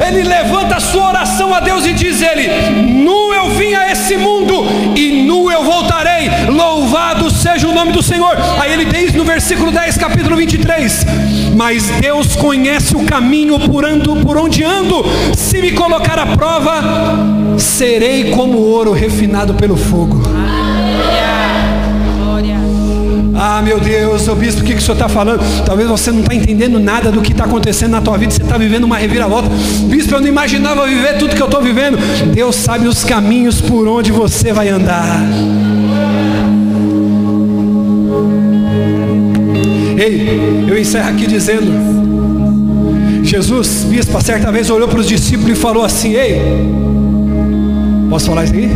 Ele 0.06 0.22
levanta 0.22 0.76
a 0.76 0.80
sua 0.80 1.08
oração 1.08 1.54
a 1.54 1.60
Deus 1.60 1.84
e 1.86 1.92
diz 1.92 2.22
ele: 2.22 2.48
Nu 2.82 3.32
eu 3.34 3.50
vim 3.50 3.74
a 3.74 3.90
esse 3.90 4.16
mundo 4.16 4.64
e 4.96 5.22
nu 5.22 5.50
eu 5.50 5.62
voltarei. 5.62 6.28
Louvado 6.48 7.30
seja 7.30 7.68
o 7.68 7.72
nome 7.72 7.92
do 7.92 8.02
Senhor. 8.02 8.36
Aí 8.58 8.72
ele 8.72 8.86
diz 8.86 9.14
no 9.14 9.24
versículo 9.24 9.70
10, 9.70 9.96
capítulo 9.96 10.36
23: 10.36 11.06
Mas 11.56 11.84
Deus 12.00 12.34
conhece 12.36 12.96
o 12.96 13.04
caminho 13.04 13.58
por, 13.60 13.84
ando, 13.84 14.16
por 14.16 14.36
onde 14.36 14.64
ando. 14.64 15.04
Se 15.36 15.60
me 15.60 15.72
colocar 15.72 16.18
à 16.18 16.26
prova, 16.26 16.82
serei 17.58 18.30
como 18.30 18.58
ouro 18.58 18.92
refinado 18.92 19.54
pelo 19.54 19.76
fogo. 19.76 20.20
Ah, 23.42 23.62
meu 23.62 23.80
Deus, 23.80 24.28
o 24.28 24.34
bispo, 24.34 24.60
o 24.60 24.64
que, 24.64 24.74
que 24.74 24.80
o 24.80 24.82
senhor 24.82 24.96
está 24.96 25.08
falando? 25.08 25.40
Talvez 25.64 25.88
você 25.88 26.12
não 26.12 26.20
está 26.20 26.34
entendendo 26.34 26.78
nada 26.78 27.10
do 27.10 27.22
que 27.22 27.32
está 27.32 27.44
acontecendo 27.44 27.92
na 27.92 28.02
tua 28.02 28.18
vida, 28.18 28.32
você 28.32 28.42
está 28.42 28.58
vivendo 28.58 28.84
uma 28.84 28.98
reviravolta. 28.98 29.48
Bispo, 29.84 30.14
eu 30.14 30.20
não 30.20 30.28
imaginava 30.28 30.86
viver 30.86 31.16
tudo 31.16 31.34
que 31.34 31.40
eu 31.40 31.46
estou 31.46 31.62
vivendo. 31.62 31.96
Deus 32.34 32.54
sabe 32.54 32.86
os 32.86 33.02
caminhos 33.02 33.58
por 33.58 33.88
onde 33.88 34.12
você 34.12 34.52
vai 34.52 34.68
andar. 34.68 35.22
Ei, 39.96 40.66
eu 40.68 40.78
encerro 40.78 41.08
aqui 41.08 41.26
dizendo: 41.26 41.72
Jesus, 43.24 43.86
bispo, 43.88 44.22
certa 44.22 44.52
vez 44.52 44.68
olhou 44.68 44.86
para 44.86 45.00
os 45.00 45.08
discípulos 45.08 45.56
e 45.56 45.58
falou 45.58 45.82
assim: 45.82 46.12
Ei, 46.12 46.42
posso 48.10 48.26
falar 48.26 48.44
isso 48.44 48.52
aqui? 48.52 48.68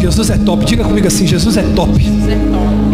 Jesus 0.00 0.28
é 0.28 0.38
top. 0.38 0.64
Diga 0.64 0.82
comigo 0.82 1.06
assim: 1.06 1.24
Jesus 1.24 1.56
é 1.56 1.62
top. 1.62 2.02
Jesus 2.02 2.28
é 2.28 2.34
top. 2.34 2.87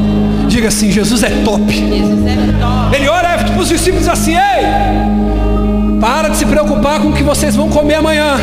Diga 0.54 0.68
assim: 0.68 0.88
Jesus 0.88 1.24
é 1.24 1.30
top. 1.44 1.64
Jesus 1.68 2.26
é 2.26 2.36
top. 2.60 2.94
Ele 2.94 3.08
ora 3.08 3.38
para 3.38 3.60
os 3.60 3.68
discípulos 3.68 4.06
assim: 4.06 4.36
Ei, 4.36 5.98
para 6.00 6.28
de 6.28 6.36
se 6.36 6.46
preocupar 6.46 7.00
com 7.00 7.08
o 7.08 7.12
que 7.12 7.24
vocês 7.24 7.56
vão 7.56 7.68
comer 7.68 7.96
amanhã. 7.96 8.36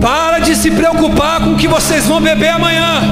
Para 0.00 0.38
de 0.38 0.56
se 0.56 0.70
preocupar 0.70 1.42
com 1.42 1.50
o 1.50 1.56
que 1.56 1.68
vocês 1.68 2.06
vão 2.06 2.22
beber 2.22 2.48
amanhã. 2.48 3.02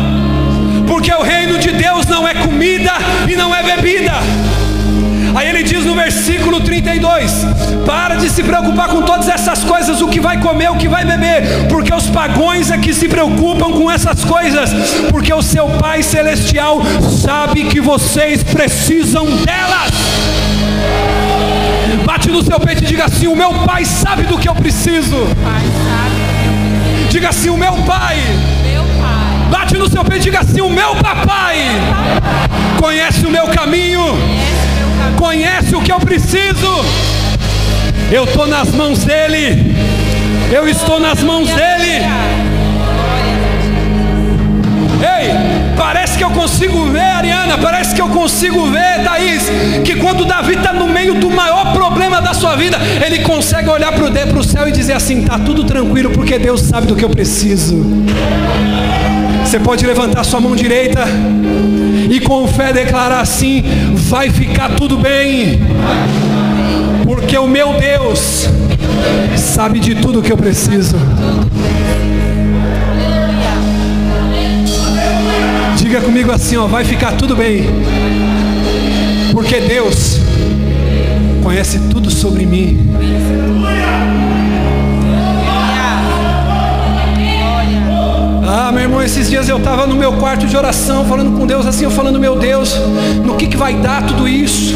Porque 0.86 1.12
o 1.12 1.20
reino 1.20 1.58
de 1.58 1.70
Deus 1.72 2.06
não 2.06 2.26
é 2.26 2.32
comida 2.32 2.92
e 3.28 3.36
não 3.36 3.54
é 3.54 3.62
bebida. 3.62 4.14
Aí 5.36 5.50
ele 5.50 5.62
diz 5.62 5.84
no 5.84 5.94
versículo 5.94 6.60
32: 6.60 7.44
Para 7.84 8.14
de 8.16 8.30
se 8.30 8.42
preocupar 8.42 8.88
com 8.88 9.02
todas 9.02 9.28
essas 9.28 9.62
coisas, 9.62 10.00
o 10.00 10.08
que 10.08 10.18
vai 10.18 10.40
comer, 10.40 10.70
o 10.70 10.76
que 10.76 10.88
vai 10.88 11.04
beber, 11.04 11.68
porque 11.68 11.92
os 11.92 12.06
pagões 12.08 12.70
é 12.70 12.78
que 12.78 12.94
se 12.94 13.06
preocupam 13.06 13.70
com 13.72 13.90
essas 13.90 14.24
coisas, 14.24 14.70
porque 15.10 15.30
o 15.34 15.42
seu 15.42 15.68
Pai 15.78 16.02
Celestial 16.02 16.80
sabe 17.22 17.64
que 17.64 17.82
vocês 17.82 18.42
precisam 18.42 19.26
delas. 19.44 19.90
Bate 22.06 22.30
no 22.30 22.42
seu 22.42 22.58
peito 22.58 22.84
e 22.84 22.86
diga 22.86 23.04
assim: 23.04 23.26
O 23.26 23.36
meu 23.36 23.52
Pai 23.66 23.84
sabe 23.84 24.22
do 24.22 24.38
que 24.38 24.48
eu 24.48 24.54
preciso. 24.54 25.16
Diga 27.10 27.28
assim: 27.28 27.50
O 27.50 27.58
meu 27.58 27.74
Pai. 27.82 28.16
Bate 29.50 29.76
no 29.76 29.88
seu 29.90 30.02
peito 30.02 30.22
e 30.22 30.30
diga 30.30 30.40
assim: 30.40 30.62
O 30.62 30.70
meu 30.70 30.96
papai 30.96 31.56
conhece 32.80 33.26
o 33.26 33.30
meu 33.30 33.46
caminho 33.48 34.02
conhece 35.12 35.74
o 35.74 35.80
que 35.80 35.92
eu 35.92 35.98
preciso. 35.98 36.84
Eu 38.10 38.24
estou 38.24 38.46
nas 38.46 38.70
mãos 38.70 39.04
dele. 39.04 39.74
Eu 40.52 40.68
estou 40.68 41.00
nas 41.00 41.22
mãos 41.22 41.48
dele. 41.48 42.04
Ei, 45.00 45.74
parece 45.76 46.16
que 46.16 46.24
eu 46.24 46.30
consigo 46.30 46.86
ver, 46.86 47.00
Ariana, 47.00 47.58
parece 47.58 47.94
que 47.94 48.00
eu 48.00 48.08
consigo 48.08 48.66
ver, 48.70 49.04
Thaís, 49.04 49.42
que 49.84 49.96
quando 49.96 50.24
Davi 50.24 50.54
está 50.54 50.72
no 50.72 50.88
meio 50.88 51.14
do 51.14 51.28
maior 51.30 51.72
problema 51.72 52.20
da 52.20 52.32
sua 52.32 52.56
vida, 52.56 52.78
ele 53.04 53.18
consegue 53.20 53.68
olhar 53.68 53.92
para 53.92 54.38
o 54.38 54.44
céu 54.44 54.68
e 54.68 54.72
dizer 54.72 54.94
assim: 54.94 55.22
está 55.22 55.38
tudo 55.38 55.64
tranquilo, 55.64 56.10
porque 56.10 56.38
Deus 56.38 56.62
sabe 56.62 56.86
do 56.86 56.96
que 56.96 57.04
eu 57.04 57.10
preciso. 57.10 57.76
Você 59.44 59.60
pode 59.60 59.86
levantar 59.86 60.24
sua 60.24 60.40
mão 60.40 60.56
direita 60.56 61.04
e 62.16 62.20
com 62.20 62.48
fé 62.48 62.72
declarar 62.72 63.20
assim: 63.20 63.62
vai 64.08 64.30
ficar 64.30 64.70
tudo 64.70 64.96
bem, 64.96 65.60
porque 67.04 67.36
o 67.36 67.46
meu 67.46 67.74
Deus 67.74 68.48
sabe 69.36 69.78
de 69.78 69.94
tudo 69.96 70.22
que 70.22 70.32
eu 70.32 70.36
preciso. 70.36 70.96
Diga 75.76 76.00
comigo 76.00 76.32
assim, 76.32 76.56
ó, 76.56 76.66
vai 76.66 76.84
ficar 76.84 77.12
tudo 77.12 77.36
bem, 77.36 77.64
porque 79.32 79.60
Deus 79.60 80.18
conhece 81.42 81.78
tudo 81.90 82.10
sobre 82.10 82.46
mim. 82.46 82.78
Ah, 88.48 88.70
meu 88.70 88.82
irmão, 88.82 89.02
esses 89.02 89.28
dias 89.28 89.48
eu 89.48 89.56
estava 89.56 89.88
no 89.88 89.96
meu 89.96 90.12
quarto 90.18 90.46
de 90.46 90.56
oração, 90.56 91.04
falando 91.04 91.36
com 91.36 91.44
Deus 91.48 91.66
assim, 91.66 91.82
eu 91.82 91.90
falando, 91.90 92.20
meu 92.20 92.38
Deus, 92.38 92.76
no 93.24 93.34
que, 93.34 93.48
que 93.48 93.56
vai 93.56 93.74
dar 93.74 94.06
tudo 94.06 94.28
isso? 94.28 94.72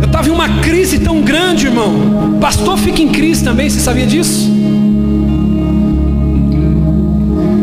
Eu 0.00 0.06
estava 0.06 0.28
em 0.28 0.30
uma 0.30 0.48
crise 0.60 1.00
tão 1.00 1.20
grande, 1.22 1.66
irmão. 1.66 2.38
Pastor 2.40 2.78
fica 2.78 3.02
em 3.02 3.08
crise 3.08 3.42
também, 3.42 3.68
você 3.68 3.80
sabia 3.80 4.06
disso? 4.06 4.48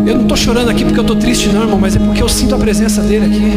Eu 0.05 0.15
não 0.15 0.23
estou 0.23 0.35
chorando 0.35 0.69
aqui 0.69 0.83
porque 0.83 0.99
eu 0.99 1.03
estou 1.03 1.15
triste, 1.15 1.47
não, 1.47 1.61
irmão, 1.61 1.79
mas 1.79 1.95
é 1.95 1.99
porque 1.99 2.21
eu 2.21 2.27
sinto 2.27 2.53
a 2.53 2.57
presença 2.57 3.01
dele 3.01 3.25
aqui. 3.25 3.53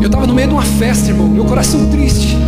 Eu 0.00 0.06
estava 0.06 0.26
no 0.26 0.32
meio 0.32 0.48
de 0.48 0.54
uma 0.54 0.62
festa, 0.62 1.10
irmão, 1.10 1.28
meu 1.28 1.44
coração 1.44 1.90
triste. 1.90 2.45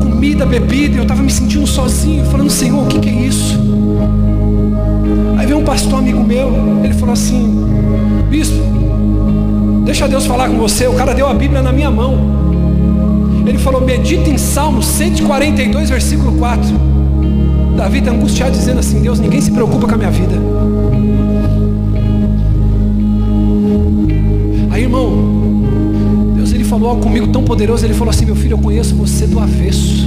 Comida, 0.00 0.44
bebida, 0.44 0.96
eu 0.96 1.02
estava 1.02 1.22
me 1.22 1.30
sentindo 1.30 1.66
sozinho, 1.66 2.24
falando, 2.26 2.50
Senhor, 2.50 2.82
o 2.82 2.86
que, 2.86 2.98
que 2.98 3.08
é 3.08 3.12
isso? 3.12 3.56
Aí 5.38 5.46
veio 5.46 5.58
um 5.58 5.64
pastor 5.64 6.00
amigo 6.00 6.22
meu, 6.24 6.50
ele 6.82 6.94
falou 6.94 7.12
assim, 7.12 7.64
bispo, 8.28 8.56
deixa 9.84 10.08
Deus 10.08 10.26
falar 10.26 10.48
com 10.48 10.56
você, 10.56 10.88
o 10.88 10.94
cara 10.94 11.14
deu 11.14 11.28
a 11.28 11.34
Bíblia 11.34 11.62
na 11.62 11.72
minha 11.72 11.90
mão. 11.90 12.34
Ele 13.46 13.58
falou, 13.58 13.80
medita 13.80 14.28
em 14.28 14.36
Salmo 14.36 14.82
142, 14.82 15.90
versículo 15.90 16.32
4. 16.32 16.68
Davi 17.76 17.98
está 17.98 18.10
angustiado 18.10 18.50
dizendo 18.50 18.80
assim, 18.80 19.00
Deus, 19.00 19.20
ninguém 19.20 19.40
se 19.40 19.52
preocupa 19.52 19.86
com 19.86 19.94
a 19.94 19.98
minha 19.98 20.10
vida. 20.10 20.34
Aí, 24.70 24.82
irmão, 24.82 25.25
falou 26.78 26.90
algo 26.90 27.02
comigo 27.02 27.26
tão 27.28 27.42
poderoso, 27.42 27.84
ele 27.84 27.94
falou 27.94 28.10
assim, 28.10 28.26
meu 28.26 28.36
filho, 28.36 28.52
eu 28.52 28.58
conheço 28.58 28.94
você 28.94 29.26
do 29.26 29.40
avesso 29.40 30.06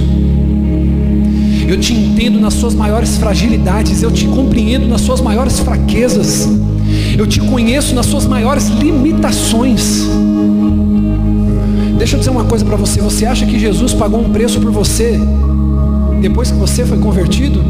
eu 1.70 1.78
te 1.78 1.94
entendo 1.94 2.40
nas 2.40 2.54
suas 2.54 2.74
maiores 2.74 3.16
fragilidades, 3.16 4.02
eu 4.02 4.10
te 4.10 4.26
compreendo 4.26 4.88
nas 4.88 5.02
suas 5.02 5.20
maiores 5.20 5.60
fraquezas. 5.60 6.48
Eu 7.16 7.28
te 7.28 7.38
conheço 7.38 7.94
nas 7.94 8.06
suas 8.06 8.26
maiores 8.26 8.66
limitações. 8.66 10.04
Deixa 11.96 12.16
eu 12.16 12.18
dizer 12.18 12.30
uma 12.30 12.42
coisa 12.42 12.64
para 12.64 12.76
você. 12.76 13.00
Você 13.00 13.24
acha 13.24 13.46
que 13.46 13.56
Jesus 13.56 13.94
pagou 13.94 14.20
um 14.20 14.30
preço 14.30 14.58
por 14.60 14.72
você 14.72 15.16
depois 16.20 16.50
que 16.50 16.58
você 16.58 16.84
foi 16.84 16.98
convertido? 16.98 17.62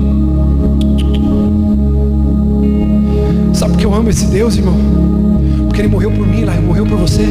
Sabe 3.52 3.72
porque 3.72 3.84
eu 3.84 3.94
amo 3.94 4.08
esse 4.08 4.24
Deus, 4.28 4.56
irmão? 4.56 4.76
Porque 5.66 5.82
Ele 5.82 5.88
morreu 5.88 6.10
por 6.10 6.26
mim, 6.26 6.40
Lion, 6.40 6.62
morreu 6.62 6.86
por 6.86 6.96
você. 6.96 7.26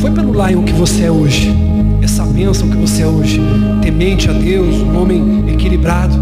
Foi 0.00 0.10
pelo 0.10 0.32
Lion 0.32 0.62
que 0.62 0.72
você 0.72 1.04
é 1.04 1.10
hoje. 1.10 1.54
Essa 2.00 2.24
bênção 2.24 2.70
que 2.70 2.76
você 2.78 3.02
é 3.02 3.06
hoje. 3.06 3.38
Temente 3.82 4.30
a 4.30 4.32
Deus, 4.32 4.76
um 4.76 4.98
homem 4.98 5.44
equilibrado. 5.46 6.14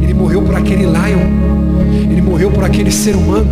Ele 0.00 0.14
morreu 0.14 0.40
por 0.40 0.54
aquele 0.54 0.84
Lion. 0.84 2.10
Ele 2.10 2.22
morreu 2.22 2.50
por 2.50 2.64
aquele 2.64 2.90
ser 2.90 3.14
humano 3.14 3.46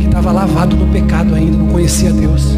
que 0.00 0.06
estava 0.06 0.32
lavado 0.32 0.74
no 0.74 0.88
pecado 0.88 1.36
ainda, 1.36 1.56
não 1.56 1.68
conhecia 1.68 2.12
Deus. 2.12 2.48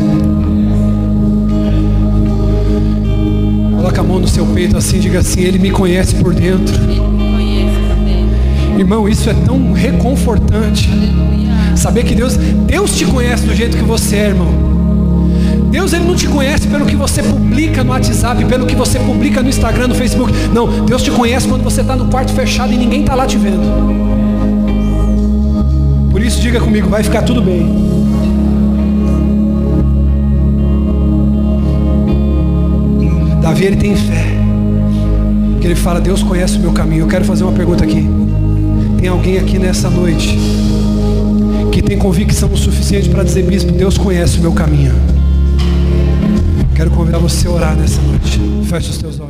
Coloca 3.77 4.01
a 4.01 4.05
mão 4.05 4.19
no 4.19 4.27
seu 4.27 4.47
peito 4.47 4.75
assim, 4.75 5.01
diga 5.01 5.19
assim, 5.19 5.43
Ele 5.43 5.59
me 5.59 5.71
conhece 5.71 6.15
por 6.15 6.33
dentro. 6.33 6.75
Irmão, 8.79 9.07
isso 9.07 9.29
é 9.29 9.35
tão 9.35 9.75
reconfortante. 9.75 10.89
Saber 11.77 12.05
que 12.05 12.15
Deus, 12.15 12.39
Deus 12.39 12.97
te 12.97 13.05
conhece 13.05 13.45
do 13.45 13.55
jeito 13.55 13.77
que 13.77 13.85
você 13.85 14.17
é, 14.17 14.29
irmão. 14.29 14.78
Deus 15.71 15.93
ele 15.93 16.05
não 16.05 16.15
te 16.15 16.27
conhece 16.27 16.67
pelo 16.67 16.87
que 16.87 16.97
você 16.97 17.23
publica 17.23 17.85
no 17.85 17.91
WhatsApp, 17.91 18.45
pelo 18.47 18.67
que 18.67 18.75
você 18.75 18.99
publica 18.99 19.43
no 19.43 19.49
Instagram, 19.49 19.89
no 19.89 19.95
Facebook. 19.95 20.33
Não, 20.53 20.85
Deus 20.87 21.03
te 21.03 21.11
conhece 21.11 21.47
quando 21.47 21.63
você 21.63 21.83
está 21.83 21.95
no 21.95 22.07
quarto 22.07 22.33
fechado 22.33 22.73
e 22.73 22.77
ninguém 22.77 23.03
está 23.03 23.15
lá 23.15 23.27
te 23.27 23.37
vendo. 23.37 23.61
Por 26.11 26.23
isso 26.23 26.41
diga 26.41 26.59
comigo, 26.61 26.89
vai 26.89 27.03
ficar 27.03 27.23
tudo 27.23 27.43
bem. 27.43 27.89
Davi 33.43 33.65
ele 33.65 33.77
tem 33.77 33.95
fé. 33.95 34.27
Que 35.61 35.67
ele 35.67 35.75
fala, 35.75 36.01
Deus 36.01 36.23
conhece 36.23 36.57
o 36.57 36.61
meu 36.61 36.73
caminho. 36.73 37.03
Eu 37.03 37.09
quero 37.09 37.25
fazer 37.25 37.45
uma 37.45 37.53
pergunta 37.53 37.85
aqui. 37.85 38.07
Tem 38.99 39.09
alguém 39.09 39.39
aqui 39.39 39.59
nessa 39.59 39.89
noite 39.89 40.39
que 41.73 41.81
tem 41.81 41.97
convicção 41.97 42.51
o 42.53 42.57
suficiente 42.57 43.09
para 43.09 43.23
dizer, 43.23 43.45
bispo, 43.45 43.71
Deus 43.71 43.97
conhece 43.97 44.39
o 44.39 44.41
meu 44.41 44.53
caminho. 44.53 44.93
Quero 46.79 46.93
convidar 46.93 47.19
você 47.19 47.49
a 47.49 47.51
orar 47.51 47.77
nessa 47.77 48.01
noite. 48.03 48.39
Feche 48.69 48.91
os 48.91 48.99
teus 48.99 49.19
olhos. 49.19 49.27